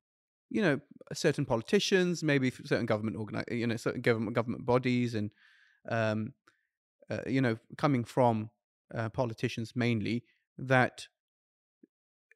you 0.50 0.62
know, 0.62 0.80
certain 1.14 1.46
politicians, 1.46 2.24
maybe 2.24 2.52
certain 2.52 2.86
government 2.86 3.18
organi- 3.18 3.58
you 3.58 3.68
know, 3.68 3.78
certain 3.78 4.02
government 4.02 4.36
government 4.36 4.66
bodies, 4.66 5.16
and 5.16 5.32
um, 5.90 6.34
uh, 7.10 7.20
you 7.28 7.42
know, 7.42 7.58
coming 7.78 8.04
from 8.04 8.50
uh, 8.94 9.10
politicians 9.10 9.74
mainly 9.76 10.24
that 10.58 11.08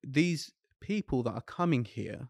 these 0.04 0.52
people 0.82 1.24
that 1.24 1.32
are 1.32 1.41
coming 1.41 1.86
here 1.86 2.30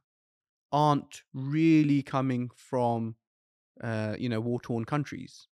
aren't 0.71 1.23
really 1.33 2.01
coming 2.01 2.49
from 2.55 3.15
uh, 3.81 4.15
you 4.17 4.29
know 4.29 4.39
war 4.39 4.59
torn 4.59 4.85
countries. 4.85 5.47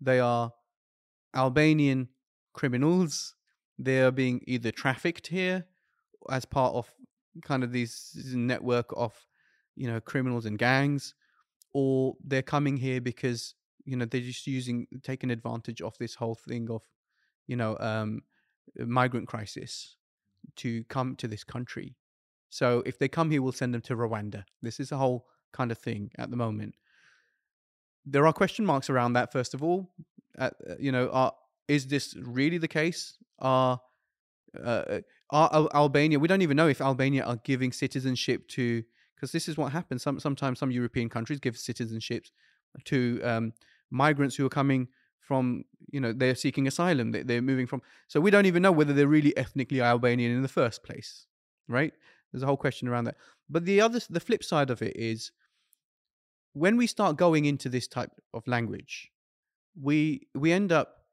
They 0.00 0.20
are 0.20 0.52
Albanian 1.34 2.08
criminals. 2.52 3.34
They 3.78 4.00
are 4.00 4.10
being 4.10 4.40
either 4.46 4.70
trafficked 4.70 5.28
here 5.28 5.66
as 6.30 6.44
part 6.44 6.74
of 6.74 6.92
kind 7.42 7.64
of 7.64 7.72
this 7.72 8.12
network 8.34 8.86
of 8.96 9.14
you 9.76 9.88
know 9.88 10.00
criminals 10.00 10.46
and 10.46 10.58
gangs, 10.58 11.14
or 11.72 12.14
they're 12.24 12.42
coming 12.42 12.76
here 12.76 13.00
because 13.00 13.54
you 13.84 13.96
know 13.96 14.04
they're 14.04 14.20
just 14.20 14.46
using 14.46 14.86
taking 15.02 15.30
advantage 15.30 15.80
of 15.80 15.96
this 15.98 16.14
whole 16.14 16.34
thing 16.34 16.68
of 16.70 16.82
you 17.46 17.56
know 17.56 17.76
um, 17.80 18.20
migrant 18.76 19.28
crisis 19.28 19.96
to 20.56 20.84
come 20.84 21.16
to 21.16 21.28
this 21.28 21.44
country. 21.44 21.96
So 22.50 22.82
if 22.86 22.98
they 22.98 23.08
come 23.08 23.30
here, 23.30 23.42
we'll 23.42 23.52
send 23.52 23.74
them 23.74 23.82
to 23.82 23.96
Rwanda. 23.96 24.44
This 24.62 24.80
is 24.80 24.92
a 24.92 24.96
whole 24.96 25.26
kind 25.52 25.70
of 25.70 25.78
thing 25.78 26.10
at 26.18 26.30
the 26.30 26.36
moment. 26.36 26.74
There 28.06 28.26
are 28.26 28.32
question 28.32 28.64
marks 28.64 28.88
around 28.88 29.14
that. 29.14 29.32
First 29.32 29.54
of 29.54 29.62
all, 29.62 29.90
uh, 30.38 30.50
you 30.78 30.92
know, 30.92 31.10
are, 31.10 31.32
is 31.66 31.86
this 31.86 32.14
really 32.16 32.58
the 32.58 32.68
case? 32.68 33.18
Are 33.38 33.80
uh, 34.64 35.00
are 35.30 35.68
Albania? 35.74 36.18
We 36.18 36.28
don't 36.28 36.42
even 36.42 36.56
know 36.56 36.68
if 36.68 36.80
Albania 36.80 37.24
are 37.24 37.36
giving 37.36 37.72
citizenship 37.72 38.48
to 38.48 38.82
because 39.14 39.32
this 39.32 39.48
is 39.48 39.56
what 39.56 39.72
happens. 39.72 40.02
Some 40.02 40.20
sometimes 40.20 40.58
some 40.58 40.70
European 40.70 41.08
countries 41.08 41.40
give 41.40 41.54
citizenships 41.54 42.30
to 42.84 43.20
um, 43.22 43.52
migrants 43.90 44.36
who 44.36 44.46
are 44.46 44.50
coming 44.50 44.88
from 45.20 45.64
you 45.90 46.00
know 46.00 46.12
they're 46.12 46.34
seeking 46.34 46.66
asylum 46.66 47.12
they, 47.12 47.22
they're 47.22 47.42
moving 47.42 47.66
from 47.66 47.82
so 48.08 48.18
we 48.18 48.30
don't 48.30 48.46
even 48.46 48.62
know 48.62 48.72
whether 48.72 48.94
they're 48.94 49.06
really 49.06 49.36
ethnically 49.36 49.80
albanian 49.80 50.32
in 50.32 50.42
the 50.42 50.48
first 50.48 50.82
place 50.82 51.26
right 51.68 51.92
there's 52.32 52.42
a 52.42 52.46
whole 52.46 52.56
question 52.56 52.88
around 52.88 53.04
that 53.04 53.16
but 53.48 53.66
the 53.66 53.80
other 53.80 54.00
the 54.08 54.20
flip 54.20 54.42
side 54.42 54.70
of 54.70 54.80
it 54.80 54.96
is 54.96 55.32
when 56.54 56.76
we 56.76 56.86
start 56.86 57.16
going 57.16 57.44
into 57.44 57.68
this 57.68 57.86
type 57.86 58.12
of 58.32 58.46
language 58.46 59.10
we 59.80 60.26
we 60.34 60.50
end 60.50 60.72
up 60.72 61.04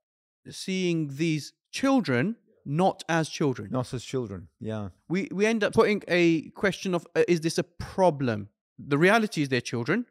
seeing 0.50 1.10
these 1.16 1.54
children 1.72 2.38
not 2.66 3.04
as 3.08 3.30
children 3.30 3.70
not 3.72 3.94
as 3.94 4.04
children 4.04 4.48
yeah 4.60 4.90
we 5.08 5.30
we 5.32 5.46
end 5.46 5.64
up 5.64 5.74
putting 5.74 6.02
a 6.08 6.50
question 6.52 6.96
of 6.96 7.06
uh, 7.16 7.24
is 7.28 7.42
this 7.42 7.58
a 7.58 7.64
problem 7.64 8.50
the 8.80 8.98
reality 8.98 9.42
is 9.44 9.50
they're 9.50 9.62
children 9.62 10.06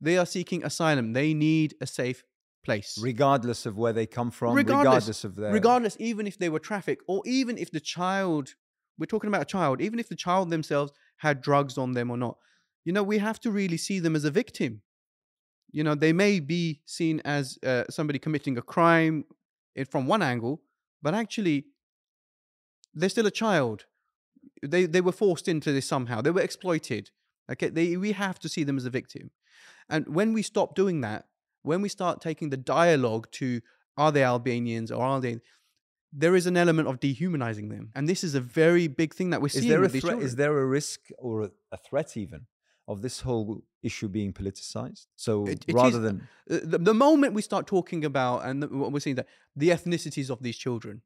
they 0.00 0.18
are 0.18 0.26
seeking 0.26 0.64
asylum 0.64 1.12
they 1.12 1.32
need 1.32 1.74
a 1.80 1.86
safe 1.86 2.24
place. 2.62 2.98
Regardless 3.00 3.66
of 3.66 3.76
where 3.76 3.92
they 3.92 4.06
come 4.06 4.30
from, 4.30 4.54
regardless, 4.54 4.86
regardless 4.86 5.24
of 5.24 5.36
their. 5.36 5.52
Regardless, 5.52 5.96
even 5.98 6.26
if 6.26 6.38
they 6.38 6.48
were 6.48 6.58
trafficked, 6.58 7.02
or 7.06 7.22
even 7.26 7.58
if 7.58 7.70
the 7.70 7.80
child, 7.80 8.54
we're 8.98 9.06
talking 9.06 9.28
about 9.28 9.42
a 9.42 9.46
child, 9.46 9.80
even 9.80 9.98
if 9.98 10.08
the 10.08 10.16
child 10.16 10.50
themselves 10.50 10.92
had 11.18 11.40
drugs 11.40 11.78
on 11.78 11.92
them 11.92 12.10
or 12.10 12.16
not, 12.16 12.36
you 12.84 12.92
know, 12.92 13.02
we 13.02 13.18
have 13.18 13.40
to 13.40 13.50
really 13.50 13.76
see 13.76 13.98
them 13.98 14.16
as 14.16 14.24
a 14.24 14.30
victim. 14.30 14.82
You 15.72 15.84
know, 15.84 15.94
they 15.94 16.12
may 16.12 16.40
be 16.40 16.80
seen 16.86 17.20
as 17.24 17.58
uh, 17.64 17.84
somebody 17.88 18.18
committing 18.18 18.58
a 18.58 18.62
crime 18.62 19.24
from 19.88 20.06
one 20.06 20.22
angle, 20.22 20.62
but 21.02 21.14
actually, 21.14 21.66
they're 22.94 23.08
still 23.08 23.26
a 23.26 23.30
child. 23.30 23.86
They 24.62 24.86
they 24.86 25.00
were 25.00 25.12
forced 25.12 25.48
into 25.48 25.72
this 25.72 25.86
somehow. 25.86 26.20
They 26.20 26.30
were 26.30 26.40
exploited. 26.40 27.10
Okay, 27.50 27.68
they, 27.68 27.96
we 27.96 28.12
have 28.12 28.38
to 28.40 28.48
see 28.48 28.62
them 28.62 28.76
as 28.76 28.84
a 28.84 28.90
victim. 28.90 29.30
And 29.88 30.06
when 30.14 30.32
we 30.32 30.42
stop 30.42 30.76
doing 30.76 31.00
that, 31.00 31.26
when 31.62 31.82
we 31.82 31.88
start 31.88 32.20
taking 32.20 32.50
the 32.50 32.56
dialogue 32.56 33.28
to 33.32 33.60
are 33.96 34.12
they 34.12 34.22
Albanians 34.22 34.90
or 34.90 35.04
are 35.04 35.20
they 35.20 35.40
there 36.12 36.34
is 36.34 36.46
an 36.46 36.56
element 36.56 36.88
of 36.88 36.98
dehumanizing 36.98 37.68
them. 37.68 37.90
And 37.94 38.08
this 38.08 38.24
is 38.24 38.34
a 38.34 38.40
very 38.40 38.88
big 38.88 39.14
thing 39.14 39.30
that 39.30 39.40
we're 39.40 39.48
seeing. 39.48 39.64
Is 39.64 39.70
there, 39.70 39.84
a, 39.84 39.88
threat, 39.88 40.18
is 40.18 40.36
there 40.36 40.58
a 40.58 40.66
risk 40.66 41.00
or 41.18 41.42
a, 41.42 41.50
a, 41.70 41.76
threat 41.76 42.16
even 42.16 42.46
of 42.88 43.00
this 43.02 43.20
whole 43.20 43.62
issue 43.82 44.08
being 44.08 44.32
politicized? 44.32 45.06
So 45.14 45.46
it, 45.46 45.64
it 45.68 45.74
rather 45.74 45.98
is, 45.98 46.02
than. 46.02 46.28
Uh, 46.50 46.58
the, 46.64 46.78
the, 46.78 46.94
moment 46.94 47.34
we 47.34 47.42
start 47.42 47.66
talking 47.66 48.04
about, 48.04 48.44
and 48.44 48.62
the, 48.62 48.66
what 48.68 48.90
we're 48.90 49.00
seeing 49.00 49.16
that 49.16 49.28
the 49.54 49.68
ethnicities 49.68 50.30
of 50.30 50.42
these 50.42 50.56
children, 50.56 51.02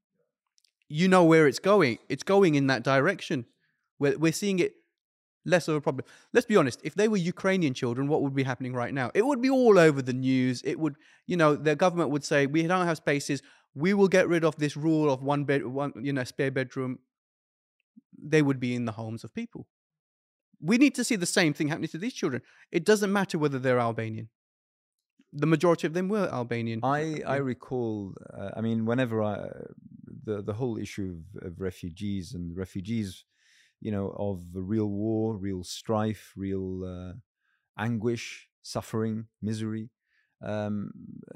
you 0.88 1.08
know 1.08 1.24
where 1.24 1.46
it's 1.46 1.58
going. 1.58 1.98
It's 2.08 2.22
going 2.22 2.54
in 2.54 2.66
that 2.68 2.82
direction. 2.82 3.46
We're, 3.98 4.18
we're 4.18 4.32
seeing 4.32 4.58
it 4.58 4.74
less 5.44 5.68
of 5.68 5.76
a 5.76 5.80
problem. 5.80 6.04
Let's 6.32 6.46
be 6.46 6.56
honest, 6.56 6.80
if 6.84 6.94
they 6.94 7.08
were 7.08 7.16
Ukrainian 7.16 7.74
children, 7.74 8.08
what 8.08 8.22
would 8.22 8.34
be 8.34 8.42
happening 8.42 8.74
right 8.74 8.94
now? 8.94 9.10
It 9.14 9.26
would 9.26 9.42
be 9.42 9.50
all 9.50 9.78
over 9.78 10.02
the 10.02 10.12
news. 10.12 10.62
It 10.64 10.78
would, 10.78 10.96
you 11.26 11.36
know, 11.36 11.54
the 11.54 11.76
government 11.76 12.10
would 12.10 12.24
say, 12.24 12.46
we 12.46 12.66
don't 12.66 12.86
have 12.86 12.96
spaces. 12.96 13.42
We 13.74 13.92
will 13.94 14.08
get 14.08 14.28
rid 14.28 14.44
of 14.44 14.56
this 14.56 14.76
rule 14.76 15.12
of 15.12 15.22
one 15.22 15.44
bed, 15.44 15.66
one, 15.66 15.92
you 16.00 16.12
know, 16.12 16.24
spare 16.24 16.50
bedroom. 16.50 16.98
They 18.16 18.42
would 18.42 18.60
be 18.60 18.74
in 18.74 18.84
the 18.84 18.92
homes 18.92 19.24
of 19.24 19.34
people. 19.34 19.66
We 20.60 20.78
need 20.78 20.94
to 20.94 21.04
see 21.04 21.16
the 21.16 21.26
same 21.26 21.52
thing 21.52 21.68
happening 21.68 21.88
to 21.90 21.98
these 21.98 22.14
children. 22.14 22.40
It 22.72 22.84
doesn't 22.84 23.12
matter 23.12 23.38
whether 23.38 23.58
they're 23.58 23.80
Albanian. 23.80 24.28
The 25.32 25.46
majority 25.46 25.86
of 25.86 25.94
them 25.94 26.08
were 26.08 26.28
Albanian. 26.32 26.80
I, 26.84 27.20
I 27.26 27.36
recall, 27.36 28.14
uh, 28.32 28.50
I 28.56 28.60
mean, 28.60 28.86
whenever 28.86 29.22
I, 29.22 29.48
the, 30.24 30.42
the 30.42 30.54
whole 30.54 30.78
issue 30.78 31.16
of, 31.36 31.46
of 31.46 31.60
refugees 31.60 32.34
and 32.34 32.56
refugees 32.56 33.24
you 33.84 33.92
know, 33.92 34.14
of 34.16 34.40
real 34.54 34.88
war, 34.88 35.36
real 35.36 35.62
strife, 35.62 36.32
real 36.36 36.84
uh, 36.84 37.12
anguish, 37.78 38.48
suffering, 38.62 39.26
misery. 39.42 39.90
Um, 40.42 40.90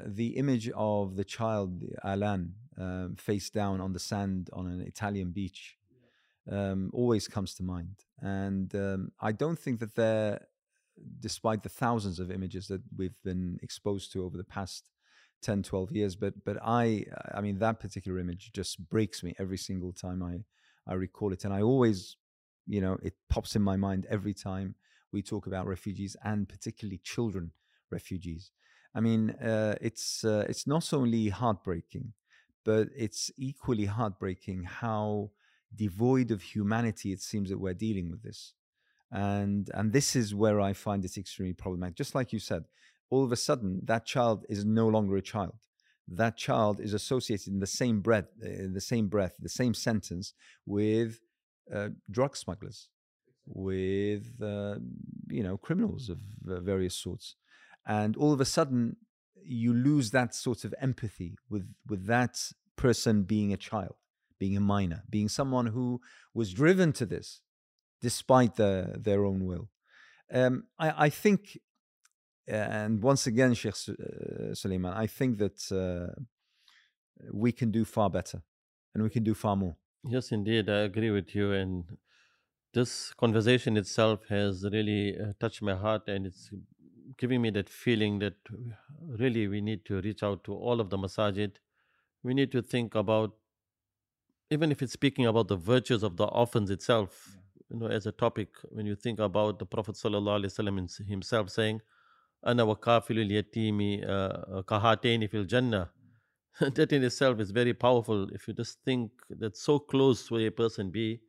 the 0.05 0.29
image 0.29 0.71
of 0.71 1.17
the 1.17 1.25
child 1.25 1.85
Alan 2.03 2.55
um, 2.79 3.17
face 3.17 3.51
down 3.51 3.81
on 3.81 3.93
the 3.93 3.99
sand 3.99 4.51
on 4.53 4.67
an 4.67 4.81
Italian 4.81 5.31
beach 5.31 5.77
um, 6.51 6.91
always 6.95 7.29
comes 7.29 7.55
to 7.57 7.63
mind, 7.63 8.05
and 8.21 8.75
um, 8.75 9.13
I 9.21 9.33
don't 9.33 9.59
think 9.59 9.81
that 9.81 9.95
there, 9.95 10.47
despite 11.21 11.63
the 11.63 11.69
thousands 11.69 12.19
of 12.19 12.31
images 12.31 12.69
that 12.69 12.81
we've 12.97 13.21
been 13.23 13.59
exposed 13.63 14.13
to 14.13 14.25
over 14.25 14.39
the 14.39 14.45
past 14.45 14.89
10, 15.43 15.63
12 15.63 15.93
years, 15.93 16.17
but 16.17 16.45
but 16.45 16.59
I, 16.63 17.05
I 17.35 17.41
mean, 17.41 17.59
that 17.59 17.81
particular 17.81 18.19
image 18.19 18.53
just 18.53 18.89
breaks 18.89 19.23
me 19.23 19.35
every 19.39 19.59
single 19.59 19.93
time 19.93 20.23
I 20.23 20.45
I 20.87 20.95
recall 20.95 21.33
it, 21.33 21.45
and 21.45 21.53
I 21.55 21.63
always 21.63 22.17
you 22.69 22.81
know, 22.83 22.99
it 23.03 23.15
pops 23.31 23.57
in 23.57 23.63
my 23.63 23.77
mind 23.77 24.07
every 24.11 24.35
time 24.35 24.75
we 25.11 25.23
talk 25.23 25.47
about 25.47 25.67
refugees 25.67 26.17
and 26.23 26.49
particularly 26.49 26.99
children 26.99 27.51
refugees. 27.91 28.51
I 28.95 29.01
mean, 29.01 29.31
uh, 29.31 29.77
it's 29.81 30.23
uh, 30.25 30.45
it's 30.49 30.67
not 30.67 30.93
only 30.93 31.31
heartbreaking, 31.31 32.13
but 32.65 32.89
it's 32.95 33.31
equally 33.39 33.87
heartbreaking 33.87 34.65
how 34.65 35.31
devoid 35.75 36.31
of 36.31 36.43
humanity 36.43 37.13
it 37.13 37.21
seems 37.21 37.49
that 37.51 37.59
we're 37.59 37.75
dealing 37.75 38.11
with 38.11 38.23
this. 38.23 38.55
And 39.11 39.71
and 39.75 39.93
this 39.93 40.15
is 40.15 40.35
where 40.35 40.61
I 40.61 40.75
find 40.75 41.05
it 41.05 41.17
extremely 41.17 41.55
problematic. 41.55 41.97
Just 41.97 42.15
like 42.15 42.33
you 42.33 42.39
said, 42.39 42.65
all 43.11 43.25
of 43.25 43.33
a 43.33 43.37
sudden 43.37 43.81
that 43.85 44.05
child 44.05 44.45
is 44.49 44.65
no 44.65 44.87
longer 44.89 45.17
a 45.17 45.23
child. 45.23 45.57
That 46.07 46.37
child 46.37 46.81
is 46.81 46.95
associated 46.95 47.53
in 47.53 47.61
the 47.61 47.67
same 47.67 48.01
breath, 48.01 48.29
in 48.43 48.73
the 48.73 48.81
same 48.81 49.09
breath, 49.09 49.35
the 49.39 49.49
same 49.49 49.75
sentence 49.75 50.33
with 50.65 51.21
uh, 51.75 51.91
drug 52.11 52.37
smugglers, 52.37 52.89
with 53.47 54.43
uh, 54.43 54.77
you 55.29 55.43
know 55.43 55.57
criminals 55.59 56.09
of 56.09 56.19
uh, 56.49 56.61
various 56.61 56.97
sorts, 56.97 57.37
and 57.87 58.17
all 58.17 58.33
of 58.33 58.41
a 58.41 58.47
sudden 58.47 58.97
you 59.43 59.73
lose 59.73 60.11
that 60.11 60.35
sort 60.35 60.65
of 60.65 60.75
empathy 60.81 61.37
with 61.51 61.69
with 61.87 62.07
that 62.07 62.53
person 62.77 63.25
being 63.25 63.53
a 63.53 63.57
child, 63.59 63.97
being 64.39 64.57
a 64.57 64.61
minor, 64.61 65.03
being 65.11 65.29
someone 65.29 65.67
who 65.67 66.01
was 66.33 66.55
driven 66.55 66.93
to 66.95 67.05
this 67.05 67.43
despite 68.01 68.57
the, 68.57 68.95
their 68.97 69.25
own 69.25 69.45
will. 69.45 69.69
Um, 70.33 70.65
I, 70.79 71.07
I, 71.07 71.09
think, 71.09 71.59
and 72.49 73.03
once 73.03 73.27
again, 73.27 73.55
Sheikh 73.55 73.75
uh, 73.75 74.53
Suliman, 74.53 74.97
I 74.97 75.07
think 75.07 75.39
that 75.39 75.71
uh, 75.71 76.15
we 77.33 77.53
can 77.53 77.71
do 77.71 77.85
far 77.85 78.09
better 78.09 78.43
and 78.95 79.03
we 79.03 79.11
can 79.11 79.23
do 79.23 79.35
far 79.35 79.57
more. 79.57 79.77
Yes, 80.05 80.33
indeed, 80.33 80.71
I 80.71 80.81
agree 80.81 81.11
with 81.11 81.35
you. 81.35 81.53
And 81.53 81.85
this 82.73 83.13
conversation 83.15 83.77
itself 83.77 84.27
has 84.29 84.65
really 84.65 85.19
uh, 85.19 85.33
touched 85.39 85.63
my 85.63 85.75
heart 85.75 86.09
and 86.09 86.27
it's 86.27 86.51
giving 87.19 87.43
me 87.43 87.51
that 87.51 87.69
feeling 87.69 88.19
that 88.21 88.35
really 89.01 89.49
we 89.49 89.61
need 89.61 89.85
to 89.85 90.01
reach 90.01 90.23
out 90.23 90.45
to 90.45 90.55
all 90.55 90.81
of 90.81 90.89
the 90.89 90.97
masajid. 90.97 91.53
We 92.23 92.33
need 92.33 92.53
to 92.53 92.63
think 92.63 92.95
about, 92.95 93.33
even 94.51 94.73
if 94.73 94.83
it's 94.83 94.93
speaking 94.93 95.27
about 95.27 95.49
the 95.49 95.57
virtues 95.57 96.03
of 96.03 96.17
the 96.17 96.25
orphans 96.25 96.71
itself, 96.71 97.33
yeah. 97.35 97.41
you 97.71 97.81
know, 97.81 97.87
as 97.87 98.07
a 98.07 98.13
topic, 98.13 98.49
when 98.71 98.87
you 98.87 98.95
think 98.95 99.19
about 99.19 99.59
the 99.59 99.67
Prophet 99.67 99.97
ﷺ 99.97 101.07
himself 101.07 101.51
saying, 101.51 101.81
Ana 102.43 102.65
wa 102.65 102.75
kafilul 102.75 103.31
yatimi 103.31 104.05
kahateni 104.65 105.31
fil 105.31 105.45
jannah. 105.45 105.91
that 106.61 106.93
in 106.93 107.05
itself 107.05 107.39
is 107.41 107.51
very 107.51 107.73
powerful. 107.73 108.29
If 108.33 108.49
you 108.49 108.55
just 108.55 108.79
think 108.85 109.13
that 109.31 109.57
so 109.57 109.79
close 109.79 110.31
will 110.31 110.45
a 110.47 110.51
person 110.51 110.91
be 110.91 111.21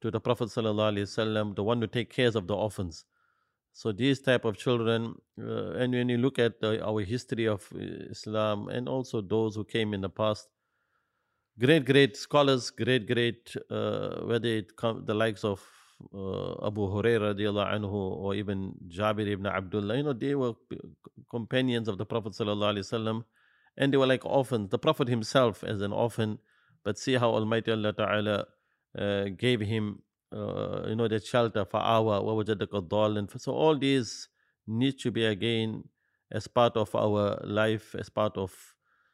to 0.00 0.10
the 0.10 0.20
Prophet 0.20 0.48
ﷺ, 0.48 1.56
the 1.56 1.62
one 1.62 1.80
who 1.80 1.86
take 1.86 2.10
care 2.10 2.28
of 2.28 2.46
the 2.46 2.54
orphans. 2.54 3.04
So 3.72 3.92
these 3.92 4.20
type 4.20 4.44
of 4.44 4.56
children, 4.56 5.14
uh, 5.40 5.72
and 5.72 5.92
when 5.92 6.08
you 6.08 6.18
look 6.18 6.38
at 6.38 6.54
our 6.62 7.00
history 7.02 7.46
of 7.46 7.68
uh, 7.74 7.78
Islam 8.10 8.68
and 8.68 8.88
also 8.88 9.20
those 9.20 9.54
who 9.56 9.64
came 9.64 9.94
in 9.94 10.00
the 10.00 10.08
past, 10.08 10.48
great, 11.58 11.84
great 11.84 12.16
scholars, 12.16 12.70
great, 12.70 13.06
great, 13.06 13.54
uh, 13.70 14.20
whether 14.22 14.48
it 14.48 14.76
come 14.76 15.04
the 15.04 15.14
likes 15.14 15.44
of 15.44 15.60
Abu 16.12 16.80
Hurairah 16.88 17.34
radiallahu 17.34 17.74
anhu 17.74 17.92
or 17.92 18.34
even 18.34 18.74
Jabir 18.88 19.28
ibn 19.28 19.46
Abdullah, 19.46 19.96
you 19.96 20.02
know, 20.02 20.12
they 20.12 20.34
were 20.34 20.54
companions 21.30 21.88
of 21.88 21.98
the 21.98 22.06
Prophet 22.06 22.32
sallallahu 22.32 22.78
wasallam, 22.78 23.24
and 23.76 23.92
they 23.92 23.96
were 23.96 24.06
like 24.06 24.24
orphans. 24.24 24.70
The 24.70 24.78
Prophet 24.78 25.08
himself 25.08 25.62
as 25.62 25.80
an 25.82 25.92
orphan, 25.92 26.38
but 26.84 26.98
see 26.98 27.14
how 27.14 27.30
Almighty 27.30 27.70
Allah 27.72 27.92
Taala 27.92 28.44
uh, 28.98 29.24
gave 29.36 29.60
him, 29.60 30.02
uh, 30.32 30.88
you 30.88 30.96
know, 30.96 31.08
that 31.08 31.24
shelter 31.24 31.64
for 31.64 31.80
our 31.80 32.20
and 33.18 33.30
so 33.40 33.52
all 33.52 33.78
these 33.78 34.28
need 34.66 34.98
to 35.00 35.10
be 35.10 35.24
again 35.24 35.84
as 36.32 36.46
part 36.46 36.76
of 36.76 36.94
our 36.94 37.40
life, 37.44 37.94
as 37.98 38.08
part 38.08 38.36
of 38.36 38.52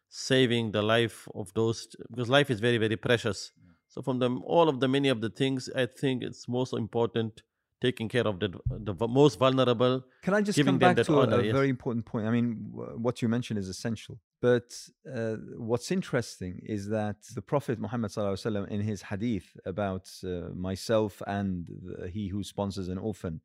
saving 0.09 0.73
the 0.73 0.83
life 0.83 1.29
of 1.35 1.53
those, 1.55 1.89
because 2.11 2.29
life 2.29 2.51
is 2.51 2.61
very 2.61 2.79
very 2.79 2.97
precious. 2.97 3.53
So 3.89 4.03
from 4.03 4.19
the, 4.19 4.31
all 4.45 4.69
of 4.69 4.81
the 4.81 4.89
many 4.89 5.09
of 5.09 5.21
the 5.21 5.31
things, 5.31 5.71
I 5.75 5.87
think 5.87 6.23
it's 6.23 6.49
most 6.49 6.73
important 6.73 7.43
taking 7.81 8.09
care 8.09 8.27
of 8.27 8.41
the, 8.41 8.49
the 8.71 8.95
most 9.07 9.39
vulnerable. 9.39 10.03
Can 10.23 10.35
I 10.35 10.41
just 10.41 10.63
come 10.65 10.79
back 10.79 10.97
to 10.97 11.19
honor, 11.19 11.41
a, 11.41 11.45
yes. 11.45 11.53
very 11.53 11.69
important 11.69 12.07
point? 12.07 12.27
I 12.27 12.31
mean, 12.31 12.71
what 12.97 13.21
you 13.21 13.29
mentioned 13.29 13.59
is 13.59 13.69
essential. 13.69 14.19
But 14.41 14.75
uh, 15.15 15.37
what's 15.57 15.91
interesting 15.91 16.61
is 16.65 16.89
that 16.89 17.17
the 17.35 17.43
Prophet 17.43 17.79
Muhammad 17.79 18.11
ﷺ 18.11 18.69
in 18.69 18.81
his 18.81 19.03
hadith 19.03 19.57
about 19.65 20.11
uh, 20.25 20.49
myself 20.55 21.23
and 21.27 21.67
the, 21.67 22.09
he 22.09 22.29
who 22.29 22.43
sponsors 22.43 22.89
an 22.89 22.99
orphan 22.99 23.41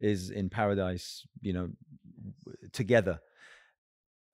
is 0.00 0.30
in 0.30 0.48
paradise, 0.48 1.26
you 1.40 1.52
know, 1.52 1.70
together. 2.72 3.20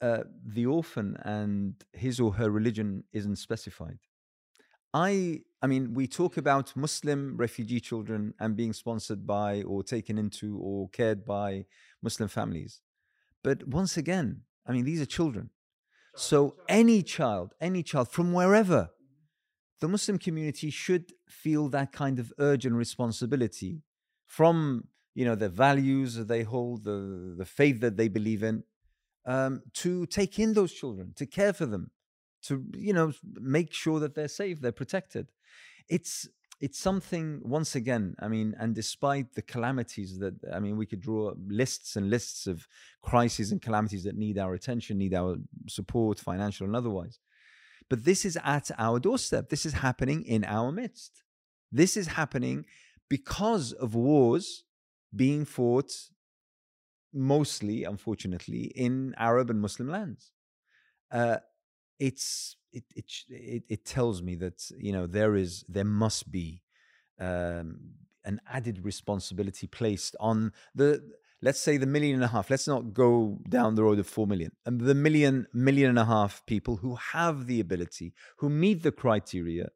Uh, 0.01 0.23
the 0.47 0.67
orphan 0.67 1.17
and 1.25 1.75
his 1.93 2.21
or 2.21 2.33
her 2.35 2.51
religion 2.51 3.05
isn't 3.13 3.37
specified. 3.37 3.99
I 4.99 5.42
I 5.62 5.66
mean, 5.66 5.94
we 5.94 6.07
talk 6.07 6.36
about 6.36 6.76
Muslim 6.76 7.36
refugee 7.36 7.80
children 7.80 8.34
and 8.38 8.57
being 8.57 8.72
sponsored 8.72 9.26
by 9.26 9.62
or 9.62 9.82
taken 9.82 10.18
into 10.18 10.57
or 10.59 10.88
cared 10.88 11.24
by 11.24 11.66
Muslim 12.01 12.28
families. 12.28 12.80
But 13.42 13.66
once 13.66 13.96
again, 13.96 14.42
I 14.66 14.72
mean, 14.72 14.84
these 14.84 15.01
are 15.01 15.07
children. 15.18 15.51
So 16.16 16.38
any 16.68 17.03
child, 17.03 17.55
any 17.61 17.82
child 17.82 18.09
from 18.16 18.32
wherever, 18.32 18.90
the 19.80 19.88
Muslim 19.88 20.18
community 20.18 20.70
should 20.70 21.12
feel 21.28 21.68
that 21.68 21.92
kind 21.92 22.18
of 22.18 22.32
urgent 22.38 22.74
responsibility 22.74 23.82
from 24.26 24.88
you 25.14 25.24
know 25.24 25.36
the 25.44 25.49
values 25.66 26.14
that 26.16 26.28
they 26.28 26.42
hold, 26.55 26.84
the 26.84 26.99
the 27.40 27.44
faith 27.61 27.78
that 27.84 27.96
they 27.96 28.09
believe 28.18 28.42
in, 28.51 28.64
um, 29.34 29.62
to 29.82 30.07
take 30.07 30.38
in 30.38 30.55
those 30.55 30.72
children, 30.80 31.12
to 31.20 31.26
care 31.26 31.53
for 31.53 31.66
them, 31.66 31.90
to 32.43 32.64
you 32.74 32.93
know 32.93 33.12
make 33.34 33.72
sure 33.72 34.01
that 34.01 34.14
they're 34.14 34.28
safe, 34.28 34.61
they're 34.61 34.72
protected. 34.72 35.28
It's 35.89 36.28
it's 36.61 36.80
something 36.80 37.41
once 37.45 37.76
again 37.76 38.16
i 38.18 38.26
mean 38.26 38.53
and 38.59 38.74
despite 38.74 39.32
the 39.34 39.43
calamities 39.43 40.18
that 40.18 40.34
i 40.53 40.59
mean 40.59 40.76
we 40.76 40.86
could 40.86 41.01
draw 41.01 41.32
lists 41.47 41.95
and 41.95 42.11
lists 42.11 42.49
of 42.49 42.66
crises 43.01 43.53
and 43.53 43.62
calamities 43.62 44.03
that 44.03 44.16
need 44.16 44.36
our 44.36 44.55
attention 44.55 44.99
need 44.99 45.14
our 45.14 45.36
support 45.68 46.18
financial 46.18 46.66
and 46.66 46.74
otherwise 46.74 47.20
but 47.89 48.05
this 48.05 48.24
is 48.24 48.39
at 48.45 48.70
our 48.78 49.01
doorstep. 49.01 49.49
This 49.49 49.64
is 49.64 49.74
happening 49.74 50.24
in 50.24 50.45
our 50.45 50.70
midst. 50.70 51.22
This 51.72 51.97
is 51.97 52.09
happening 52.09 52.66
because 53.09 53.72
of 53.72 53.95
wars 53.95 54.64
being 55.14 55.45
fought 55.45 55.91
mostly 57.14 57.84
unfortunately 57.84 58.64
in 58.76 59.14
arab 59.16 59.49
and 59.49 59.62
muslim 59.62 59.89
lands. 59.89 60.32
Uh, 61.11 61.39
it's 61.99 62.57
it, 62.72 62.84
it 62.94 63.12
it 63.28 63.62
it 63.68 63.84
tells 63.84 64.22
me 64.22 64.34
that 64.36 64.70
you 64.78 64.92
know 64.92 65.07
there 65.07 65.34
is 65.34 65.64
there 65.68 65.84
must 65.84 66.30
be 66.30 66.62
um, 67.20 67.94
an 68.24 68.40
added 68.51 68.84
responsibility 68.84 69.66
placed 69.66 70.14
on 70.20 70.53
the 70.74 71.03
let's 71.40 71.61
say 71.61 71.76
the 71.76 71.86
million 71.86 72.14
and 72.14 72.24
a 72.24 72.28
half 72.28 72.51
let's 72.51 72.68
not 72.68 72.92
go 72.92 73.38
down 73.49 73.74
the 73.74 73.82
road 73.82 73.99
of 73.99 74.07
4 74.07 74.26
million 74.26 74.53
and 74.66 74.80
the 74.80 74.94
million 74.94 75.46
million 75.53 75.88
and 75.90 75.99
a 75.99 76.05
half 76.05 76.44
people 76.46 76.76
who 76.76 76.96
have 76.96 77.46
the 77.46 77.61
ability 77.61 78.12
who 78.38 78.49
meet 78.49 78.82
the 78.82 78.92
criteria 78.92 79.68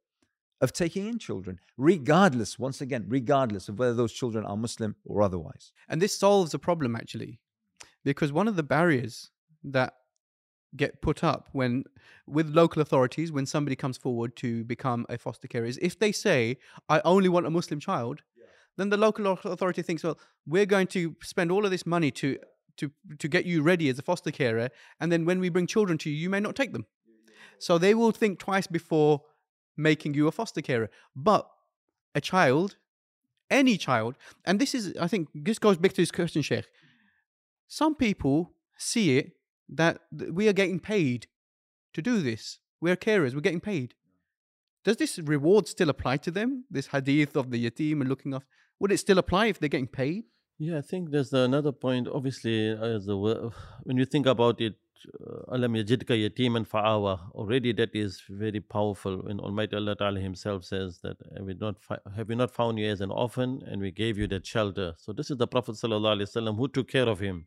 of 0.60 0.72
taking 0.72 1.06
in 1.08 1.18
children 1.18 1.58
regardless 1.76 2.58
once 2.58 2.80
again 2.80 3.04
regardless 3.08 3.68
of 3.68 3.78
whether 3.78 3.94
those 3.94 4.12
children 4.12 4.44
are 4.44 4.56
muslim 4.56 4.94
or 5.04 5.22
otherwise. 5.22 5.72
And 5.88 6.00
this 6.00 6.16
solves 6.16 6.54
a 6.54 6.58
problem 6.58 6.94
actually 6.96 7.40
because 8.04 8.32
one 8.32 8.48
of 8.48 8.56
the 8.56 8.62
barriers 8.62 9.30
that 9.64 9.94
get 10.76 11.02
put 11.02 11.22
up 11.22 11.48
when 11.52 11.84
with 12.26 12.48
local 12.48 12.80
authorities 12.80 13.30
when 13.30 13.44
somebody 13.44 13.76
comes 13.76 13.96
forward 13.96 14.34
to 14.36 14.64
become 14.64 15.04
a 15.08 15.18
foster 15.18 15.46
carer 15.46 15.66
is 15.66 15.78
if 15.82 15.98
they 15.98 16.12
say 16.12 16.56
i 16.88 17.00
only 17.04 17.28
want 17.28 17.46
a 17.46 17.50
muslim 17.50 17.78
child 17.78 18.22
yeah. 18.38 18.44
then 18.78 18.88
the 18.88 18.96
local 18.96 19.26
authority 19.26 19.82
thinks 19.82 20.02
well 20.02 20.18
we're 20.46 20.66
going 20.66 20.86
to 20.86 21.14
spend 21.22 21.52
all 21.52 21.64
of 21.64 21.70
this 21.70 21.84
money 21.84 22.10
to 22.10 22.38
to 22.76 22.90
to 23.18 23.28
get 23.28 23.44
you 23.44 23.62
ready 23.62 23.88
as 23.88 23.98
a 23.98 24.02
foster 24.02 24.30
carer 24.30 24.68
and 25.00 25.10
then 25.12 25.24
when 25.24 25.40
we 25.40 25.48
bring 25.48 25.66
children 25.66 25.98
to 25.98 26.10
you 26.10 26.16
you 26.16 26.30
may 26.30 26.40
not 26.40 26.56
take 26.56 26.72
them. 26.72 26.86
So 27.58 27.78
they 27.78 27.94
will 27.94 28.10
think 28.10 28.38
twice 28.38 28.66
before 28.66 29.22
making 29.76 30.14
you 30.14 30.26
a 30.26 30.32
foster 30.32 30.60
carer. 30.60 30.90
But 31.14 31.48
a 32.14 32.20
child 32.20 32.76
any 33.50 33.76
child 33.76 34.16
and 34.46 34.58
this 34.58 34.74
is 34.74 34.94
i 34.98 35.06
think 35.06 35.28
this 35.34 35.58
goes 35.58 35.76
back 35.76 35.92
to 35.92 36.02
this 36.02 36.10
question 36.10 36.42
sheikh. 36.42 36.66
Some 37.68 37.94
people 37.94 38.52
see 38.76 39.18
it 39.18 39.32
that 39.68 40.00
we 40.30 40.48
are 40.48 40.52
getting 40.52 40.80
paid 40.80 41.26
to 41.94 42.02
do 42.02 42.20
this. 42.22 42.58
We're 42.80 42.96
carers, 42.96 43.34
we're 43.34 43.40
getting 43.40 43.60
paid. 43.60 43.94
Does 44.84 44.96
this 44.96 45.18
reward 45.18 45.68
still 45.68 45.88
apply 45.88 46.16
to 46.18 46.30
them? 46.30 46.64
This 46.70 46.88
hadith 46.88 47.36
of 47.36 47.50
the 47.50 47.70
yatim 47.70 48.00
and 48.00 48.08
looking 48.08 48.34
after, 48.34 48.46
would 48.80 48.90
it 48.90 48.98
still 48.98 49.18
apply 49.18 49.46
if 49.46 49.60
they're 49.60 49.68
getting 49.68 49.86
paid? 49.86 50.24
Yeah, 50.58 50.78
I 50.78 50.80
think 50.80 51.10
there's 51.10 51.32
another 51.32 51.72
point. 51.72 52.08
Obviously, 52.08 52.70
as 52.70 53.08
a, 53.08 53.16
when 53.84 53.96
you 53.96 54.04
think 54.04 54.26
about 54.26 54.60
it, 54.60 54.74
uh, 55.20 55.54
alam 55.56 55.74
yajidka 55.74 56.14
yatiman 56.28 56.66
fa'awa. 56.66 57.30
Already 57.32 57.72
that 57.72 57.90
is 57.94 58.22
very 58.28 58.60
powerful. 58.60 59.18
When 59.18 59.40
Almighty 59.40 59.76
Allah 59.76 59.96
Ta'ala 59.96 60.20
Himself 60.20 60.64
says 60.64 61.00
that 61.02 61.16
have 61.36 61.46
we 61.46 61.54
not 61.54 61.76
have 62.16 62.28
we 62.28 62.34
not 62.34 62.52
found 62.52 62.78
you 62.78 62.88
as 62.88 63.00
an 63.00 63.10
orphan 63.10 63.62
and 63.66 63.80
we 63.80 63.90
gave 63.90 64.18
you 64.18 64.26
that 64.28 64.46
shelter. 64.46 64.94
So 64.98 65.12
this 65.12 65.30
is 65.30 65.38
the 65.38 65.46
Prophet 65.46 65.74
Alaihi 65.74 66.22
Wasallam 66.22 66.56
who 66.56 66.68
took 66.68 66.88
care 66.88 67.08
of 67.08 67.18
him. 67.18 67.46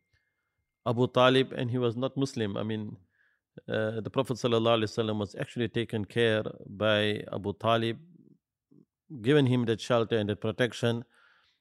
Abu 0.86 1.08
Talib, 1.08 1.52
and 1.52 1.70
he 1.70 1.78
was 1.78 1.96
not 1.96 2.16
Muslim. 2.16 2.56
I 2.56 2.62
mean, 2.62 2.96
uh, 3.68 4.00
the 4.00 4.10
Prophet 4.10 4.34
ﷺ 4.34 5.18
was 5.18 5.34
actually 5.34 5.68
taken 5.68 6.04
care 6.04 6.44
by 6.66 7.22
Abu 7.32 7.52
Talib 7.54 7.98
given 9.22 9.46
him 9.46 9.64
that 9.66 9.80
shelter 9.80 10.18
and 10.18 10.28
that 10.28 10.40
protection. 10.40 11.04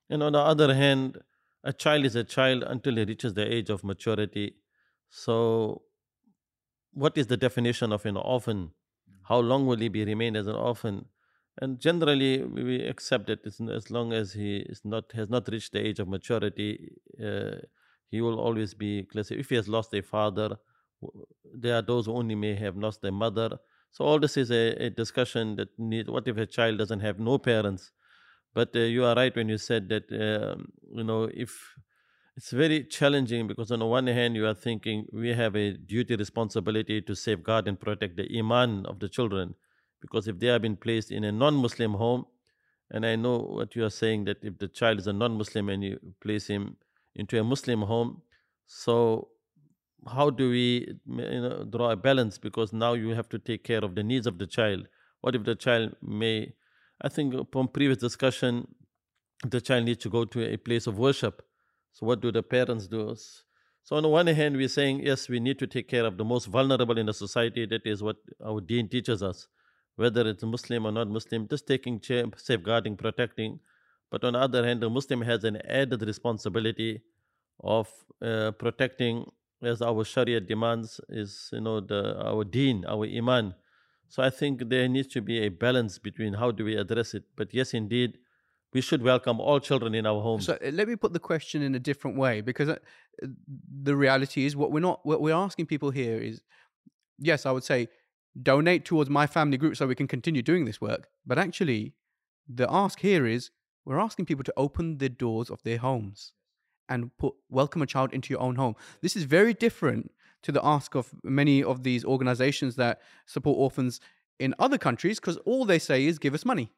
And 0.09 0.21
on 0.21 0.33
the 0.33 0.39
other 0.39 0.73
hand, 0.73 1.19
a 1.63 1.73
child 1.73 2.05
is 2.05 2.15
a 2.15 2.23
child 2.23 2.63
until 2.63 2.95
he 2.95 3.05
reaches 3.05 3.33
the 3.33 3.51
age 3.51 3.69
of 3.69 3.83
maturity. 3.83 4.55
So, 5.09 5.83
what 6.91 7.17
is 7.17 7.27
the 7.27 7.37
definition 7.37 7.91
of 7.91 8.05
an 8.05 8.17
orphan? 8.17 8.71
How 9.23 9.39
long 9.39 9.65
will 9.65 9.77
he 9.77 9.89
be 9.89 10.05
remain 10.05 10.35
as 10.35 10.47
an 10.47 10.55
orphan? 10.55 11.05
And 11.61 11.79
generally, 11.79 12.43
we 12.43 12.81
accept 12.83 13.27
that 13.27 13.39
as 13.45 13.89
long 13.89 14.13
as 14.13 14.33
he 14.33 14.57
is 14.57 14.81
not 14.83 15.11
has 15.13 15.29
not 15.29 15.47
reached 15.47 15.71
the 15.71 15.79
age 15.79 15.99
of 15.99 16.07
maturity, 16.07 16.91
uh, 17.23 17.61
he 18.15 18.21
will 18.21 18.39
always 18.39 18.73
be. 18.73 19.07
Let's 19.13 19.31
if 19.31 19.49
he 19.49 19.55
has 19.55 19.67
lost 19.67 19.93
a 19.93 20.01
father, 20.01 20.49
there 21.63 21.75
are 21.75 21.81
those 21.81 22.05
who 22.07 22.13
only 22.21 22.35
may 22.35 22.55
have 22.55 22.77
lost 22.77 23.01
their 23.01 23.11
mother. 23.11 23.49
So 23.91 24.05
all 24.05 24.19
this 24.19 24.37
is 24.37 24.51
a, 24.51 24.65
a 24.87 24.89
discussion 24.89 25.55
that 25.57 25.69
need. 25.77 26.09
What 26.09 26.27
if 26.27 26.37
a 26.37 26.45
child 26.45 26.77
doesn't 26.77 27.01
have 27.01 27.19
no 27.19 27.37
parents? 27.37 27.91
But 28.53 28.75
uh, 28.75 28.79
you 28.95 29.03
are 29.05 29.15
right 29.15 29.35
when 29.35 29.49
you 29.49 29.57
said 29.57 29.89
that. 29.89 30.05
Um, 30.11 30.71
you 30.99 31.03
know, 31.03 31.23
if 31.45 31.75
it's 32.37 32.51
very 32.51 32.83
challenging 32.83 33.47
because 33.47 33.71
on 33.71 33.79
the 33.79 33.85
one 33.85 34.07
hand 34.07 34.35
you 34.35 34.45
are 34.45 34.53
thinking 34.53 35.05
we 35.13 35.29
have 35.33 35.55
a 35.55 35.71
duty 35.71 36.15
responsibility 36.15 37.01
to 37.01 37.15
safeguard 37.15 37.67
and 37.67 37.79
protect 37.79 38.17
the 38.17 38.27
iman 38.37 38.85
of 38.87 38.99
the 38.99 39.07
children 39.07 39.55
because 40.01 40.27
if 40.27 40.37
they 40.39 40.47
have 40.47 40.61
been 40.61 40.75
placed 40.75 41.11
in 41.11 41.23
a 41.23 41.31
non-muslim 41.31 41.93
home 41.93 42.25
and 42.91 43.05
i 43.05 43.15
know 43.15 43.37
what 43.37 43.75
you 43.75 43.85
are 43.85 43.95
saying 44.01 44.25
that 44.25 44.37
if 44.41 44.57
the 44.57 44.67
child 44.67 44.99
is 44.99 45.07
a 45.07 45.13
non-muslim 45.13 45.69
and 45.69 45.83
you 45.83 45.97
place 46.21 46.47
him 46.47 46.75
into 47.15 47.39
a 47.39 47.43
muslim 47.43 47.81
home. 47.81 48.21
So 48.67 49.29
how 50.07 50.29
do 50.29 50.49
we 50.49 50.95
you 51.07 51.41
know, 51.41 51.65
draw 51.69 51.91
a 51.91 51.95
balance? 51.95 52.37
Because 52.37 52.73
now 52.73 52.93
you 52.93 53.09
have 53.09 53.29
to 53.29 53.39
take 53.39 53.63
care 53.63 53.83
of 53.83 53.95
the 53.95 54.03
needs 54.03 54.27
of 54.27 54.37
the 54.37 54.47
child. 54.47 54.87
What 55.21 55.35
if 55.35 55.43
the 55.43 55.55
child 55.55 55.95
may 56.01 56.53
i 57.01 57.09
think 57.09 57.33
from 57.51 57.67
previous 57.67 57.97
discussion 57.97 58.65
the 59.43 59.59
child 59.59 59.83
needs 59.83 60.01
to 60.01 60.09
go 60.09 60.25
to 60.25 60.53
a 60.53 60.57
place 60.57 60.87
of 60.87 60.97
worship. 60.97 61.41
So 61.91 62.05
what 62.05 62.21
do 62.21 62.31
the 62.31 62.43
parents 62.43 62.87
do? 62.87 63.15
So 63.83 63.95
on 63.95 64.03
the 64.03 64.09
one 64.09 64.27
hand 64.27 64.55
we're 64.57 64.67
saying 64.67 65.01
yes 65.05 65.29
we 65.29 65.39
need 65.39 65.59
to 65.59 65.67
take 65.67 65.87
care 65.87 66.05
of 66.05 66.17
the 66.17 66.23
most 66.23 66.45
vulnerable 66.45 66.97
in 66.97 67.05
the 67.05 67.13
society. 67.13 67.65
That 67.65 67.85
is 67.85 68.01
what 68.01 68.17
our 68.43 68.61
deen 68.61 68.89
teaches 68.89 69.21
us. 69.21 69.47
Whether 69.95 70.27
it's 70.27 70.43
Muslim 70.43 70.85
or 70.85 70.91
not 70.91 71.07
Muslim, 71.07 71.47
just 71.47 71.67
taking 71.67 71.99
care, 71.99 72.25
safeguarding, 72.35 72.97
protecting. 72.97 73.59
But 74.15 74.23
on 74.23 74.31
the 74.31 74.39
other 74.39 74.65
hand, 74.65 74.79
the 74.81 74.89
Muslim 74.89 75.21
has 75.23 75.43
an 75.43 75.57
added 75.67 76.01
responsibility 76.01 77.01
of 77.61 77.89
uh, 78.21 78.51
protecting, 78.51 79.25
as 79.61 79.81
our 79.81 80.05
Sharia 80.05 80.39
demands, 80.39 81.01
is 81.09 81.49
you 81.51 81.59
know 81.59 81.81
the 81.81 82.01
our 82.29 82.45
Deen, 82.45 82.85
our 82.87 83.05
Iman. 83.05 83.53
So 84.07 84.23
I 84.23 84.29
think 84.29 84.69
there 84.69 84.87
needs 84.87 85.09
to 85.15 85.21
be 85.21 85.39
a 85.39 85.49
balance 85.49 85.99
between 85.99 86.35
how 86.35 86.51
do 86.51 86.63
we 86.63 86.77
address 86.77 87.13
it. 87.13 87.23
But 87.35 87.53
yes, 87.53 87.73
indeed, 87.73 88.17
we 88.71 88.79
should 88.79 89.01
welcome 89.01 89.41
all 89.41 89.59
children 89.59 89.93
in 89.93 90.05
our 90.05 90.21
homes. 90.21 90.45
So 90.45 90.53
uh, 90.53 90.69
let 90.71 90.87
me 90.87 90.95
put 90.95 91.11
the 91.11 91.19
question 91.19 91.61
in 91.61 91.75
a 91.75 91.79
different 91.89 92.15
way, 92.15 92.39
because 92.39 92.69
uh, 92.69 92.77
the 93.83 93.97
reality 93.97 94.45
is, 94.45 94.55
what 94.55 94.71
we're 94.71 94.79
not, 94.79 95.05
what 95.05 95.19
we're 95.19 95.35
asking 95.35 95.65
people 95.65 95.91
here 95.91 96.17
is, 96.17 96.41
yes, 97.19 97.45
I 97.45 97.51
would 97.51 97.65
say 97.65 97.89
donate 98.41 98.85
towards 98.85 99.09
my 99.09 99.27
family 99.27 99.57
group 99.57 99.75
so 99.75 99.85
we 99.85 99.95
can 99.95 100.07
continue 100.07 100.41
doing 100.41 100.63
this 100.63 100.79
work. 100.79 101.09
But 101.25 101.37
actually, 101.37 101.95
the 102.47 102.65
ask 102.71 103.01
here 103.01 103.25
is 103.25 103.51
we're 103.85 103.99
asking 103.99 104.25
people 104.25 104.43
to 104.43 104.53
open 104.57 104.97
the 104.97 105.09
doors 105.09 105.49
of 105.49 105.61
their 105.63 105.77
homes 105.77 106.33
and 106.89 107.15
put 107.17 107.33
welcome 107.49 107.81
a 107.81 107.85
child 107.85 108.13
into 108.13 108.33
your 108.33 108.41
own 108.41 108.55
home. 108.55 108.75
This 109.01 109.15
is 109.15 109.23
very 109.23 109.53
different 109.53 110.11
to 110.43 110.51
the 110.51 110.63
ask 110.63 110.95
of 110.95 111.13
many 111.23 111.63
of 111.63 111.83
these 111.83 112.05
organizations 112.05 112.75
that 112.75 113.01
support 113.25 113.57
orphans 113.57 113.99
in 114.39 114.53
other 114.59 114.77
countries 114.77 115.19
because 115.19 115.37
all 115.37 115.65
they 115.65 115.79
say 115.79 116.05
is 116.05 116.19
give 116.19 116.33
us 116.33 116.45
money. 116.45 116.71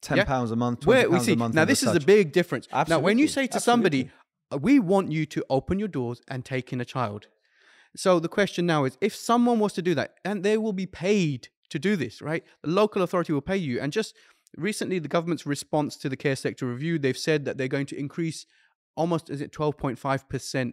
Ten 0.00 0.24
pounds 0.24 0.50
yeah? 0.50 0.54
a 0.54 0.56
month, 0.56 0.80
twenty 0.80 1.00
Where, 1.00 1.10
pounds 1.10 1.26
see, 1.26 1.32
a 1.32 1.36
month. 1.36 1.54
Now 1.54 1.64
this 1.64 1.82
is 1.82 1.94
a 1.94 2.00
big 2.00 2.32
difference. 2.32 2.68
Absolutely. 2.70 3.00
Now, 3.00 3.04
when 3.04 3.18
you 3.18 3.26
say 3.26 3.48
to 3.48 3.56
Absolutely. 3.56 3.60
somebody, 3.72 4.10
uh, 4.52 4.58
"We 4.58 4.78
want 4.78 5.10
you 5.10 5.26
to 5.26 5.44
open 5.50 5.80
your 5.80 5.88
doors 5.88 6.22
and 6.28 6.44
take 6.44 6.72
in 6.72 6.80
a 6.80 6.84
child," 6.84 7.26
So 7.96 8.20
the 8.20 8.28
question 8.28 8.66
now 8.66 8.84
is 8.84 8.96
if 9.00 9.14
someone 9.14 9.58
was 9.58 9.72
to 9.74 9.82
do 9.82 9.94
that, 9.94 10.14
and 10.24 10.44
they 10.44 10.56
will 10.56 10.72
be 10.72 10.86
paid 10.86 11.48
to 11.70 11.78
do 11.78 11.96
this, 11.96 12.22
right? 12.22 12.44
The 12.62 12.70
local 12.70 13.02
authority 13.02 13.32
will 13.32 13.40
pay 13.40 13.56
you. 13.56 13.80
And 13.80 13.92
just 13.92 14.14
recently, 14.56 14.98
the 14.98 15.08
government's 15.08 15.46
response 15.46 15.96
to 15.98 16.08
the 16.08 16.16
care 16.16 16.36
sector 16.36 16.66
review, 16.66 16.98
they've 16.98 17.16
said 17.16 17.44
that 17.44 17.58
they're 17.58 17.68
going 17.68 17.86
to 17.86 17.98
increase 17.98 18.46
almost, 18.96 19.30
is 19.30 19.40
it 19.40 19.52
12.5% 19.52 20.72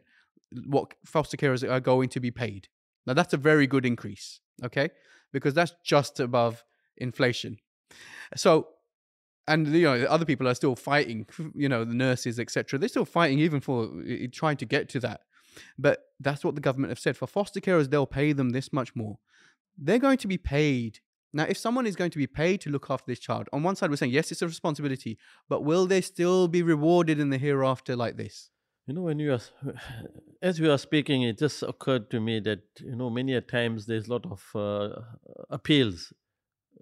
what 0.66 0.94
foster 1.06 1.38
carers 1.38 1.70
are 1.70 1.80
going 1.80 2.10
to 2.10 2.20
be 2.20 2.32
paid. 2.32 2.68
Now, 3.06 3.14
that's 3.14 3.34
a 3.34 3.38
very 3.38 3.68
good 3.68 3.86
increase, 3.86 4.40
okay? 4.64 4.90
Because 5.32 5.54
that's 5.54 5.74
just 5.84 6.20
above 6.20 6.64
inflation. 6.98 7.58
So, 8.36 8.70
and 9.48 9.68
you 9.68 9.84
know, 9.84 10.06
other 10.06 10.26
people 10.26 10.48
are 10.48 10.56
still 10.56 10.76
fighting, 10.76 11.28
you 11.54 11.70
know, 11.70 11.84
the 11.84 11.94
nurses, 11.94 12.40
etc. 12.40 12.80
They're 12.80 12.90
still 12.90 13.06
fighting 13.06 13.40
even 13.40 13.60
for 13.62 13.92
trying 14.32 14.58
to 14.58 14.66
get 14.66 14.90
to 14.90 15.00
that. 15.02 15.22
But 15.78 16.00
that's 16.20 16.44
what 16.44 16.56
the 16.56 16.62
government 16.62 16.92
have 16.92 17.00
said. 17.00 17.16
For 17.16 17.28
foster 17.28 17.60
carers, 17.60 17.90
they'll 17.90 18.08
pay 18.08 18.34
them 18.34 18.50
this 18.50 18.74
much 18.74 18.96
more. 18.96 19.20
They're 19.78 20.00
going 20.00 20.18
to 20.20 20.28
be 20.28 20.38
paid. 20.38 21.00
Now, 21.36 21.44
if 21.50 21.58
someone 21.58 21.86
is 21.86 21.98
going 21.98 22.12
to 22.12 22.18
be 22.18 22.28
paid 22.28 22.62
to 22.62 22.70
look 22.70 22.88
after 22.90 23.12
this 23.12 23.20
child, 23.20 23.50
on 23.52 23.62
one 23.62 23.76
side 23.76 23.90
we're 23.90 23.98
saying, 23.98 24.14
yes, 24.14 24.32
it's 24.32 24.42
a 24.42 24.48
responsibility, 24.48 25.18
but 25.50 25.66
will 25.66 25.86
they 25.86 26.00
still 26.00 26.48
be 26.48 26.64
rewarded 26.64 27.20
in 27.20 27.30
the 27.30 27.38
hereafter 27.38 27.94
like 27.94 28.16
this? 28.16 28.52
You 28.88 28.94
know, 28.94 29.02
when 29.02 29.20
you 29.20 29.34
are, 29.34 29.42
as 30.42 30.62
we 30.62 30.70
are 30.70 30.78
speaking, 30.78 31.24
it 31.24 31.38
just 31.38 31.62
occurred 31.62 32.10
to 32.12 32.22
me 32.22 32.40
that, 32.40 32.62
you 32.80 32.96
know, 32.96 33.10
many 33.10 33.34
a 33.34 33.42
times 33.42 33.86
there's 33.86 34.08
a 34.08 34.12
lot 34.12 34.26
of 34.26 34.50
uh, 34.56 35.02
appeals. 35.50 36.14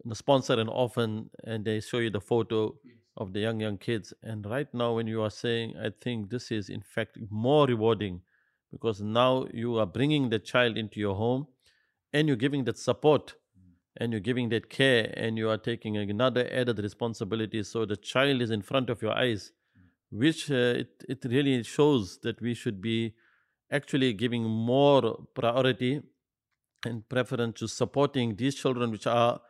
The 0.05 0.13
sponsor 0.13 0.53
an 0.59 0.67
orphan 0.67 1.31
and 1.45 1.65
they 1.65 1.79
show 1.79 1.97
you 1.97 2.11
the 2.11 2.21
photo 2.21 2.75
of 3.17 3.33
the 3.33 3.39
young, 3.39 3.59
young 3.59 3.79
kids. 3.79 4.13
And 4.21 4.45
right 4.45 4.71
now, 4.71 4.93
when 4.93 5.07
you 5.07 5.23
are 5.23 5.31
saying, 5.31 5.73
I 5.83 5.89
think 5.99 6.29
this 6.29 6.51
is 6.51 6.69
in 6.69 6.83
fact 6.83 7.17
more 7.31 7.65
rewarding 7.65 8.21
because 8.71 9.01
now 9.01 9.47
you 9.51 9.79
are 9.79 9.87
bringing 9.87 10.29
the 10.29 10.37
child 10.37 10.77
into 10.77 10.99
your 10.99 11.15
home 11.15 11.47
and 12.11 12.27
you're 12.27 12.37
giving 12.37 12.65
that 12.65 12.77
support 12.77 13.33
and 13.97 14.11
you're 14.11 14.19
giving 14.19 14.49
that 14.49 14.69
care 14.69 15.13
and 15.15 15.37
you 15.37 15.49
are 15.49 15.57
taking 15.57 15.97
another 15.97 16.47
added 16.51 16.79
responsibility 16.79 17.63
so 17.63 17.85
the 17.85 17.95
child 17.95 18.41
is 18.41 18.51
in 18.51 18.61
front 18.61 18.89
of 18.89 19.01
your 19.01 19.13
eyes 19.13 19.51
which 20.11 20.49
uh, 20.51 20.81
it, 20.83 21.03
it 21.09 21.25
really 21.25 21.63
shows 21.63 22.19
that 22.23 22.41
we 22.41 22.53
should 22.53 22.81
be 22.81 23.13
actually 23.71 24.13
giving 24.13 24.43
more 24.43 25.25
priority 25.33 26.01
and 26.85 27.07
preference 27.09 27.59
to 27.59 27.67
supporting 27.67 28.35
these 28.35 28.55
children 28.55 28.91
which 28.91 29.07
are 29.07 29.41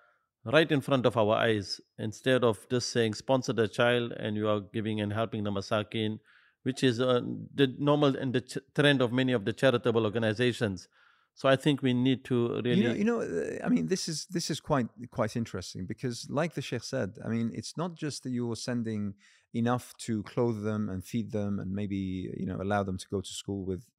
right 0.45 0.71
in 0.71 0.81
front 0.81 1.05
of 1.05 1.17
our 1.17 1.35
eyes 1.35 1.79
instead 1.97 2.43
of 2.43 2.67
just 2.69 2.91
saying 2.91 3.13
sponsor 3.13 3.53
the 3.53 3.67
child 3.67 4.11
and 4.13 4.35
you 4.35 4.47
are 4.47 4.59
giving 4.59 5.01
and 5.01 5.13
helping 5.13 5.43
the 5.43 5.51
masakin 5.51 6.19
which 6.63 6.83
is 6.83 6.99
uh, 6.99 7.21
the 7.53 7.75
normal 7.77 8.15
and 8.15 8.33
the 8.33 8.41
ch- 8.41 8.57
trend 8.73 9.01
of 9.01 9.11
many 9.11 9.33
of 9.33 9.45
the 9.45 9.53
charitable 9.53 10.05
organizations. 10.05 10.87
So 11.36 11.49
I 11.49 11.55
think 11.55 11.81
we 11.81 11.93
need 11.93 12.23
to 12.25 12.61
really. 12.63 12.81
You 12.81 12.84
know, 12.84 12.93
you 12.93 13.03
know, 13.03 13.21
uh, 13.21 13.65
I 13.65 13.69
mean, 13.69 13.88
this 13.88 14.07
is 14.07 14.27
this 14.27 14.49
is 14.49 14.59
quite 14.59 14.88
quite 15.11 15.36
interesting 15.36 15.86
because, 15.86 16.27
like 16.29 16.53
the 16.53 16.61
sheikh 16.61 16.84
said, 16.84 17.17
I 17.25 17.27
mean, 17.27 17.51
it's 17.55 17.75
not 17.75 17.95
just 17.95 18.23
that 18.23 18.29
you're 18.31 18.55
sending 18.55 19.15
enough 19.53 19.95
to 19.97 20.23
clothe 20.23 20.63
them 20.63 20.89
and 20.89 21.03
feed 21.03 21.31
them 21.31 21.59
and 21.59 21.71
maybe 21.71 22.31
you 22.38 22.45
know 22.45 22.61
allow 22.61 22.84
them 22.84 22.97
to 22.97 23.07
go 23.09 23.21
to 23.21 23.34
school 23.34 23.65
with. 23.65 23.89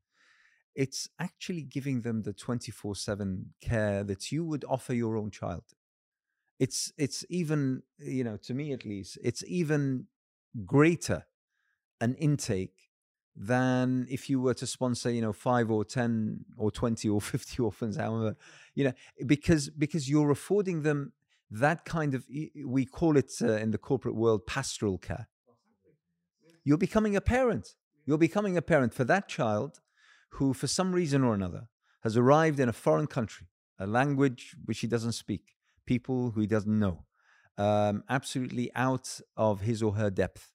It's 0.76 1.08
actually 1.20 1.62
giving 1.62 2.02
them 2.02 2.22
the 2.22 2.32
twenty 2.32 2.70
four 2.72 2.94
seven 2.94 3.54
care 3.60 4.04
that 4.04 4.30
you 4.30 4.44
would 4.44 4.64
offer 4.68 4.94
your 4.94 5.16
own 5.16 5.30
child. 5.30 5.64
It's 6.60 6.92
it's 6.96 7.24
even 7.28 7.82
you 7.98 8.22
know 8.22 8.36
to 8.38 8.54
me 8.54 8.72
at 8.72 8.84
least 8.84 9.18
it's 9.22 9.42
even 9.46 10.06
greater 10.64 11.26
an 12.00 12.14
intake 12.14 12.83
than 13.36 14.06
if 14.08 14.30
you 14.30 14.40
were 14.40 14.54
to 14.54 14.66
sponsor 14.66 15.10
you 15.10 15.20
know 15.20 15.32
5 15.32 15.70
or 15.70 15.84
10 15.84 16.44
or 16.56 16.70
20 16.70 17.08
or 17.08 17.20
50 17.20 17.62
orphans 17.62 17.96
however 17.96 18.36
you 18.74 18.84
know 18.84 18.92
because 19.26 19.70
because 19.70 20.08
you're 20.08 20.30
affording 20.30 20.82
them 20.82 21.12
that 21.50 21.84
kind 21.84 22.14
of 22.14 22.24
we 22.64 22.84
call 22.84 23.16
it 23.16 23.32
uh, 23.40 23.52
in 23.52 23.70
the 23.70 23.78
corporate 23.78 24.14
world 24.14 24.46
pastoral 24.46 24.98
care. 24.98 25.28
You're 26.64 26.78
becoming 26.78 27.14
a 27.14 27.20
parent. 27.20 27.74
You're 28.06 28.18
becoming 28.18 28.56
a 28.56 28.62
parent 28.62 28.92
for 28.92 29.04
that 29.04 29.28
child 29.28 29.80
who 30.30 30.52
for 30.52 30.66
some 30.66 30.92
reason 30.92 31.22
or 31.22 31.34
another 31.34 31.68
has 32.02 32.16
arrived 32.16 32.58
in 32.58 32.68
a 32.68 32.72
foreign 32.72 33.06
country 33.06 33.46
a 33.78 33.86
language 33.86 34.56
which 34.64 34.80
he 34.80 34.86
doesn't 34.86 35.12
speak 35.12 35.56
people 35.86 36.30
who 36.30 36.40
he 36.40 36.46
doesn't 36.46 36.78
know 36.78 37.04
um, 37.58 38.02
absolutely 38.08 38.70
out 38.74 39.20
of 39.36 39.60
his 39.60 39.82
or 39.82 39.94
her 39.94 40.10
depth. 40.10 40.50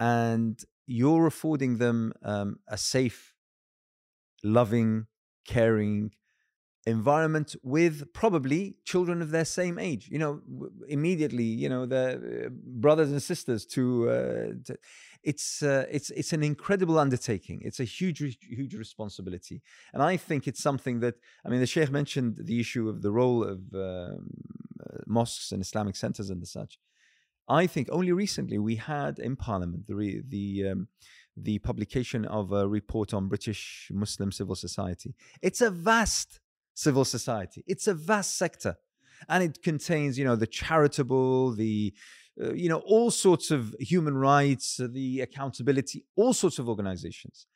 And 0.00 0.62
you're 0.86 1.26
affording 1.26 1.78
them 1.78 2.12
um, 2.22 2.58
a 2.68 2.76
safe, 2.76 3.34
loving, 4.42 5.06
caring 5.46 6.12
environment 6.86 7.56
with 7.62 8.12
probably 8.12 8.76
children 8.84 9.22
of 9.22 9.30
their 9.30 9.44
same 9.44 9.78
age. 9.78 10.08
You 10.10 10.18
know, 10.18 10.40
immediately, 10.88 11.44
you 11.44 11.68
know, 11.68 11.86
the 11.86 12.46
uh, 12.46 12.48
brothers 12.52 13.10
and 13.10 13.22
sisters. 13.22 13.64
To, 13.66 14.10
uh, 14.10 14.14
to 14.66 14.78
it's 15.22 15.62
uh, 15.62 15.86
it's 15.90 16.10
it's 16.10 16.32
an 16.32 16.42
incredible 16.42 16.98
undertaking. 16.98 17.62
It's 17.64 17.80
a 17.80 17.84
huge 17.84 18.18
huge 18.42 18.74
responsibility, 18.74 19.62
and 19.92 20.02
I 20.02 20.16
think 20.16 20.46
it's 20.46 20.62
something 20.62 21.00
that 21.00 21.14
I 21.44 21.48
mean. 21.48 21.60
The 21.60 21.66
Sheikh 21.66 21.90
mentioned 21.90 22.38
the 22.38 22.60
issue 22.60 22.88
of 22.88 23.02
the 23.02 23.10
role 23.10 23.42
of 23.42 23.60
um, 23.74 24.28
uh, 24.84 24.98
mosques 25.06 25.52
and 25.52 25.62
Islamic 25.62 25.96
centers 25.96 26.30
and 26.30 26.42
the 26.42 26.46
such. 26.46 26.78
I 27.48 27.66
think 27.66 27.88
only 27.90 28.12
recently 28.12 28.58
we 28.58 28.76
had 28.76 29.18
in 29.18 29.36
Parliament 29.36 29.86
the 29.86 30.22
the 30.26 30.68
um, 30.70 30.88
the 31.36 31.58
publication 31.58 32.24
of 32.24 32.52
a 32.52 32.66
report 32.66 33.12
on 33.12 33.28
British 33.28 33.88
Muslim 33.92 34.32
civil 34.32 34.54
society. 34.54 35.14
It's 35.42 35.60
a 35.60 35.70
vast 35.70 36.40
civil 36.74 37.04
society. 37.04 37.62
It's 37.66 37.86
a 37.86 37.94
vast 37.94 38.38
sector, 38.38 38.76
and 39.28 39.42
it 39.42 39.62
contains 39.62 40.18
you 40.18 40.24
know 40.24 40.36
the 40.36 40.46
charitable, 40.46 41.52
the 41.52 41.92
uh, 42.42 42.54
you 42.54 42.68
know 42.68 42.82
all 42.86 43.10
sorts 43.10 43.50
of 43.50 43.74
human 43.78 44.16
rights, 44.16 44.80
uh, 44.80 44.88
the 44.90 45.20
accountability, 45.20 46.06
all 46.16 46.32
sorts 46.32 46.58
of 46.58 46.68
organizations. 46.68 47.46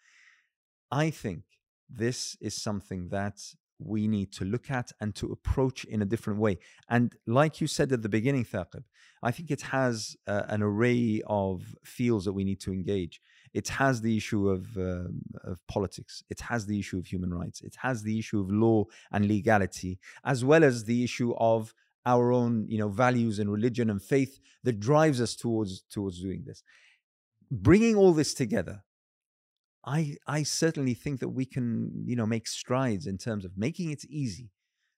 I 0.90 1.10
think 1.10 1.42
this 1.88 2.36
is 2.40 2.60
something 2.60 3.08
that 3.08 3.38
we 3.78 4.08
need 4.08 4.32
to 4.32 4.44
look 4.44 4.70
at 4.70 4.92
and 5.00 5.14
to 5.14 5.30
approach 5.30 5.84
in 5.84 6.02
a 6.02 6.04
different 6.04 6.40
way. 6.40 6.58
And 6.88 7.14
like 7.26 7.60
you 7.60 7.66
said 7.66 7.92
at 7.92 8.02
the 8.02 8.08
beginning, 8.08 8.44
Shaqib, 8.44 8.84
I 9.22 9.30
think 9.30 9.50
it 9.50 9.62
has 9.62 10.16
uh, 10.26 10.42
an 10.48 10.62
array 10.62 11.22
of 11.26 11.76
fields 11.84 12.24
that 12.24 12.32
we 12.32 12.44
need 12.44 12.60
to 12.60 12.72
engage. 12.72 13.20
It 13.54 13.68
has 13.68 14.00
the 14.00 14.16
issue 14.16 14.48
of, 14.48 14.76
um, 14.76 15.22
of 15.44 15.58
politics. 15.66 16.22
It 16.28 16.40
has 16.40 16.66
the 16.66 16.78
issue 16.78 16.98
of 16.98 17.06
human 17.06 17.32
rights. 17.32 17.60
It 17.62 17.76
has 17.82 18.02
the 18.02 18.18
issue 18.18 18.40
of 18.40 18.50
law 18.50 18.84
and 19.10 19.26
legality, 19.26 19.98
as 20.24 20.44
well 20.44 20.64
as 20.64 20.84
the 20.84 21.02
issue 21.02 21.34
of 21.38 21.74
our 22.06 22.32
own, 22.32 22.66
you 22.68 22.78
know, 22.78 22.88
values 22.88 23.38
and 23.38 23.50
religion 23.50 23.90
and 23.90 24.02
faith 24.02 24.38
that 24.64 24.80
drives 24.80 25.20
us 25.20 25.34
towards 25.34 25.82
towards 25.82 26.20
doing 26.20 26.44
this. 26.46 26.62
Bringing 27.50 27.96
all 27.96 28.12
this 28.12 28.34
together, 28.34 28.82
I 29.84 30.16
I 30.26 30.42
certainly 30.42 30.94
think 30.94 31.20
that 31.20 31.28
we 31.28 31.44
can, 31.44 32.04
you 32.06 32.16
know, 32.16 32.26
make 32.26 32.46
strides 32.46 33.06
in 33.06 33.18
terms 33.18 33.44
of 33.44 33.56
making 33.56 33.90
it 33.90 34.04
easy 34.04 34.50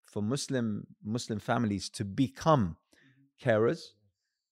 for 0.04 0.22
Muslim 0.22 0.86
Muslim 1.04 1.38
families 1.38 1.88
to 1.90 2.04
become 2.04 2.76
carers, 3.42 3.80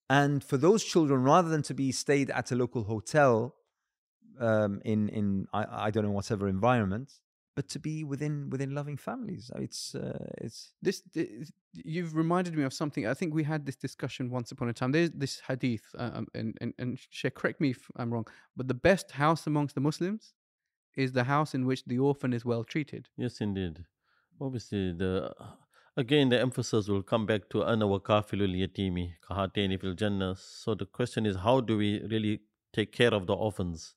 and 0.08 0.42
for 0.42 0.56
those 0.56 0.84
children, 0.84 1.22
rather 1.22 1.48
than 1.48 1.62
to 1.62 1.74
be 1.74 1.92
stayed 1.92 2.30
at 2.30 2.52
a 2.52 2.56
local 2.56 2.84
hotel 2.84 3.54
um, 4.40 4.80
in 4.84 5.08
in 5.08 5.46
I, 5.52 5.86
I 5.86 5.90
don't 5.90 6.04
know 6.04 6.12
whatever 6.12 6.48
environment, 6.48 7.12
but 7.58 7.68
to 7.68 7.80
be 7.80 8.04
within 8.12 8.34
within 8.52 8.70
loving 8.80 8.96
families. 8.96 9.44
It's 9.66 9.82
uh, 9.96 10.44
it's 10.44 10.58
This, 10.86 10.98
th- 11.14 11.30
you've 11.94 12.14
reminded 12.14 12.52
me 12.58 12.62
of 12.68 12.72
something. 12.72 13.04
I 13.12 13.14
think 13.18 13.34
we 13.34 13.44
had 13.52 13.66
this 13.68 13.78
discussion 13.86 14.24
once 14.38 14.48
upon 14.54 14.66
a 14.68 14.74
time. 14.80 14.90
There's 14.92 15.10
this 15.24 15.34
hadith, 15.48 15.86
uh, 16.02 16.10
um, 16.18 16.26
and 16.40 16.48
and 16.62 16.70
and 16.80 16.90
Sheikh, 17.18 17.34
correct 17.40 17.58
me 17.64 17.70
if 17.76 17.80
I'm 18.00 18.10
wrong, 18.14 18.26
but 18.56 18.66
the 18.72 18.80
best 18.90 19.08
house 19.24 19.42
amongst 19.50 19.74
the 19.74 19.84
Muslims 19.88 20.22
is 21.04 21.10
the 21.18 21.24
house 21.34 21.50
in 21.58 21.62
which 21.70 21.82
the 21.92 21.98
orphan 21.98 22.32
is 22.38 22.44
well 22.52 22.64
treated. 22.74 23.02
Yes, 23.24 23.40
indeed. 23.40 23.74
Obviously, 24.46 24.84
the 25.02 25.12
again 26.02 26.26
the 26.28 26.40
emphasis 26.48 26.84
will 26.92 27.06
come 27.12 27.24
back 27.32 27.42
to 27.52 27.64
ana 27.72 27.86
wa 27.92 27.98
kafilul 28.10 28.54
yatimi 28.64 29.06
kahateni 29.26 29.80
fil 29.80 29.96
jannah. 30.02 30.34
So 30.36 30.76
the 30.82 30.88
question 30.98 31.26
is, 31.30 31.34
how 31.48 31.56
do 31.60 31.76
we 31.84 31.90
really 32.14 32.34
take 32.72 32.92
care 33.00 33.14
of 33.18 33.26
the 33.26 33.36
orphans? 33.48 33.94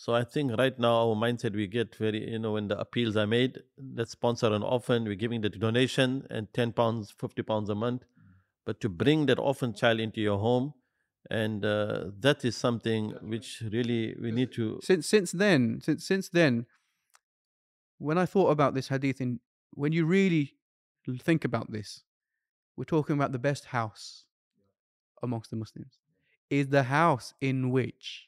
So 0.00 0.14
I 0.14 0.22
think 0.22 0.56
right 0.56 0.78
now 0.78 1.08
our 1.08 1.16
mindset 1.16 1.56
we 1.56 1.66
get 1.66 1.96
very 1.96 2.30
you 2.30 2.38
know 2.38 2.52
when 2.52 2.68
the 2.68 2.78
appeals 2.78 3.16
are 3.16 3.26
made, 3.26 3.58
let's 3.96 4.12
sponsor 4.12 4.46
an 4.52 4.62
orphan. 4.62 5.04
We're 5.04 5.16
giving 5.16 5.40
the 5.40 5.48
donation 5.48 6.24
and 6.30 6.46
ten 6.54 6.72
pounds, 6.72 7.10
fifty 7.10 7.42
pounds 7.42 7.68
a 7.68 7.74
month, 7.74 8.04
but 8.64 8.80
to 8.82 8.88
bring 8.88 9.26
that 9.26 9.40
orphan 9.40 9.74
child 9.74 9.98
into 9.98 10.20
your 10.20 10.38
home. 10.38 10.72
And 11.30 11.64
uh, 11.64 12.12
that 12.20 12.44
is 12.44 12.56
something 12.56 13.10
which 13.22 13.60
really 13.72 14.14
we 14.22 14.30
need 14.30 14.52
to 14.52 14.78
Since 14.84 15.08
since 15.08 15.32
then, 15.32 15.80
since 15.82 16.06
since 16.06 16.28
then, 16.28 16.66
when 17.98 18.18
I 18.18 18.24
thought 18.24 18.50
about 18.50 18.74
this 18.74 18.86
hadith, 18.86 19.20
in 19.20 19.40
when 19.72 19.90
you 19.90 20.06
really 20.06 20.54
think 21.18 21.44
about 21.44 21.72
this, 21.72 22.04
we're 22.76 22.84
talking 22.84 23.16
about 23.16 23.32
the 23.32 23.40
best 23.40 23.64
house 23.64 24.26
amongst 25.24 25.50
the 25.50 25.56
Muslims 25.56 25.98
is 26.50 26.68
the 26.68 26.84
house 26.84 27.34
in 27.40 27.70
which. 27.70 28.27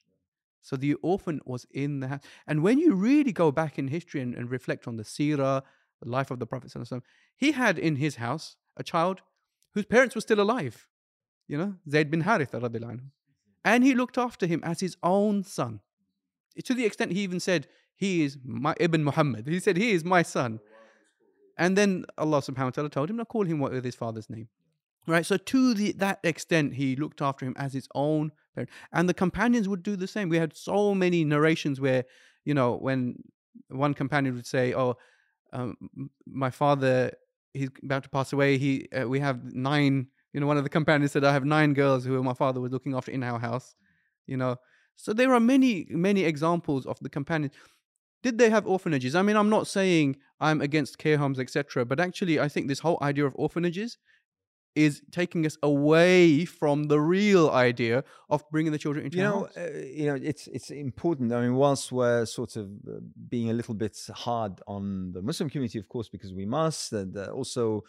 So 0.63 0.77
the 0.77 0.95
orphan 0.95 1.41
was 1.45 1.67
in 1.71 2.01
the 2.01 2.09
house. 2.09 2.21
And 2.47 2.63
when 2.63 2.79
you 2.79 2.95
really 2.95 3.33
go 3.33 3.51
back 3.51 3.79
in 3.79 3.89
history 3.89 4.21
and, 4.21 4.35
and 4.35 4.51
reflect 4.51 4.87
on 4.87 4.97
the 4.97 5.03
seerah, 5.03 5.63
the 6.03 6.09
life 6.09 6.31
of 6.31 6.39
the 6.39 6.47
Prophet, 6.47 6.73
he 7.37 7.53
had 7.53 7.79
in 7.79 7.97
his 7.97 8.17
house 8.17 8.57
a 8.77 8.83
child 8.83 9.23
whose 9.75 9.87
parents 9.87 10.15
were 10.15 10.21
still 10.21 10.41
alive. 10.41 10.87
You 11.49 11.59
know, 11.59 11.75
Zayd 11.89 12.11
bin 12.11 12.23
anhu. 12.23 13.01
And 13.65 13.85
he 13.85 13.95
looked 13.95 14.19
after 14.19 14.47
him 14.47 14.61
as 14.63 14.81
his 14.81 14.97
own 15.03 15.45
son. 15.45 15.81
To 16.65 16.75
the 16.75 16.85
extent 16.85 17.13
he 17.13 17.21
even 17.21 17.41
said, 17.41 17.67
He 17.95 18.23
is 18.23 18.39
my 18.45 18.75
Ibn 18.79 19.05
Muhammad. 19.05 19.47
He 19.47 19.61
said, 19.61 19.77
He 19.77 19.91
is 19.93 20.05
my 20.05 20.23
son. 20.23 20.61
And 21.59 21.77
then 21.77 22.05
Allah 22.17 22.41
subhanahu 22.41 22.65
wa 22.65 22.71
ta'ala 22.71 22.91
told 22.91 23.11
him 23.11 23.19
to 23.19 23.25
call 23.25 23.45
him 23.45 23.59
with 23.59 23.85
his 23.85 23.95
father's 23.95 24.31
name. 24.31 24.49
Right? 25.07 25.27
So 25.27 25.37
to 25.37 25.75
the, 25.75 25.93
that 25.93 26.21
extent, 26.23 26.75
he 26.75 26.97
looked 26.97 27.21
after 27.21 27.45
him 27.45 27.55
as 27.57 27.73
his 27.73 27.89
own 27.95 28.33
And 28.93 29.09
the 29.09 29.15
companions 29.15 29.69
would 29.69 29.83
do 29.83 29.97
the 29.97 30.07
same. 30.07 30.29
We 30.29 30.37
had 30.37 30.57
so 30.57 30.95
many 30.95 31.25
narrations 31.25 31.81
where, 31.81 32.05
you 32.45 32.55
know, 32.55 32.77
when 32.77 33.23
one 33.69 33.95
companion 33.95 34.35
would 34.35 34.47
say, 34.47 34.75
Oh, 34.75 34.97
um, 35.53 35.77
my 36.27 36.51
father, 36.51 37.13
he's 37.53 37.71
about 37.83 38.05
to 38.05 38.09
pass 38.09 38.33
away. 38.33 38.59
He, 38.59 38.89
uh, 38.93 39.09
we 39.09 39.21
have 39.21 39.53
nine, 39.53 40.07
you 40.33 40.41
know, 40.41 40.47
one 40.47 40.57
of 40.57 40.65
the 40.65 40.71
companions 40.71 41.13
said, 41.13 41.25
I 41.25 41.33
have 41.33 41.45
nine 41.45 41.75
girls 41.75 42.05
who 42.05 42.23
my 42.23 42.35
father 42.35 42.61
was 42.61 42.73
looking 42.73 42.95
after 42.95 43.11
in 43.11 43.23
our 43.23 43.39
house, 43.39 43.75
you 44.27 44.37
know. 44.37 44.57
So 44.97 45.13
there 45.13 45.33
are 45.33 45.41
many, 45.41 45.87
many 45.91 46.25
examples 46.25 46.87
of 46.87 46.99
the 47.01 47.09
companions. 47.09 47.55
Did 48.23 48.37
they 48.39 48.51
have 48.51 48.67
orphanages? 48.67 49.15
I 49.15 49.23
mean, 49.23 49.37
I'm 49.37 49.49
not 49.49 49.67
saying 49.67 50.17
I'm 50.41 50.61
against 50.61 50.99
care 50.99 51.17
homes, 51.17 51.39
etc. 51.41 51.87
But 51.87 52.01
actually, 52.01 52.39
I 52.39 52.49
think 52.49 52.69
this 52.69 52.81
whole 52.81 52.99
idea 53.01 53.25
of 53.25 53.33
orphanages 53.37 53.97
is 54.75 55.03
taking 55.11 55.45
us 55.47 55.57
away 55.63 56.45
from 56.45 56.85
the 56.85 57.01
real 57.01 57.51
idea 57.51 58.05
of 58.29 58.49
bringing 58.51 58.73
the 58.73 58.79
children 58.79 59.05
into 59.05 59.17
you 59.17 59.23
know, 59.23 59.49
uh, 59.57 59.79
you 59.85 60.07
know, 60.07 60.15
it's 60.15 60.47
it's 60.47 60.71
important. 60.71 61.33
I 61.33 61.41
mean, 61.43 61.55
whilst 61.55 61.91
we're 61.91 62.25
sort 62.25 62.57
of 62.57 62.67
uh, 62.89 63.01
being 63.29 63.51
a 63.51 63.53
little 63.53 63.75
bit 63.75 63.99
hard 64.15 64.61
on 64.67 65.13
the 65.13 65.23
Muslim 65.23 65.51
community, 65.51 65.79
of 65.79 65.89
course, 65.89 66.09
because 66.09 66.33
we 66.33 66.47
must, 66.47 66.93
and 66.93 67.17
uh, 67.17 67.27
also 67.33 67.85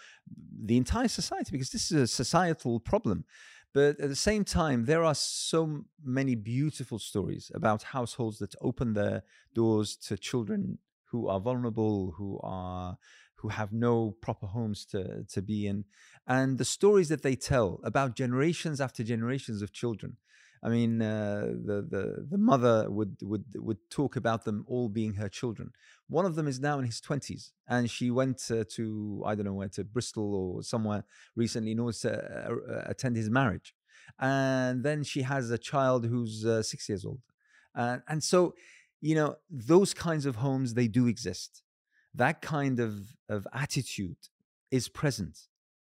the 0.65 0.77
entire 0.77 1.07
society, 1.07 1.51
because 1.51 1.69
this 1.69 1.91
is 1.91 2.01
a 2.01 2.07
societal 2.07 2.79
problem. 2.79 3.25
But 3.73 3.99
at 4.01 4.09
the 4.09 4.15
same 4.15 4.43
time, 4.43 4.85
there 4.85 5.03
are 5.03 5.15
so 5.15 5.85
many 6.03 6.35
beautiful 6.35 6.99
stories 6.99 7.51
about 7.53 7.83
households 7.83 8.39
that 8.39 8.53
open 8.61 8.93
their 8.93 9.23
doors 9.53 9.95
to 10.07 10.17
children 10.17 10.77
who 11.05 11.27
are 11.27 11.39
vulnerable, 11.39 12.13
who 12.17 12.39
are 12.43 12.97
who 13.41 13.49
have 13.49 13.71
no 13.73 14.15
proper 14.21 14.47
homes 14.47 14.85
to, 14.85 15.23
to 15.25 15.41
be 15.41 15.67
in, 15.67 15.85
and 16.27 16.57
the 16.57 16.65
stories 16.65 17.09
that 17.09 17.23
they 17.23 17.35
tell 17.35 17.79
about 17.83 18.15
generations 18.15 18.79
after 18.79 19.03
generations 19.03 19.61
of 19.61 19.71
children. 19.71 20.17
I 20.63 20.69
mean, 20.69 21.01
uh, 21.01 21.53
the, 21.65 21.77
the 21.89 22.27
the 22.29 22.37
mother 22.37 22.85
would 22.87 23.17
would 23.23 23.45
would 23.55 23.79
talk 23.89 24.15
about 24.15 24.45
them 24.45 24.63
all 24.67 24.89
being 24.89 25.15
her 25.15 25.27
children. 25.27 25.71
One 26.07 26.27
of 26.27 26.35
them 26.35 26.47
is 26.47 26.59
now 26.59 26.77
in 26.77 26.85
his 26.85 27.01
twenties, 27.01 27.51
and 27.67 27.89
she 27.89 28.11
went 28.11 28.39
uh, 28.51 28.63
to 28.75 29.23
I 29.25 29.33
don't 29.33 29.45
know 29.45 29.53
where 29.53 29.69
to 29.69 29.83
Bristol 29.83 30.35
or 30.35 30.61
somewhere 30.61 31.03
recently 31.35 31.71
in 31.71 31.79
order 31.79 31.97
to 32.05 32.11
uh, 32.11 32.73
uh, 32.73 32.83
attend 32.85 33.15
his 33.15 33.29
marriage, 33.29 33.73
and 34.19 34.83
then 34.83 35.03
she 35.03 35.23
has 35.23 35.49
a 35.49 35.57
child 35.57 36.05
who's 36.05 36.45
uh, 36.45 36.61
six 36.61 36.87
years 36.87 37.05
old, 37.05 37.21
and 37.73 38.23
so 38.23 38.53
you 39.01 39.15
know 39.15 39.37
those 39.49 39.95
kinds 39.95 40.27
of 40.27 40.35
homes 40.35 40.75
they 40.75 40.87
do 40.87 41.07
exist. 41.07 41.63
That 42.13 42.41
kind 42.41 42.79
of 42.79 43.15
of 43.29 43.47
attitude 43.53 44.17
is 44.69 44.89
present, 44.89 45.47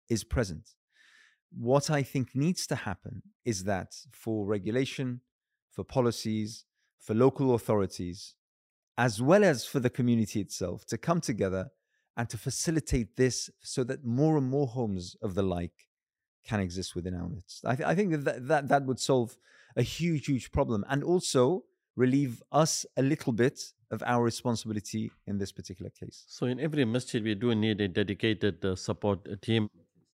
is 0.10 0.24
present 0.24 0.76
what 1.56 1.90
I 1.90 2.04
think 2.04 2.36
needs 2.36 2.66
to 2.68 2.76
happen 2.76 3.22
is 3.46 3.64
that 3.66 3.96
for 4.12 4.46
regulation, 4.46 5.22
for 5.72 5.84
policies, 5.84 6.66
for 7.00 7.14
local 7.14 7.54
authorities, 7.54 8.36
as 8.98 9.22
well 9.22 9.44
as 9.44 9.66
for 9.66 9.80
the 9.80 9.90
community 9.90 10.40
itself, 10.40 10.86
to 10.86 10.98
come 10.98 11.22
together 11.22 11.70
and 12.16 12.30
to 12.30 12.38
facilitate 12.38 13.16
this 13.16 13.50
so 13.62 13.84
that 13.84 14.06
more 14.06 14.38
and 14.38 14.48
more 14.48 14.68
homes 14.68 15.16
of 15.22 15.36
the 15.36 15.44
like 15.44 15.90
can 16.46 16.60
exist 16.60 16.96
within 16.96 17.16
our 17.16 17.28
midst. 17.28 17.66
I, 17.66 17.76
th- 17.76 17.88
I 17.88 17.96
think 17.96 18.12
that, 18.12 18.26
that 18.26 18.48
that 18.48 18.68
that 18.68 18.86
would 18.86 19.00
solve 19.00 19.38
a 19.76 19.82
huge, 19.82 20.28
huge 20.28 20.52
problem 20.52 20.86
and 20.90 21.04
also 21.04 21.64
relieve 21.96 22.42
us 22.52 22.86
a 22.98 23.02
little 23.02 23.34
bit 23.34 23.74
of 23.94 24.04
our 24.06 24.24
responsibility 24.24 25.12
in 25.28 25.38
this 25.38 25.52
particular 25.52 25.92
case. 25.92 26.26
So 26.28 26.46
in 26.48 26.60
every 26.60 26.86
masjid, 26.86 27.24
we 27.24 27.36
do 27.36 27.54
need 27.56 27.80
a 27.82 27.88
dedicated 27.88 28.64
uh, 28.66 28.76
support 28.76 29.20
team. 29.42 29.70